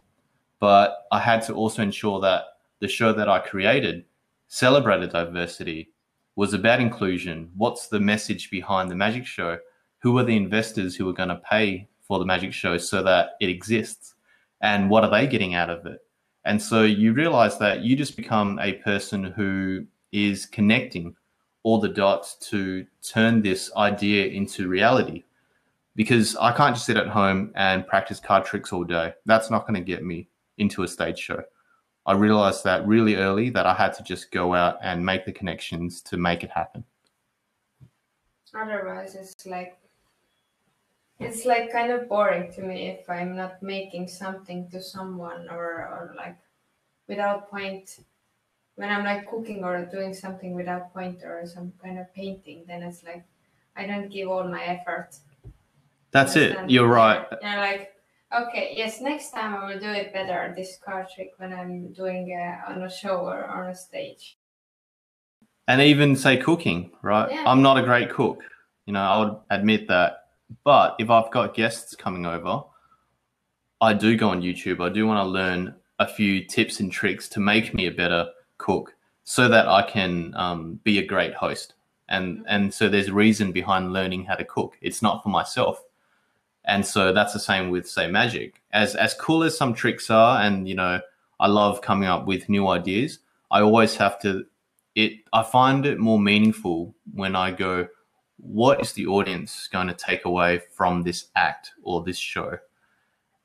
but 0.58 1.06
I 1.12 1.20
had 1.20 1.42
to 1.42 1.54
also 1.54 1.82
ensure 1.82 2.20
that 2.20 2.44
the 2.80 2.88
show 2.88 3.12
that 3.12 3.28
I 3.28 3.38
created 3.38 4.04
celebrated 4.48 5.10
diversity, 5.10 5.90
was 6.36 6.54
about 6.54 6.80
inclusion. 6.80 7.50
What's 7.56 7.88
the 7.88 8.00
message 8.00 8.50
behind 8.50 8.90
the 8.90 8.94
magic 8.94 9.26
show? 9.26 9.58
Who 9.98 10.18
are 10.18 10.24
the 10.24 10.36
investors 10.36 10.96
who 10.96 11.08
are 11.08 11.12
going 11.12 11.28
to 11.28 11.36
pay 11.36 11.88
for 12.00 12.18
the 12.18 12.24
magic 12.24 12.52
show 12.52 12.78
so 12.78 13.02
that 13.02 13.30
it 13.40 13.48
exists? 13.48 14.14
And 14.60 14.88
what 14.88 15.04
are 15.04 15.10
they 15.10 15.26
getting 15.26 15.54
out 15.54 15.70
of 15.70 15.86
it? 15.86 16.00
And 16.44 16.60
so 16.60 16.82
you 16.82 17.12
realize 17.12 17.58
that 17.58 17.82
you 17.82 17.96
just 17.96 18.16
become 18.16 18.58
a 18.60 18.74
person 18.74 19.24
who 19.24 19.84
is 20.10 20.46
connecting 20.46 21.14
all 21.62 21.78
the 21.78 21.88
dots 21.88 22.34
to 22.50 22.84
turn 23.02 23.42
this 23.42 23.70
idea 23.76 24.26
into 24.26 24.68
reality. 24.68 25.24
Because 25.94 26.34
I 26.36 26.52
can't 26.52 26.74
just 26.74 26.86
sit 26.86 26.96
at 26.96 27.08
home 27.08 27.52
and 27.54 27.86
practice 27.86 28.18
card 28.18 28.44
tricks 28.44 28.72
all 28.72 28.84
day. 28.84 29.12
That's 29.26 29.50
not 29.50 29.66
going 29.66 29.74
to 29.74 29.86
get 29.86 30.02
me 30.02 30.28
into 30.58 30.82
a 30.82 30.88
stage 30.88 31.18
show. 31.18 31.42
I 32.04 32.14
realized 32.14 32.64
that 32.64 32.86
really 32.86 33.16
early 33.16 33.50
that 33.50 33.66
I 33.66 33.74
had 33.74 33.92
to 33.94 34.02
just 34.02 34.30
go 34.32 34.54
out 34.54 34.78
and 34.82 35.06
make 35.06 35.24
the 35.24 35.32
connections 35.32 36.02
to 36.02 36.16
make 36.16 36.42
it 36.42 36.50
happen. 36.50 36.84
Otherwise, 38.54 39.14
it's 39.14 39.46
like 39.46 39.78
it's 41.20 41.44
like 41.46 41.70
kind 41.70 41.92
of 41.92 42.08
boring 42.08 42.52
to 42.54 42.62
me 42.62 42.88
if 42.88 43.08
I'm 43.08 43.36
not 43.36 43.62
making 43.62 44.08
something 44.08 44.68
to 44.70 44.82
someone 44.82 45.48
or 45.48 45.64
or 45.86 46.14
like 46.16 46.36
without 47.06 47.50
point. 47.50 48.00
When 48.74 48.88
I'm 48.88 49.04
like 49.04 49.30
cooking 49.30 49.64
or 49.64 49.84
doing 49.84 50.14
something 50.14 50.54
without 50.54 50.92
point 50.92 51.22
or 51.22 51.46
some 51.46 51.72
kind 51.82 51.98
of 51.98 52.12
painting, 52.14 52.64
then 52.66 52.82
it's 52.82 53.04
like 53.04 53.24
I 53.76 53.86
don't 53.86 54.10
give 54.10 54.28
all 54.28 54.44
my 54.44 54.64
effort. 54.64 55.10
That's 56.10 56.36
it. 56.36 56.58
You're 56.68 56.88
right. 56.88 57.24
Yeah, 57.40 57.60
like 57.60 57.91
okay, 58.34 58.72
yes, 58.76 59.00
next 59.00 59.30
time 59.30 59.54
I 59.54 59.72
will 59.72 59.80
do 59.80 59.90
it 59.90 60.12
better. 60.12 60.52
This 60.56 60.78
card 60.84 61.06
trick 61.14 61.32
when 61.36 61.52
I'm 61.52 61.92
doing 61.92 62.36
uh, 62.38 62.72
on 62.72 62.82
a 62.82 62.90
show 62.90 63.18
or 63.18 63.44
on 63.46 63.68
a 63.68 63.74
stage. 63.74 64.38
And 65.68 65.80
even 65.80 66.16
say 66.16 66.36
cooking, 66.36 66.90
right? 67.02 67.30
Yeah. 67.30 67.44
I'm 67.46 67.62
not 67.62 67.78
a 67.78 67.82
great 67.82 68.10
cook. 68.10 68.42
You 68.86 68.94
know, 68.94 69.00
I 69.00 69.18
would 69.18 69.36
admit 69.50 69.88
that. 69.88 70.24
But 70.64 70.96
if 70.98 71.08
I've 71.08 71.30
got 71.30 71.54
guests 71.54 71.94
coming 71.94 72.26
over, 72.26 72.64
I 73.80 73.94
do 73.94 74.16
go 74.16 74.28
on 74.28 74.42
YouTube. 74.42 74.84
I 74.84 74.92
do 74.92 75.06
want 75.06 75.24
to 75.24 75.30
learn 75.30 75.74
a 75.98 76.06
few 76.06 76.44
tips 76.44 76.80
and 76.80 76.90
tricks 76.90 77.28
to 77.30 77.40
make 77.40 77.74
me 77.74 77.86
a 77.86 77.90
better 77.92 78.28
cook 78.58 78.94
so 79.24 79.48
that 79.48 79.68
I 79.68 79.82
can 79.82 80.34
um, 80.36 80.80
be 80.82 80.98
a 80.98 81.06
great 81.06 81.34
host. 81.34 81.74
And, 82.08 82.44
and 82.48 82.74
so 82.74 82.88
there's 82.88 83.10
reason 83.10 83.52
behind 83.52 83.92
learning 83.92 84.24
how 84.24 84.34
to 84.34 84.44
cook. 84.44 84.76
It's 84.82 85.00
not 85.00 85.22
for 85.22 85.28
myself. 85.28 85.82
And 86.64 86.86
so 86.86 87.12
that's 87.12 87.32
the 87.32 87.40
same 87.40 87.70
with 87.70 87.88
say 87.88 88.08
magic. 88.08 88.62
As 88.72 88.94
as 88.94 89.14
cool 89.14 89.42
as 89.42 89.56
some 89.56 89.74
tricks 89.74 90.10
are, 90.10 90.40
and 90.40 90.68
you 90.68 90.74
know, 90.74 91.00
I 91.40 91.48
love 91.48 91.82
coming 91.82 92.08
up 92.08 92.26
with 92.26 92.48
new 92.48 92.68
ideas. 92.68 93.18
I 93.50 93.60
always 93.60 93.96
have 93.96 94.20
to. 94.20 94.46
It 94.94 95.12
I 95.32 95.42
find 95.42 95.84
it 95.86 95.98
more 95.98 96.20
meaningful 96.20 96.94
when 97.14 97.34
I 97.34 97.50
go, 97.50 97.88
what 98.36 98.80
is 98.80 98.92
the 98.92 99.06
audience 99.06 99.68
going 99.72 99.88
to 99.88 99.94
take 99.94 100.24
away 100.24 100.60
from 100.72 101.02
this 101.02 101.26
act 101.34 101.72
or 101.82 102.02
this 102.02 102.18
show? 102.18 102.58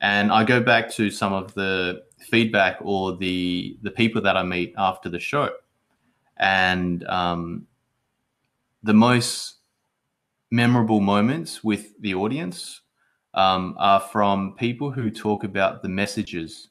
And 0.02 0.32
I 0.32 0.44
go 0.44 0.62
back 0.62 0.92
to 0.92 1.10
some 1.10 1.34
of 1.34 1.54
the 1.56 2.04
feedback 2.20 2.78
or 2.82 3.18
the 3.18 3.78
the 3.82 3.92
people 3.92 4.22
that 4.22 4.38
I 4.38 4.44
meet 4.44 4.76
after 4.78 5.10
the 5.10 5.20
show, 5.20 5.50
and 6.38 7.04
um, 7.08 7.66
the 8.84 8.94
most 8.94 9.56
memorable 10.52 11.02
moments 11.02 11.64
with 11.64 12.00
the 12.00 12.14
audience 12.14 12.82
um, 13.38 13.76
are 13.78 14.00
from 14.00 14.56
people 14.56 14.92
who 14.92 15.12
talk 15.12 15.44
about 15.44 15.84
the 15.84 15.90
messages 15.90 16.70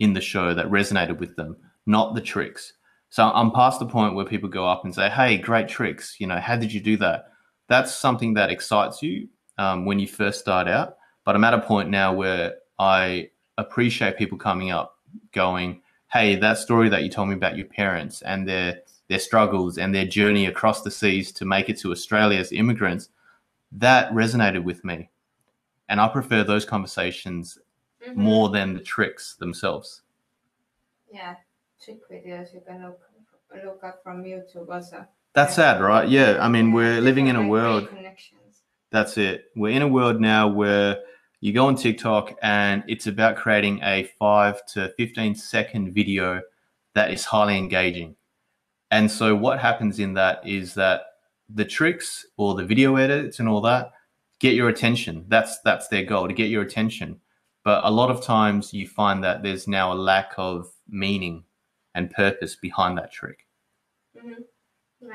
in 0.00 0.12
the 0.12 0.20
show 0.20 0.52
that 0.52 0.66
resonated 0.66 1.18
with 1.18 1.36
them, 1.36 1.56
not 1.86 2.14
the 2.14 2.20
tricks. 2.20 2.74
So 3.10 3.24
I'm 3.24 3.52
past 3.52 3.78
the 3.78 3.86
point 3.86 4.16
where 4.16 4.24
people 4.26 4.48
go 4.48 4.68
up 4.68 4.84
and 4.84 4.92
say, 4.92 5.08
"Hey, 5.08 5.38
great 5.38 5.68
tricks! 5.68 6.16
You 6.18 6.26
know, 6.26 6.40
how 6.40 6.56
did 6.56 6.72
you 6.72 6.80
do 6.80 6.96
that?" 6.96 7.26
That's 7.68 7.94
something 7.94 8.34
that 8.34 8.50
excites 8.50 9.02
you 9.02 9.28
um, 9.56 9.86
when 9.86 10.00
you 10.00 10.08
first 10.08 10.40
start 10.40 10.66
out. 10.66 10.96
But 11.24 11.36
I'm 11.36 11.44
at 11.44 11.54
a 11.54 11.60
point 11.60 11.88
now 11.90 12.12
where 12.12 12.56
I 12.78 13.30
appreciate 13.56 14.18
people 14.18 14.36
coming 14.36 14.72
up, 14.72 14.98
going, 15.32 15.80
"Hey, 16.12 16.34
that 16.34 16.58
story 16.58 16.88
that 16.88 17.04
you 17.04 17.08
told 17.08 17.28
me 17.28 17.36
about 17.36 17.56
your 17.56 17.66
parents 17.66 18.20
and 18.22 18.48
their 18.48 18.80
their 19.08 19.20
struggles 19.20 19.78
and 19.78 19.94
their 19.94 20.06
journey 20.06 20.46
across 20.46 20.82
the 20.82 20.90
seas 20.90 21.30
to 21.34 21.44
make 21.44 21.68
it 21.68 21.78
to 21.78 21.92
Australia 21.92 22.40
as 22.40 22.50
immigrants, 22.50 23.10
that 23.70 24.10
resonated 24.10 24.64
with 24.64 24.84
me." 24.84 25.08
And 25.88 26.00
I 26.00 26.08
prefer 26.08 26.44
those 26.44 26.64
conversations 26.64 27.58
Mhm. 28.02 28.16
more 28.16 28.48
than 28.50 28.74
the 28.74 28.80
tricks 28.80 29.36
themselves. 29.36 30.02
Yeah, 31.12 31.36
trick 31.82 32.00
videos 32.10 32.52
you 32.54 32.60
can 32.66 32.82
look 32.86 33.00
look 33.64 33.84
up 33.84 34.02
from 34.02 34.24
YouTube 34.24 34.68
also. 34.70 35.06
That's 35.32 35.54
sad, 35.54 35.80
right? 35.80 36.08
Yeah. 36.08 36.38
I 36.40 36.48
mean, 36.48 36.68
Yeah, 36.68 36.74
we're 36.74 37.00
living 37.00 37.28
in 37.28 37.36
a 37.36 37.46
world. 37.46 37.88
That's 38.90 39.18
it. 39.18 39.50
We're 39.56 39.74
in 39.74 39.82
a 39.82 39.88
world 39.88 40.20
now 40.20 40.48
where 40.48 40.98
you 41.40 41.52
go 41.52 41.66
on 41.66 41.76
TikTok 41.76 42.34
and 42.42 42.84
it's 42.88 43.06
about 43.06 43.36
creating 43.36 43.80
a 43.82 44.04
five 44.18 44.64
to 44.66 44.88
15 44.96 45.34
second 45.34 45.92
video 45.92 46.40
that 46.94 47.10
is 47.12 47.24
highly 47.24 47.58
engaging. 47.58 48.16
And 48.90 49.10
so, 49.10 49.34
what 49.36 49.58
happens 49.60 49.98
in 49.98 50.14
that 50.14 50.46
is 50.46 50.74
that 50.74 51.02
the 51.54 51.64
tricks 51.64 52.26
or 52.36 52.54
the 52.54 52.64
video 52.64 52.96
edits 52.96 53.40
and 53.40 53.48
all 53.48 53.60
that 53.62 53.92
get 54.40 54.54
your 54.54 54.68
attention. 54.68 55.24
That's 55.28 55.60
that's 55.60 55.88
their 55.88 56.04
goal 56.04 56.28
to 56.28 56.34
get 56.34 56.50
your 56.50 56.62
attention. 56.62 57.20
But 57.64 57.84
a 57.84 57.90
lot 57.90 58.10
of 58.10 58.20
times 58.22 58.74
you 58.74 58.86
find 58.86 59.24
that 59.24 59.42
there's 59.42 59.66
now 59.66 59.92
a 59.92 59.94
lack 59.94 60.32
of 60.36 60.70
meaning 60.88 61.44
and 61.94 62.10
purpose 62.10 62.56
behind 62.56 62.98
that 62.98 63.12
trick. 63.12 63.46
Mhm. 64.16 64.44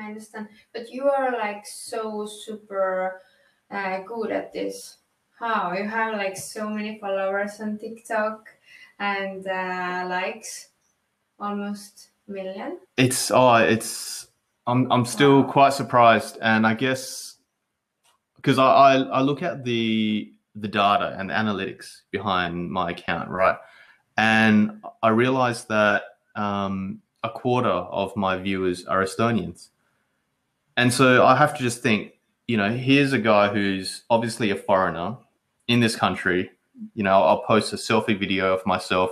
I 0.00 0.06
understand. 0.06 0.48
But 0.72 0.90
you 0.90 1.08
are 1.10 1.32
like 1.32 1.66
so 1.66 2.26
super 2.26 3.22
uh, 3.70 4.00
good 4.00 4.30
at 4.30 4.52
this. 4.52 4.98
How? 5.38 5.72
You 5.72 5.88
have 5.88 6.14
like 6.14 6.36
so 6.36 6.68
many 6.68 6.98
followers 6.98 7.60
on 7.60 7.78
TikTok 7.78 8.48
and 8.98 9.46
uh, 9.46 10.06
likes 10.08 10.68
almost 11.38 12.10
million. 12.28 12.78
It's 12.96 13.30
oh, 13.30 13.54
it's 13.56 14.28
I'm 14.66 14.90
I'm 14.92 15.04
still 15.04 15.42
Wow. 15.42 15.50
quite 15.50 15.72
surprised, 15.72 16.38
and 16.42 16.66
I 16.66 16.74
guess 16.74 17.36
because 18.40 18.58
I, 18.58 18.64
I 18.64 18.94
I 18.96 19.20
look 19.20 19.42
at 19.42 19.64
the 19.64 20.32
the 20.54 20.68
data 20.68 21.14
and 21.18 21.30
the 21.30 21.34
analytics 21.34 22.02
behind 22.10 22.70
my 22.70 22.90
account, 22.90 23.30
right, 23.30 23.56
and 24.16 24.82
I 25.02 25.08
realized 25.10 25.68
that 25.68 26.02
um, 26.36 27.00
a 27.22 27.30
quarter 27.30 27.68
of 27.68 28.16
my 28.16 28.36
viewers 28.36 28.84
are 28.86 29.02
Estonians, 29.02 29.68
and 30.76 30.92
so 30.92 31.24
I 31.24 31.36
have 31.36 31.56
to 31.56 31.62
just 31.62 31.82
think, 31.82 32.12
you 32.48 32.56
know, 32.56 32.70
here's 32.70 33.12
a 33.12 33.18
guy 33.18 33.48
who's 33.48 34.04
obviously 34.10 34.50
a 34.50 34.56
foreigner 34.56 35.16
in 35.68 35.80
this 35.80 35.96
country. 35.96 36.50
You 36.94 37.04
know, 37.04 37.22
I'll 37.22 37.42
post 37.42 37.72
a 37.72 37.76
selfie 37.76 38.18
video 38.18 38.54
of 38.54 38.64
myself 38.64 39.10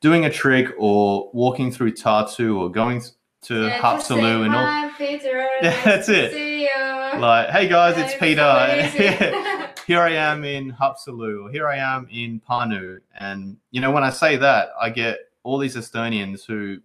doing 0.00 0.24
a 0.24 0.30
trick 0.30 0.68
or 0.78 1.30
walking 1.32 1.70
through 1.72 1.92
Tartu 1.92 2.58
or 2.58 2.70
going 2.70 3.02
to 3.42 3.66
Yeah, 3.66 3.78
Haapsalu 3.80 4.46
and 4.46 4.54
all. 4.54 4.64
Hi, 4.64 4.90
Peter. 4.96 5.48
Yeah, 5.62 5.70
nice 5.70 5.84
that's 5.84 6.08
it. 6.08 6.32
See 6.32 6.62
you. 6.62 6.99
Like, 7.18 7.50
hey 7.50 7.68
guys, 7.68 7.96
it's 7.98 8.12
It's 8.12 8.20
Peter. 8.20 9.68
here 9.86 10.00
I 10.00 10.12
am 10.12 10.44
in 10.44 10.72
Haapsalu, 10.72 11.46
or 11.46 11.50
here 11.50 11.66
I 11.66 11.76
am 11.76 12.06
in 12.10 12.40
Pärnu. 12.48 13.00
And, 13.18 13.56
you 13.70 13.80
know, 13.80 13.90
when 13.90 14.04
I 14.04 14.10
say 14.10 14.36
that, 14.36 14.70
I 14.80 14.90
get 14.90 15.18
all 15.42 15.58
these 15.58 15.76
Estonians 15.76 16.44
who 16.46 16.78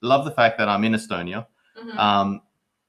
love 0.00 0.24
the 0.24 0.30
fact 0.30 0.58
that 0.58 0.68
I'm 0.68 0.84
in 0.84 0.92
Estonia. 0.92 1.46
Mhm. 1.78 1.96
Um, 1.98 2.40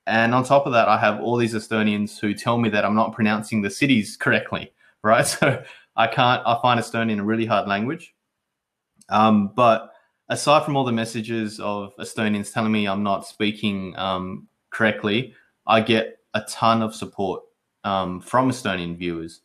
and 0.05 0.33
on 0.33 0.43
top 0.45 0.65
of 0.65 0.73
that, 0.73 0.87
I 0.87 0.97
have 0.97 1.19
all 1.19 1.35
these 1.35 1.53
Estonians 1.53 2.17
who 2.17 2.33
tell 2.33 2.57
me 2.57 2.69
that 2.69 2.85
I'm 2.85 2.95
not 2.95 3.11
pronouncing 3.13 3.61
the 3.61 3.69
cities 3.69 4.15
correctly, 4.15 4.71
right? 5.03 5.25
So 5.39 5.63
I 5.95 6.07
can't, 6.07 6.41
I 6.45 6.59
find 6.61 6.79
Estonian 6.79 7.19
a 7.19 7.23
really 7.23 7.45
hard 7.45 7.67
language. 7.67 8.13
Um, 9.09 9.51
but 9.55 9.91
aside 10.29 10.63
from 10.63 10.77
all 10.77 10.85
the 10.85 10.91
messages 10.91 11.59
of 11.59 11.95
Estonians 11.97 12.53
telling 12.53 12.71
me 12.71 12.87
I'm 12.87 13.03
not 13.03 13.25
speaking 13.25 13.97
um, 13.97 14.47
correctly, 14.69 15.33
I 15.65 15.81
get 15.81 16.19
a 16.33 16.41
ton 16.41 16.81
of 16.81 16.95
support 16.95 17.43
um, 17.83 18.19
from 18.19 18.49
Estonian 18.49 18.97
viewers. 18.97 19.41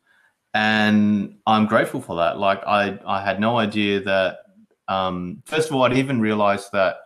And 0.54 1.36
I'm 1.46 1.66
grateful 1.66 2.00
for 2.00 2.16
that. 2.16 2.38
Like, 2.38 2.62
I, 2.66 2.98
I 3.06 3.22
had 3.22 3.40
no 3.40 3.58
idea 3.58 4.00
that, 4.00 4.40
um, 4.88 5.42
first 5.46 5.70
of 5.70 5.76
all, 5.76 5.82
I 5.82 5.88
didn't 5.88 6.04
even 6.04 6.20
realized 6.20 6.72
that 6.72 6.96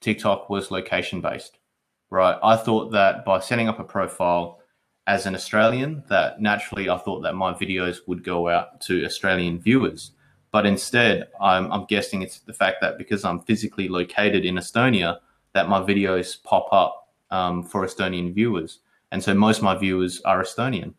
TikTok 0.00 0.48
was 0.48 0.70
location 0.70 1.20
based, 1.20 1.58
right? 2.10 2.38
I 2.42 2.56
thought 2.56 2.92
that 2.92 3.24
by 3.24 3.40
setting 3.40 3.68
up 3.68 3.80
a 3.80 3.84
profile 3.84 4.60
as 5.06 5.26
an 5.26 5.34
Australian, 5.34 6.04
that 6.08 6.40
naturally 6.40 6.88
I 6.88 6.98
thought 6.98 7.22
that 7.22 7.34
my 7.34 7.52
videos 7.52 7.98
would 8.06 8.22
go 8.22 8.48
out 8.48 8.80
to 8.82 9.04
Australian 9.04 9.58
viewers. 9.58 10.12
But 10.52 10.66
instead, 10.66 11.28
I'm, 11.40 11.72
I'm 11.72 11.86
guessing 11.86 12.22
it's 12.22 12.40
the 12.40 12.52
fact 12.52 12.76
that 12.82 12.98
because 12.98 13.24
I'm 13.24 13.40
physically 13.40 13.88
located 13.88 14.44
in 14.44 14.56
Estonia, 14.56 15.18
that 15.54 15.68
my 15.68 15.80
videos 15.80 16.40
pop 16.42 16.68
up 16.72 17.08
um, 17.30 17.64
for 17.64 17.84
Estonian 17.84 18.34
viewers. 18.34 18.78
And 19.12 19.22
so 19.22 19.34
most 19.34 19.58
of 19.58 19.62
my 19.62 19.76
viewers 19.76 20.20
are 20.22 20.42
Estonian. 20.42 20.94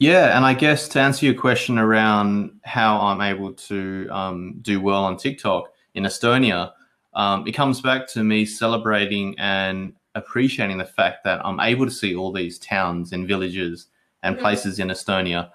Yeah, 0.00 0.36
and 0.36 0.44
I 0.44 0.54
guess 0.54 0.88
to 0.88 1.00
answer 1.00 1.26
your 1.26 1.34
question 1.34 1.78
around 1.78 2.58
how 2.64 2.98
I'm 3.00 3.20
able 3.20 3.52
to 3.52 4.08
um, 4.10 4.58
do 4.62 4.80
well 4.80 5.04
on 5.04 5.16
TikTok 5.16 5.70
in 5.94 6.04
Estonia, 6.04 6.72
um, 7.14 7.46
it 7.46 7.52
comes 7.52 7.80
back 7.80 8.06
to 8.08 8.24
me 8.24 8.44
celebrating 8.46 9.38
and 9.38 9.92
appreciating 10.14 10.78
the 10.78 10.84
fact 10.84 11.24
that 11.24 11.44
I'm 11.44 11.60
able 11.60 11.84
to 11.84 11.90
see 11.92 12.14
all 12.16 12.32
these 12.32 12.58
towns 12.58 13.12
and 13.12 13.28
villages 13.28 13.88
and 14.22 14.36
Mhm. 14.36 14.40
places 14.40 14.78
in 14.78 14.88
Estonia. 14.88 15.50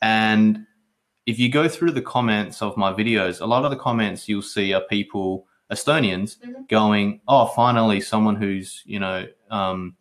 And 0.00 0.66
if 1.26 1.38
you 1.38 1.48
go 1.48 1.68
through 1.68 1.92
the 1.92 2.02
comments 2.02 2.60
of 2.62 2.76
my 2.76 2.92
videos, 2.92 3.40
a 3.40 3.46
lot 3.46 3.64
of 3.64 3.70
the 3.70 3.76
comments 3.76 4.28
you'll 4.28 4.42
see 4.42 4.72
are 4.72 4.80
people, 4.82 5.46
Estonians, 5.70 6.38
Mhm. 6.38 6.68
going, 6.68 7.20
"Oh, 7.28 7.46
finally, 7.46 8.00
someone 8.00 8.36
who's 8.36 8.82
you 8.84 8.98
know 8.98 9.26
um, 9.50 9.96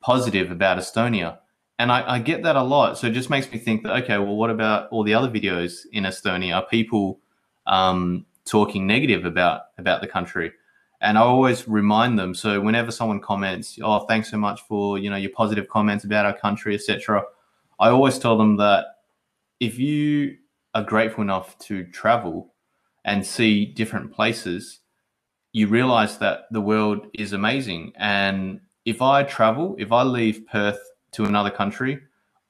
positive 0.00 0.50
about 0.50 0.78
Estonia." 0.78 1.38
And 1.78 1.90
I, 1.90 2.16
I 2.16 2.18
get 2.18 2.42
that 2.42 2.56
a 2.56 2.62
lot. 2.62 2.98
So 2.98 3.06
it 3.06 3.14
just 3.14 3.30
makes 3.30 3.50
me 3.50 3.58
think 3.58 3.82
that 3.84 4.02
okay, 4.04 4.18
well, 4.18 4.36
what 4.36 4.50
about 4.50 4.88
all 4.90 5.02
the 5.02 5.14
other 5.14 5.28
videos 5.28 5.80
in 5.92 6.04
Estonia? 6.04 6.56
Are 6.56 6.66
people 6.66 7.20
um, 7.66 8.26
talking 8.44 8.86
negative 8.86 9.24
about 9.24 9.62
about 9.78 10.00
the 10.00 10.06
country? 10.06 10.52
And 11.00 11.16
I 11.16 11.22
always 11.22 11.66
remind 11.66 12.18
them. 12.18 12.34
So 12.34 12.60
whenever 12.60 12.90
someone 12.90 13.20
comments, 13.20 13.78
"Oh, 13.82 14.00
thanks 14.00 14.30
so 14.30 14.36
much 14.36 14.60
for 14.62 14.98
you 14.98 15.08
know 15.08 15.16
your 15.16 15.30
positive 15.30 15.68
comments 15.68 16.04
about 16.04 16.26
our 16.26 16.36
country, 16.36 16.74
etc." 16.74 17.24
I 17.78 17.88
always 17.88 18.18
tell 18.18 18.36
them 18.36 18.56
that 18.58 18.84
if 19.58 19.78
you 19.78 20.36
are 20.74 20.82
grateful 20.82 21.22
enough 21.22 21.58
to 21.58 21.84
travel 21.84 22.52
and 23.04 23.24
see 23.24 23.64
different 23.64 24.12
places, 24.12 24.80
you 25.52 25.66
realize 25.66 26.18
that 26.18 26.40
the 26.50 26.60
world 26.60 27.06
is 27.14 27.32
amazing. 27.32 27.92
And 27.96 28.60
if 28.84 29.02
I 29.02 29.22
travel, 29.22 29.76
if 29.78 29.92
I 29.92 30.02
leave 30.02 30.46
Perth 30.46 30.80
to 31.12 31.24
another 31.24 31.50
country, 31.50 32.00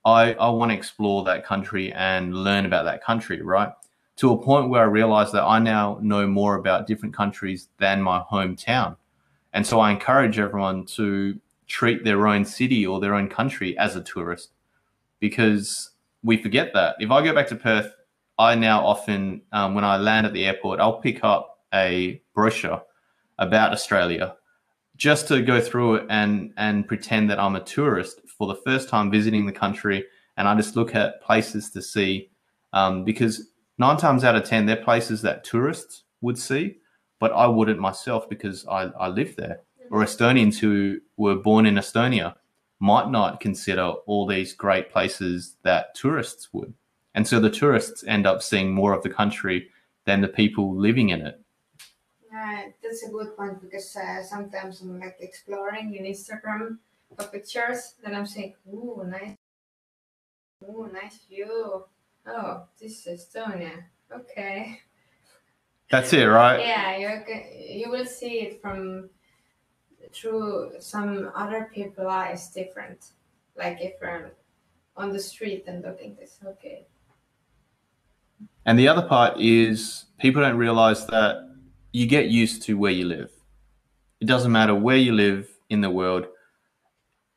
I, 0.05 0.35
I 0.35 0.49
want 0.51 0.70
to 0.70 0.76
explore 0.76 1.24
that 1.24 1.45
country 1.45 1.93
and 1.93 2.35
learn 2.35 2.66
about 2.66 2.85
that 2.85 3.03
country, 3.03 3.43
right? 3.43 3.72
To 4.16 4.33
a 4.33 4.43
point 4.43 4.70
where 4.70 4.83
I 4.83 4.87
realize 4.87 5.33
that 5.33 5.45
I 5.45 5.59
now 5.59 5.99
know 6.03 6.26
more 6.26 6.57
about 6.57 6.87
different 6.87 7.14
countries 7.14 7.68
than 7.78 8.03
my 8.03 8.22
hometown. 8.31 8.97
And 9.53 9.66
so 9.66 9.81
I 9.81 9.91
encourage 9.91 10.39
everyone 10.39 10.87
to 10.87 11.39
treat 11.66 12.05
their 12.05 12.26
own 12.26 12.45
city 12.45 12.87
or 12.87 13.01
their 13.01 13.14
own 13.14 13.28
country 13.28 13.76
as 13.78 13.97
a 13.97 14.03
tourist 14.03 14.51
because 15.18 15.91
we 16.22 16.37
forget 16.37 16.72
that. 16.74 16.97
If 17.01 17.11
I 17.11 17.24
go 17.24 17.35
back 17.35 17.49
to 17.49 17.57
Perth, 17.57 17.95
I 18.39 18.55
now 18.55 18.85
often, 18.87 19.43
um, 19.53 19.74
when 19.74 19.85
I 19.85 19.97
land 19.97 20.26
at 20.26 20.33
the 20.33 20.47
airport, 20.47 20.81
I'll 20.81 21.01
pick 21.01 21.22
up 21.22 21.59
a 21.74 22.20
brochure 22.35 22.83
about 23.39 23.72
Australia 23.72 24.37
just 25.01 25.26
to 25.28 25.40
go 25.40 25.62
through 25.62 25.94
it 25.94 26.07
and 26.11 26.53
and 26.59 26.86
pretend 26.86 27.30
that 27.30 27.40
I'm 27.40 27.57
a 27.57 27.64
tourist 27.64 28.20
for 28.28 28.46
the 28.46 28.61
first 28.66 28.90
time 28.90 29.11
visiting 29.11 29.46
the 29.46 29.53
country, 29.53 30.05
and 30.36 30.46
I 30.46 30.55
just 30.55 30.76
look 30.76 30.94
at 30.94 31.22
places 31.22 31.70
to 31.70 31.80
see 31.80 32.30
um, 32.74 33.03
because 33.03 33.48
nine 33.78 33.96
times 33.96 34.24
out 34.24 34.36
of 34.36 34.44
ten 34.44 34.66
they're 34.66 34.76
places 34.76 35.22
that 35.22 35.42
tourists 35.42 36.05
would 36.20 36.36
see, 36.36 36.76
but 37.18 37.32
I 37.32 37.46
wouldn't 37.46 37.80
myself 37.80 38.28
because 38.28 38.66
I, 38.66 38.90
I 39.01 39.09
live 39.09 39.34
there. 39.36 39.61
Or 39.90 40.05
Estonians 40.05 40.59
who 40.59 41.01
were 41.16 41.34
born 41.34 41.64
in 41.64 41.76
Estonia 41.76 42.34
might 42.78 43.11
not 43.11 43.40
consider 43.40 43.86
all 44.07 44.26
these 44.26 44.53
great 44.53 44.92
places 44.92 45.57
that 45.62 45.94
tourists 45.94 46.53
would. 46.53 46.74
And 47.14 47.26
so 47.26 47.40
the 47.40 47.51
tourists 47.51 48.05
end 48.07 48.26
up 48.26 48.42
seeing 48.42 48.70
more 48.72 48.92
of 48.92 49.03
the 49.03 49.11
country 49.11 49.68
than 50.05 50.20
the 50.20 50.28
people 50.28 50.76
living 50.76 51.09
in 51.09 51.22
it. 51.22 51.40
Yeah, 52.33 52.66
that's 52.83 53.03
a 53.03 53.11
good 53.11 53.37
point 53.37 53.61
because 53.61 53.97
uh, 53.97 54.22
sometimes 54.22 54.81
I'm 54.81 55.01
like 55.01 55.16
exploring 55.20 55.97
in 55.97 56.05
Instagram 56.05 56.78
for 57.16 57.24
pictures, 57.26 57.95
then 58.05 58.14
I'm 58.14 58.26
saying, 58.26 58.55
"Ooh, 58.68 59.03
nice, 59.05 59.37
ooh, 60.62 60.89
nice 60.93 61.18
view. 61.28 61.85
Oh, 62.26 62.62
this 62.81 63.07
is 63.07 63.26
Estonia. 63.26 63.85
Okay." 64.12 64.81
That's 65.91 66.12
it, 66.12 66.24
right? 66.24 66.61
Yeah, 66.61 66.97
you 66.97 67.85
you 67.85 67.91
will 67.91 68.07
see 68.07 68.47
it 68.47 68.62
from 68.62 69.11
through 70.12 70.72
some 70.78 71.33
other 71.35 71.68
people 71.74 72.09
eyes 72.09 72.51
different. 72.51 73.12
Like 73.57 73.81
if 73.81 73.95
you're 74.01 74.33
on 74.97 75.12
the 75.12 75.18
street 75.18 75.64
and 75.66 75.83
looking 75.83 76.14
this, 76.14 76.39
okay. 76.47 76.87
And 78.64 78.78
the 78.78 78.87
other 78.87 79.03
part 79.03 79.41
is 79.41 80.05
people 80.18 80.43
don't 80.43 80.57
realize 80.57 81.07
that 81.07 81.49
you 81.93 82.07
get 82.07 82.26
used 82.26 82.62
to 82.62 82.78
where 82.78 82.93
you 82.93 83.05
live. 83.05 83.30
It 84.20 84.26
doesn't 84.26 84.53
matter 84.53 84.74
where 84.74 84.97
you 84.97 85.12
live 85.12 85.49
in 85.68 85.80
the 85.80 85.91
world, 85.91 86.26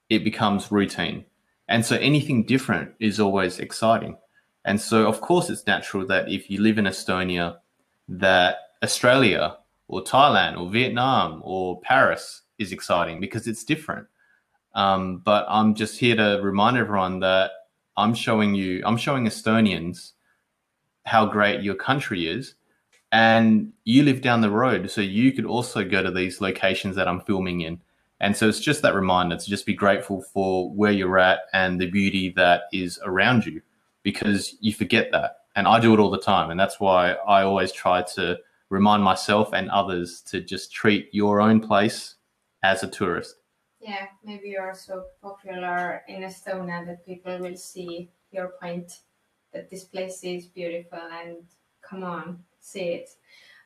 it 0.10 0.24
becomes 0.24 0.72
routine. 0.72 1.26
And 1.68 1.86
so 1.86 1.96
anything 1.96 2.44
different 2.44 2.94
is 3.00 3.20
always 3.20 3.60
exciting. 3.60 4.18
And 4.66 4.80
so, 4.80 5.08
of 5.08 5.22
course, 5.22 5.50
it's 5.50 5.66
natural 5.66 6.06
that 6.08 6.30
if 6.30 6.50
you 6.50 6.62
live 6.62 6.78
in 6.78 6.86
Estonia, 6.86 7.58
that 8.08 8.58
Australia 8.84 9.58
or 9.88 10.04
Thailand 10.04 10.60
or 10.60 10.70
Vietnam 10.70 11.42
or 11.44 11.80
Paris 11.82 12.42
is 12.58 12.72
exciting 12.72 13.20
because 13.20 13.48
it's 13.48 13.64
different. 13.64 14.08
Um, 14.76 15.20
but 15.20 15.46
I'm 15.48 15.76
just 15.76 16.00
here 16.00 16.16
to 16.16 16.40
remind 16.42 16.78
everyone 16.78 17.20
that 17.20 17.52
I'm 17.96 18.14
showing 18.14 18.56
you, 18.56 18.82
I'm 18.86 18.98
showing 18.98 19.26
Estonians 19.26 20.14
how 21.06 21.26
great 21.26 21.62
your 21.62 21.76
country 21.76 22.28
is. 22.28 22.56
And 23.14 23.72
you 23.84 24.02
live 24.02 24.22
down 24.22 24.42
the 24.42 24.50
road, 24.50 24.90
so 24.90 25.00
you 25.00 25.32
could 25.32 25.46
also 25.46 25.86
go 25.86 26.02
to 26.02 26.10
these 26.10 26.42
locations 26.42 26.96
that 26.96 27.08
I'm 27.08 27.22
filming 27.22 27.62
in. 27.62 27.80
And 28.20 28.36
so 28.36 28.50
it's 28.50 28.60
just 28.60 28.82
that 28.82 28.96
reminder 28.96 29.38
to 29.38 29.50
just 29.50 29.68
be 29.68 29.76
grateful 29.76 30.24
for 30.24 30.72
where 30.72 30.92
you're 30.92 31.20
at 31.20 31.42
and 31.54 31.80
the 31.80 31.92
beauty 31.92 32.34
that 32.36 32.64
is 32.74 33.00
around 33.06 33.46
you 33.46 33.62
because 34.02 34.56
you 34.62 34.74
forget 34.74 35.12
that. 35.12 35.38
And 35.56 35.68
I 35.68 35.80
do 35.80 35.94
it 35.94 36.00
all 36.00 36.10
the 36.10 36.18
time. 36.18 36.50
And 36.50 36.60
that's 36.60 36.80
why 36.80 37.12
I 37.12 37.44
always 37.44 37.72
try 37.72 38.02
to 38.16 38.40
remind 38.70 39.04
myself 39.04 39.54
and 39.54 39.70
others 39.70 40.22
to 40.32 40.42
just 40.42 40.74
treat 40.74 41.10
your 41.14 41.40
own 41.40 41.60
place 41.60 42.16
as 42.64 42.82
a 42.82 42.90
tourist. 42.90 43.36
Yeah, 43.80 44.08
maybe 44.24 44.50
you 44.50 44.60
are 44.60 44.74
so 44.74 45.04
popular 45.22 46.02
in 46.08 46.24
Estonia 46.24 46.84
that 46.88 47.06
people 47.06 47.38
will 47.38 47.58
see 47.58 48.10
your 48.32 48.54
point 48.60 49.02
that 49.54 49.70
this 49.70 49.84
place 49.84 50.24
is 50.24 50.48
beautiful 50.48 50.98
and 50.98 51.44
come 51.88 52.04
on, 52.04 52.40
see 52.64 52.94
it. 52.94 53.10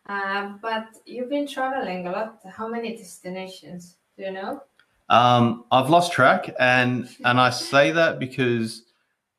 Uh, 0.07 0.53
but 0.61 0.87
you've 1.05 1.29
been 1.29 1.47
traveling 1.47 2.07
a 2.07 2.11
lot. 2.11 2.39
How 2.49 2.67
many 2.67 2.95
destinations 2.95 3.97
do 4.17 4.23
you 4.23 4.31
know? 4.31 4.61
Um, 5.09 5.65
I've 5.71 5.89
lost 5.89 6.11
track, 6.11 6.53
and 6.59 7.09
and 7.23 7.39
I 7.39 7.49
say 7.49 7.91
that 7.99 8.19
because 8.19 8.83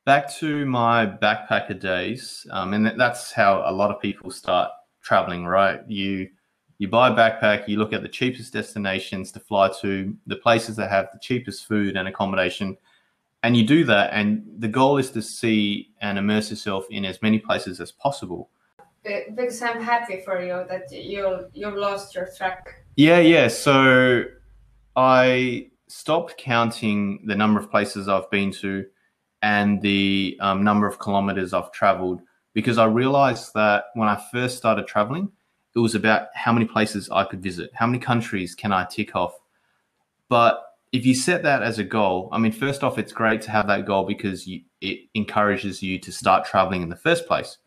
back 0.05 0.33
to 0.37 0.65
my 0.67 1.07
backpacker 1.07 1.79
days, 1.79 2.47
um, 2.51 2.73
and 2.75 2.99
that's 2.99 3.33
how 3.33 3.63
a 3.67 3.73
lot 3.73 3.91
of 3.91 4.01
people 4.01 4.31
start 4.31 4.71
traveling, 5.03 5.45
right? 5.47 5.81
You 5.89 6.29
you 6.79 6.89
buy 6.89 7.09
a 7.09 7.13
backpack, 7.13 7.67
you 7.67 7.77
look 7.77 7.93
at 7.93 8.03
the 8.03 8.09
cheapest 8.09 8.53
destinations 8.53 9.33
to 9.33 9.41
fly 9.41 9.69
to, 9.81 10.17
the 10.27 10.37
places 10.37 10.77
that 10.77 10.91
have 10.91 11.09
the 11.13 11.19
cheapest 11.19 11.67
food 11.67 11.97
and 11.97 12.07
accommodation, 12.07 12.77
and 13.43 13.57
you 13.57 13.67
do 13.67 13.85
that. 13.85 14.11
And 14.13 14.45
the 14.59 14.69
goal 14.69 14.99
is 14.99 15.11
to 15.13 15.23
see 15.23 15.91
and 16.01 16.19
immerse 16.19 16.51
yourself 16.51 16.87
in 16.91 17.05
as 17.05 17.21
many 17.21 17.39
places 17.39 17.81
as 17.81 17.91
possible. 17.91 18.51
Because 19.35 19.61
I'm 19.63 19.83
happy 19.83 20.23
for 20.25 20.41
you 20.41 20.65
that 20.69 20.91
you 20.91 21.49
you've 21.53 21.75
lost 21.75 22.15
your 22.15 22.29
track. 22.37 22.85
Yeah, 22.97 23.19
yeah. 23.19 23.49
So 23.49 24.25
I 24.97 25.71
stopped 25.89 26.37
counting 26.37 27.27
the 27.27 27.35
number 27.35 27.61
of 27.61 27.71
places 27.71 28.09
I've 28.09 28.31
been 28.31 28.53
to 28.53 28.85
and 29.43 29.81
the 29.81 30.37
um, 30.41 30.65
number 30.65 30.87
of 30.87 30.99
kilometers 30.99 31.53
I've 31.53 31.73
traveled 31.73 32.21
because 32.55 32.79
I 32.79 32.87
realized 32.87 33.55
that 33.55 33.85
when 33.95 34.09
I 34.09 34.23
first 34.33 34.59
started 34.59 34.87
traveling, 34.87 35.31
it 35.75 35.79
was 35.79 35.95
about 35.95 36.29
how 36.35 36.53
many 36.53 36.65
places 36.67 37.09
I 37.11 37.25
could 37.25 37.43
visit, 37.43 37.71
how 37.75 37.87
many 37.87 37.99
countries 37.99 38.55
can 38.55 38.73
I 38.73 38.85
tick 38.85 39.15
off. 39.15 39.39
But 40.29 40.65
if 40.93 41.07
you 41.07 41.15
set 41.15 41.43
that 41.45 41.63
as 41.63 41.79
a 41.79 41.85
goal, 41.85 42.29
I 42.33 42.39
mean, 42.39 42.53
first 42.53 42.83
off, 42.83 42.99
it's 42.99 43.13
great 43.13 43.43
to 43.43 43.51
have 43.51 43.67
that 43.69 43.87
goal 43.87 44.05
because 44.05 44.47
you, 44.47 44.63
it 44.81 45.09
encourages 45.15 45.83
you 45.83 45.99
to 46.01 46.11
start 46.11 46.47
traveling 46.47 46.83
in 46.83 46.89
the 46.89 46.97
first 46.97 47.27
place. 47.27 47.59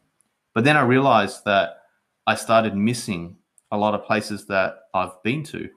But 0.54 0.64
then 0.64 0.78
I 0.78 0.82
realized 0.82 1.46
that 1.46 1.84
I 2.28 2.36
started 2.36 2.76
missing 2.76 3.38
a 3.72 3.78
lot 3.78 3.96
of 3.96 4.06
places 4.06 4.46
that 4.48 4.80
I've 4.94 5.22
been 5.24 5.44
to 5.46 5.70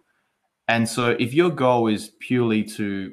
and 0.69 0.89
so 0.89 1.11
if 1.19 1.35
your 1.35 1.51
goal 1.51 1.89
is 1.89 2.13
purely 2.21 2.63
to 2.65 3.13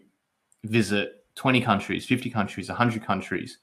visit 0.64 1.26
20 1.36 1.62
countries, 1.62 2.06
50 2.06 2.30
countries, 2.30 2.70
100 2.70 3.06
countries, 3.06 3.60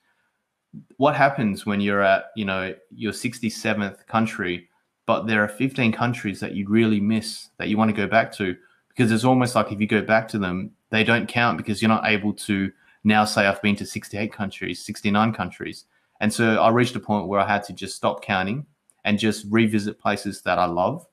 what 0.98 1.14
happens 1.14 1.64
when 1.64 1.80
you're 1.80 2.02
at, 2.02 2.26
you 2.36 2.44
know, 2.44 2.74
your 2.90 3.12
67th 3.12 4.06
country, 4.06 4.68
but 5.06 5.26
there 5.26 5.42
are 5.42 5.48
15 5.48 5.92
countries 5.92 6.40
that 6.40 6.54
you 6.54 6.68
really 6.68 7.00
miss 7.00 7.48
that 7.58 7.68
you 7.68 7.78
want 7.78 7.88
to 7.88 7.96
go 7.96 8.06
back 8.06 8.30
to? 8.34 8.56
Because 8.88 9.10
it's 9.10 9.24
almost 9.24 9.54
like 9.54 9.72
if 9.72 9.80
you 9.80 9.86
go 9.86 10.02
back 10.02 10.28
to 10.28 10.38
them, 10.38 10.72
they 10.90 11.04
don't 11.04 11.28
count 11.28 11.56
because 11.56 11.80
you're 11.80 11.88
not 11.88 12.06
able 12.06 12.34
to 12.34 12.70
now 13.04 13.24
say 13.24 13.46
I've 13.46 13.62
been 13.62 13.76
to 13.76 13.86
68 13.86 14.32
countries, 14.32 14.84
69 14.84 15.32
countries. 15.32 15.84
And 16.20 16.32
so 16.32 16.60
I 16.60 16.70
reached 16.70 16.96
a 16.96 17.00
point 17.00 17.28
where 17.28 17.40
I 17.40 17.46
had 17.46 17.62
to 17.64 17.72
just 17.72 17.96
stop 17.96 18.22
counting 18.22 18.66
and 19.04 19.18
just 19.18 19.46
revisit 19.48 20.00
places 20.00 20.42
that 20.42 20.58
I 20.58 20.66
love. 20.66 21.06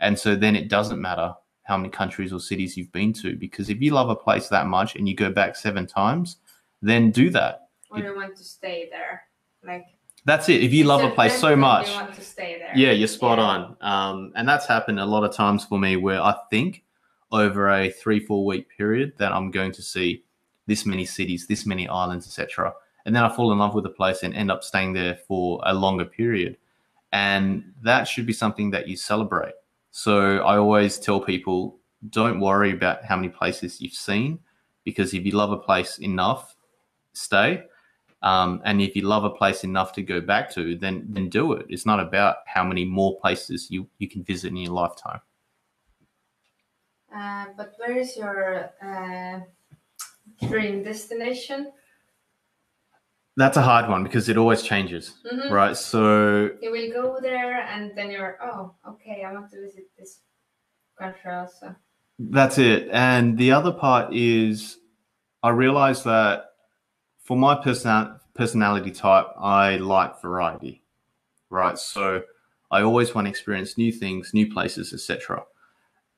And 0.00 0.18
so 0.18 0.34
then 0.34 0.56
it 0.56 0.68
doesn't 0.68 1.00
matter 1.00 1.34
how 1.64 1.76
many 1.76 1.88
countries 1.88 2.32
or 2.32 2.40
cities 2.40 2.76
you've 2.76 2.92
been 2.92 3.12
to. 3.14 3.36
Because 3.36 3.70
if 3.70 3.80
you 3.80 3.92
love 3.92 4.10
a 4.10 4.16
place 4.16 4.48
that 4.48 4.66
much 4.66 4.96
and 4.96 5.08
you 5.08 5.14
go 5.14 5.30
back 5.30 5.56
seven 5.56 5.86
times, 5.86 6.36
then 6.82 7.10
do 7.10 7.30
that. 7.30 7.68
Or 7.90 7.98
you 7.98 8.14
want 8.14 8.36
to 8.36 8.44
stay 8.44 8.88
there, 8.90 9.22
like. 9.64 9.86
That's 10.24 10.48
it. 10.48 10.62
If 10.62 10.72
you 10.72 10.84
love 10.84 11.02
a 11.02 11.10
place 11.10 11.36
so 11.36 11.56
much, 11.56 11.88
you 11.88 11.96
want 11.96 12.14
to 12.14 12.20
stay 12.20 12.56
there. 12.58 12.70
Yeah, 12.76 12.92
you're 12.92 13.08
spot 13.08 13.38
yeah. 13.38 13.44
on. 13.44 13.76
Um, 13.80 14.32
and 14.36 14.48
that's 14.48 14.66
happened 14.66 15.00
a 15.00 15.04
lot 15.04 15.24
of 15.24 15.34
times 15.34 15.64
for 15.64 15.80
me, 15.80 15.96
where 15.96 16.20
I 16.20 16.36
think 16.48 16.84
over 17.32 17.68
a 17.70 17.90
three 17.90 18.20
four 18.20 18.44
week 18.44 18.68
period 18.76 19.14
that 19.18 19.32
I'm 19.32 19.50
going 19.50 19.72
to 19.72 19.82
see 19.82 20.22
this 20.68 20.86
many 20.86 21.04
cities, 21.04 21.48
this 21.48 21.66
many 21.66 21.88
islands, 21.88 22.26
etc. 22.26 22.72
And 23.04 23.14
then 23.14 23.24
I 23.24 23.28
fall 23.34 23.52
in 23.52 23.58
love 23.58 23.74
with 23.74 23.86
a 23.86 23.90
place 23.90 24.22
and 24.22 24.34
end 24.34 24.50
up 24.50 24.62
staying 24.62 24.92
there 24.92 25.16
for 25.26 25.60
a 25.64 25.74
longer 25.74 26.04
period. 26.04 26.56
And 27.12 27.72
that 27.82 28.04
should 28.04 28.26
be 28.26 28.32
something 28.32 28.70
that 28.70 28.88
you 28.88 28.96
celebrate. 28.96 29.54
So 29.90 30.38
I 30.38 30.56
always 30.56 30.98
tell 30.98 31.20
people 31.20 31.78
don't 32.10 32.40
worry 32.40 32.72
about 32.72 33.04
how 33.04 33.16
many 33.16 33.28
places 33.28 33.80
you've 33.80 33.92
seen 33.92 34.38
because 34.84 35.14
if 35.14 35.24
you 35.24 35.32
love 35.32 35.52
a 35.52 35.58
place 35.58 35.98
enough, 35.98 36.56
stay. 37.12 37.64
Um, 38.22 38.60
and 38.64 38.80
if 38.80 38.94
you 38.94 39.02
love 39.02 39.24
a 39.24 39.30
place 39.30 39.64
enough 39.64 39.92
to 39.94 40.02
go 40.02 40.20
back 40.20 40.50
to, 40.54 40.76
then 40.76 41.06
then 41.08 41.28
do 41.28 41.52
it. 41.54 41.66
It's 41.68 41.84
not 41.84 41.98
about 41.98 42.36
how 42.46 42.64
many 42.64 42.84
more 42.84 43.18
places 43.18 43.68
you, 43.70 43.88
you 43.98 44.08
can 44.08 44.22
visit 44.22 44.48
in 44.48 44.56
your 44.56 44.72
lifetime. 44.72 45.20
Uh, 47.14 47.46
but 47.56 47.74
where 47.78 47.96
is 47.98 48.16
your 48.16 48.70
uh, 48.80 49.40
dream 50.46 50.82
destination? 50.84 51.72
That's 53.36 53.56
a 53.56 53.62
hard 53.62 53.88
one 53.88 54.04
because 54.04 54.28
it 54.28 54.36
always 54.36 54.62
changes, 54.62 55.14
mm-hmm. 55.24 55.52
right? 55.52 55.76
So 55.76 56.50
you 56.60 56.70
will 56.70 56.92
go 56.92 57.18
there, 57.20 57.62
and 57.62 57.96
then 57.96 58.10
you're, 58.10 58.38
oh, 58.42 58.74
okay, 58.86 59.24
I 59.26 59.32
want 59.32 59.50
to 59.52 59.60
visit 59.60 59.84
this 59.98 60.20
country 60.98 61.32
also. 61.32 61.74
That's 62.18 62.58
it. 62.58 62.88
And 62.92 63.38
the 63.38 63.52
other 63.52 63.72
part 63.72 64.14
is, 64.14 64.78
I 65.42 65.48
realize 65.48 66.04
that 66.04 66.50
for 67.24 67.36
my 67.36 67.54
person 67.54 68.18
personality 68.34 68.90
type, 68.90 69.26
I 69.38 69.76
like 69.76 70.20
variety, 70.20 70.82
right? 71.50 71.78
So 71.78 72.22
I 72.70 72.82
always 72.82 73.14
want 73.14 73.26
to 73.26 73.30
experience 73.30 73.76
new 73.76 73.92
things, 73.92 74.32
new 74.34 74.52
places, 74.52 74.92
etc. 74.92 75.44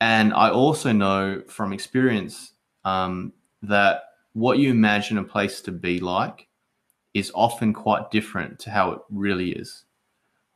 And 0.00 0.32
I 0.34 0.50
also 0.50 0.92
know 0.92 1.42
from 1.48 1.72
experience 1.72 2.52
um, 2.84 3.32
that 3.62 4.02
what 4.32 4.58
you 4.58 4.70
imagine 4.70 5.18
a 5.18 5.24
place 5.24 5.60
to 5.62 5.72
be 5.72 6.00
like 6.00 6.48
is 7.14 7.30
often 7.34 7.72
quite 7.72 8.10
different 8.10 8.58
to 8.58 8.70
how 8.70 8.90
it 8.92 8.98
really 9.08 9.52
is, 9.52 9.84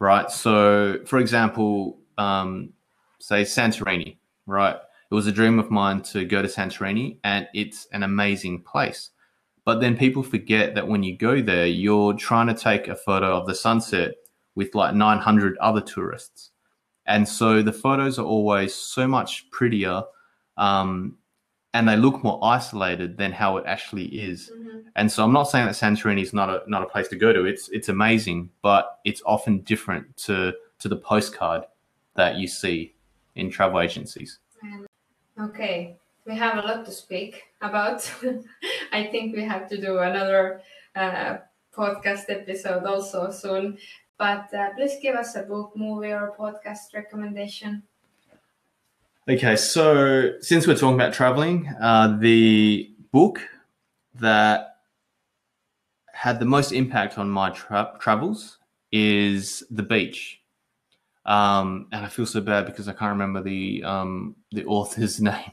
right? 0.01 0.31
So, 0.31 0.99
for 1.07 1.19
example, 1.19 1.99
um, 2.19 2.73
say 3.21 3.43
Santorini, 3.43 4.17
right? 4.47 4.77
It 5.11 5.15
was 5.15 5.27
a 5.27 5.33
dream 5.33 5.59
of 5.59 5.71
mine 5.71 6.03
to 6.03 6.25
go 6.25 6.43
to 6.43 6.49
Santorini, 6.49 7.19
and 7.25 7.49
it's 7.55 7.87
an 7.93 8.03
amazing 8.03 8.63
place. 8.63 9.11
But 9.65 9.81
then 9.81 9.97
people 9.97 10.23
forget 10.23 10.75
that 10.75 10.89
when 10.89 11.03
you 11.03 11.17
go 11.17 11.41
there, 11.41 11.67
you're 11.67 12.15
trying 12.15 12.49
to 12.49 12.55
take 12.55 12.89
a 12.89 12.97
photo 12.97 13.37
of 13.37 13.47
the 13.47 13.55
sunset 13.55 14.15
with 14.55 14.75
like 14.75 14.95
900 14.95 15.57
other 15.59 15.81
tourists. 15.81 16.51
And 17.07 17.27
so 17.29 17.63
the 17.63 17.73
photos 17.73 18.19
are 18.19 18.25
always 18.25 18.75
so 18.75 19.07
much 19.07 19.51
prettier 19.51 20.03
um, 20.57 21.17
and 21.75 21.89
they 21.89 21.97
look 21.97 22.25
more 22.25 22.39
isolated 22.43 23.17
than 23.17 23.33
how 23.33 23.57
it 23.59 23.65
actually 23.67 24.07
is. 24.07 24.51
Mm-hmm. 24.55 24.79
And 24.97 25.11
so 25.11 25.23
I'm 25.23 25.33
not 25.33 25.45
saying 25.45 25.67
that 25.67 25.75
Santorini 25.75 26.23
is 26.23 26.33
not 26.33 26.49
a 26.49 26.63
not 26.67 26.83
a 26.83 26.87
place 26.87 27.09
to 27.09 27.17
go 27.17 27.33
to. 27.33 27.45
It's 27.45 27.69
it's 27.69 27.89
amazing, 27.89 28.51
but 28.63 28.99
it's 29.05 29.23
often 29.27 29.61
different 29.61 30.17
to 30.19 30.55
to 30.81 30.89
the 30.89 30.97
postcard 30.97 31.65
that 32.15 32.37
you 32.37 32.49
see 32.49 32.95
in 33.37 33.51
travel 33.51 33.81
agencies. 33.81 34.39
Okay, 35.41 35.97
we 36.27 36.35
have 36.37 36.59
a 36.59 36.67
lot 36.67 36.85
to 36.85 36.91
speak 36.91 37.45
about. 37.61 38.11
I 38.93 39.05
think 39.05 39.37
we 39.37 39.45
have 39.45 39.69
to 39.69 39.81
do 39.81 39.99
another 39.99 40.63
uh, 40.97 41.39
podcast 41.73 42.25
episode 42.29 42.85
also 42.85 43.31
soon. 43.31 43.79
But 44.19 44.53
uh, 44.53 44.71
please 44.75 44.97
give 45.01 45.15
us 45.15 45.37
a 45.37 45.43
book, 45.43 45.73
movie, 45.77 46.11
or 46.11 46.35
podcast 46.37 46.93
recommendation. 46.93 47.85
Okay, 49.31 49.57
so 49.57 50.41
since 50.41 50.67
we're 50.67 50.75
talking 50.75 50.95
about 50.95 51.13
traveling, 51.13 51.69
uh, 51.83 52.17
the 52.19 52.91
book 53.13 53.43
that 54.15 54.77
had 56.15 56.41
the 56.41 56.47
most 56.47 56.73
impact 56.73 57.19
on 57.19 57.29
my 57.29 57.51
tra- 57.51 57.93
travels 58.01 58.57
is 58.91 59.63
The 59.71 59.83
Beach. 59.83 60.41
Um, 61.27 61.89
and 61.93 62.07
I 62.07 62.09
feel 62.09 62.25
so 62.25 62.41
bad 62.41 62.65
because 62.65 62.89
I 62.89 62.95
can't 62.95 63.11
remember 63.11 63.43
the 63.43 63.85
um, 63.85 64.35
the 64.51 64.65
author's 64.65 65.21
name. 65.31 65.53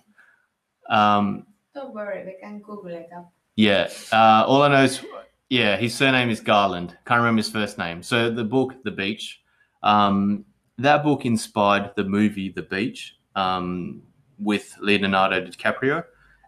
Um, 0.89 1.45
Don't 1.73 1.93
worry, 1.93 2.26
we 2.26 2.38
can 2.41 2.59
Google 2.59 2.91
it 2.91 3.09
up. 3.13 3.30
Yeah, 3.57 3.89
uh, 4.13 4.45
all 4.47 4.61
I 4.61 4.69
know 4.69 4.84
is, 4.84 5.01
yeah, 5.49 5.76
his 5.76 5.93
surname 5.93 6.30
is 6.30 6.39
Garland. 6.39 6.97
Can't 7.05 7.19
remember 7.19 7.39
his 7.39 7.49
first 7.49 7.78
name. 7.78 8.01
So 8.03 8.32
the 8.32 8.45
book, 8.45 8.76
The 8.86 8.91
Beach, 8.91 9.41
um, 9.84 10.45
that 10.78 11.03
book 11.03 11.26
inspired 11.26 11.91
the 11.97 12.05
movie 12.05 12.47
The 12.47 12.61
Beach 12.63 13.17
um, 13.36 14.01
with 14.39 14.75
Leonardo 14.79 15.45
DiCaprio, 15.45 16.03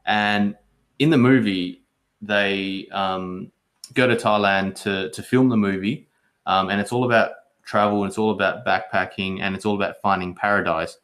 and 0.05 0.55
in 0.99 1.09
the 1.09 1.17
movie 1.17 1.83
they 2.21 2.87
um, 2.91 3.51
go 3.93 4.07
to 4.07 4.15
Thailand 4.15 4.75
to 4.83 5.09
to 5.11 5.23
film 5.23 5.49
the 5.49 5.57
movie, 5.57 6.07
um, 6.45 6.69
and 6.69 6.81
it's 6.81 6.91
all 6.91 7.05
about 7.05 7.31
travel, 7.63 8.03
and 8.03 8.09
it's 8.09 8.17
all 8.17 8.31
about 8.31 8.65
backpacking, 8.65 9.41
and 9.41 9.55
it's 9.55 9.65
all 9.65 9.75
about 9.75 10.01
finding 10.01 10.33
paradise. 10.33 10.97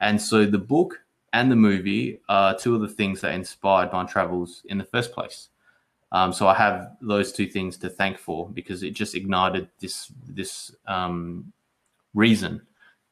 And 0.00 0.20
so 0.20 0.46
the 0.46 0.58
book 0.58 1.00
and 1.32 1.50
the 1.50 1.56
movie 1.56 2.20
are 2.28 2.56
two 2.56 2.74
of 2.74 2.80
the 2.80 2.88
things 2.88 3.20
that 3.20 3.34
inspired 3.34 3.92
my 3.92 4.04
travels 4.04 4.62
in 4.66 4.78
the 4.78 4.84
first 4.84 5.12
place. 5.12 5.48
Um, 6.12 6.32
so 6.32 6.48
I 6.48 6.54
have 6.54 6.96
those 7.00 7.32
two 7.32 7.46
things 7.46 7.76
to 7.78 7.88
thank 7.88 8.18
for 8.18 8.48
because 8.48 8.82
it 8.82 8.90
just 8.90 9.14
ignited 9.14 9.68
this 9.78 10.12
this 10.26 10.74
um, 10.86 11.52
reason 12.14 12.62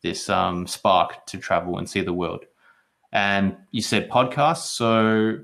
this 0.02 0.28
um, 0.28 0.66
spark 0.66 1.26
to 1.26 1.38
travel 1.38 1.78
and 1.78 1.88
see 1.88 2.00
the 2.00 2.12
world. 2.12 2.44
And 3.12 3.56
you 3.70 3.82
said 3.82 4.08
podcasts. 4.10 4.66
So 4.68 5.38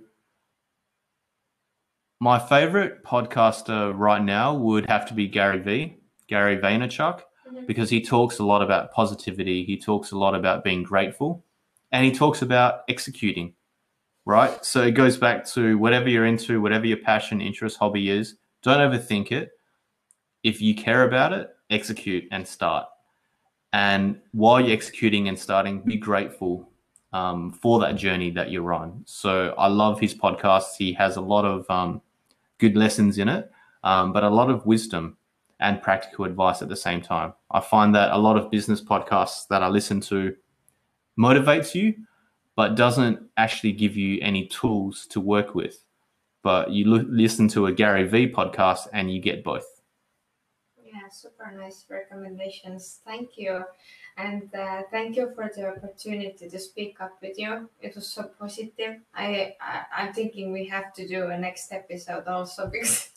My 2.21 2.39
favorite 2.39 3.05
podcaster 3.05 3.93
right 3.95 4.23
now 4.23 4.55
would 4.55 4.89
have 4.89 5.07
to 5.09 5.15
be 5.15 5.29
Gary 5.29 5.59
V, 5.59 5.97
Gary 6.27 6.57
Vaynerchuk, 6.57 7.21
Mhm. 7.47 7.67
because 7.67 7.91
he 7.91 8.01
talks 8.01 8.39
a 8.39 8.45
lot 8.45 8.63
about 8.63 8.93
positivity. 8.93 9.65
He 9.65 9.77
talks 9.77 10.11
a 10.11 10.17
lot 10.17 10.35
about 10.35 10.65
being 10.65 10.83
grateful 10.83 11.45
and 11.93 12.05
he 12.05 12.13
talks 12.13 12.41
about 12.41 12.85
executing, 12.89 13.55
right? 14.25 14.65
So 14.65 14.83
it 14.83 14.93
goes 14.93 15.19
back 15.19 15.45
to 15.49 15.77
whatever 15.77 16.09
you're 16.09 16.25
into, 16.25 16.63
whatever 16.63 16.87
your 16.87 16.97
passion, 16.97 17.43
interest, 17.43 17.77
hobby 17.77 18.09
is, 18.09 18.37
don't 18.63 18.79
overthink 18.79 19.31
it. 19.31 19.51
If 20.43 20.63
you 20.63 20.75
care 20.75 21.03
about 21.03 21.33
it, 21.35 21.55
execute 21.69 22.25
and 22.31 22.49
start. 22.49 22.87
And 23.75 24.21
while 24.31 24.61
you're 24.61 24.73
executing 24.73 25.27
and 25.27 25.37
starting, 25.37 25.81
be 25.81 25.97
grateful 25.97 26.71
um, 27.13 27.53
for 27.53 27.81
that 27.81 27.97
journey 27.97 28.31
that 28.31 28.53
you're 28.53 28.73
on. 28.73 29.03
So 29.05 29.53
I 29.59 29.67
love 29.67 29.99
his 29.99 30.15
podcasts. 30.15 30.77
He 30.79 30.93
has 30.93 31.17
a 31.17 31.21
lot 31.21 31.45
of 31.45 31.69
um, 31.69 32.01
good 32.59 32.77
lessons 32.77 33.19
in 33.19 33.29
it, 33.29 33.51
um, 33.83 34.13
but 34.13 34.23
a 34.23 34.31
lot 34.31 34.49
of 34.49 34.65
wisdom 34.65 35.17
and 35.59 35.83
practical 35.83 36.25
advice 36.25 36.63
at 36.63 36.69
the 36.69 36.77
same 36.77 37.01
time. 37.01 37.33
I 37.51 37.59
find 37.59 37.93
that 37.97 38.13
a 38.13 38.17
lot 38.17 38.37
of 38.37 38.49
business 38.49 38.81
podcasts 38.81 39.49
that 39.49 39.65
I 39.65 39.69
listen 39.69 40.01
to 40.03 40.37
motivates 41.19 41.75
you, 41.75 41.95
but 42.55 42.77
doesn't 42.77 43.19
actually 43.39 43.73
give 43.73 43.97
you 43.97 44.21
any 44.23 44.47
tools 44.47 45.09
to 45.09 45.21
work 45.21 45.57
with. 45.57 45.85
But 46.45 46.71
you 46.71 46.85
listen 46.87 47.49
to 47.49 47.67
a 47.67 47.73
Gary 47.73 48.07
V 48.07 48.29
podcast 48.29 48.87
and 48.93 49.13
you 49.13 49.21
get 49.21 49.43
both. 49.43 49.74
Yeah, 50.95 51.09
super 51.11 51.51
nice 51.51 51.87
recommendations. 51.89 53.01
Thank 53.05 53.37
you. 53.37 53.65
And 54.17 54.49
uh, 54.55 54.83
thank 54.93 55.17
you 55.17 55.33
for 55.35 55.51
the 55.53 55.67
opportunity 55.67 56.49
to 56.49 56.59
speak 56.61 57.01
up 57.01 57.19
with 57.21 57.37
you. 57.37 57.69
It 57.81 57.97
was 57.97 58.07
so 58.07 58.31
positive. 58.39 59.01
I, 59.13 59.57
I 59.61 59.83
I'm 59.97 60.13
thinking 60.13 60.53
we 60.53 60.67
have 60.67 60.93
to 60.93 61.09
do 61.09 61.27
a 61.27 61.37
next 61.37 61.73
episode 61.73 62.29
also 62.29 62.69
because 62.73 63.09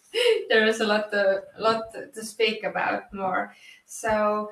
there 0.50 0.66
is 0.66 0.80
a 0.80 0.88
lot 0.88 1.12
to 1.12 1.44
lot 1.60 1.94
to 1.94 2.26
speak 2.26 2.64
about 2.64 3.14
more. 3.14 3.54
So, 3.86 4.50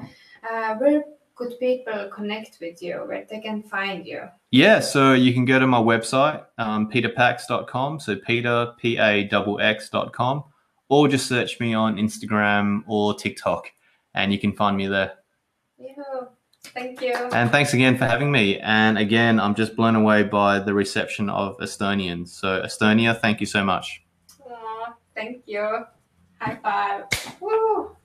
uh, 0.47 0.75
where 0.75 1.03
could 1.33 1.59
people 1.59 2.09
connect 2.13 2.59
with 2.61 2.79
you? 2.83 2.97
Where 3.07 3.25
they 3.27 3.39
can 3.39 3.63
find 3.63 4.05
you? 4.05 4.21
Yeah, 4.51 4.81
so 4.81 5.13
you 5.13 5.33
can 5.33 5.45
go 5.45 5.57
to 5.57 5.65
my 5.65 5.79
website, 5.79 6.45
um, 6.59 6.91
peterpax.com. 6.91 7.99
So 7.99 8.17
Peter, 8.17 8.73
P 8.77 8.97
A 8.97 9.27
X.com, 9.27 10.43
or 10.89 11.07
just 11.07 11.27
search 11.27 11.59
me 11.59 11.73
on 11.73 11.97
Instagram 11.97 12.83
or 12.87 13.13
TikTok 13.13 13.71
and 14.13 14.31
you 14.31 14.39
can 14.39 14.53
find 14.53 14.77
me 14.77 14.87
there. 14.87 15.13
Yeah. 15.77 15.93
Thank 16.73 17.01
you. 17.01 17.13
And 17.13 17.51
thanks 17.51 17.73
again 17.73 17.97
for 17.97 18.05
having 18.05 18.31
me. 18.31 18.59
And 18.59 18.97
again, 18.97 19.39
I'm 19.39 19.55
just 19.55 19.75
blown 19.75 19.95
away 19.95 20.23
by 20.23 20.59
the 20.59 20.73
reception 20.73 21.29
of 21.29 21.57
Estonians. 21.59 22.29
So, 22.29 22.61
Estonia, 22.61 23.19
thank 23.19 23.39
you 23.39 23.45
so 23.45 23.63
much. 23.63 24.03
Aw, 24.41 24.93
thank 25.13 25.43
you. 25.45 25.85
High 26.39 26.59
five. 26.61 27.05
Woo. 27.39 27.95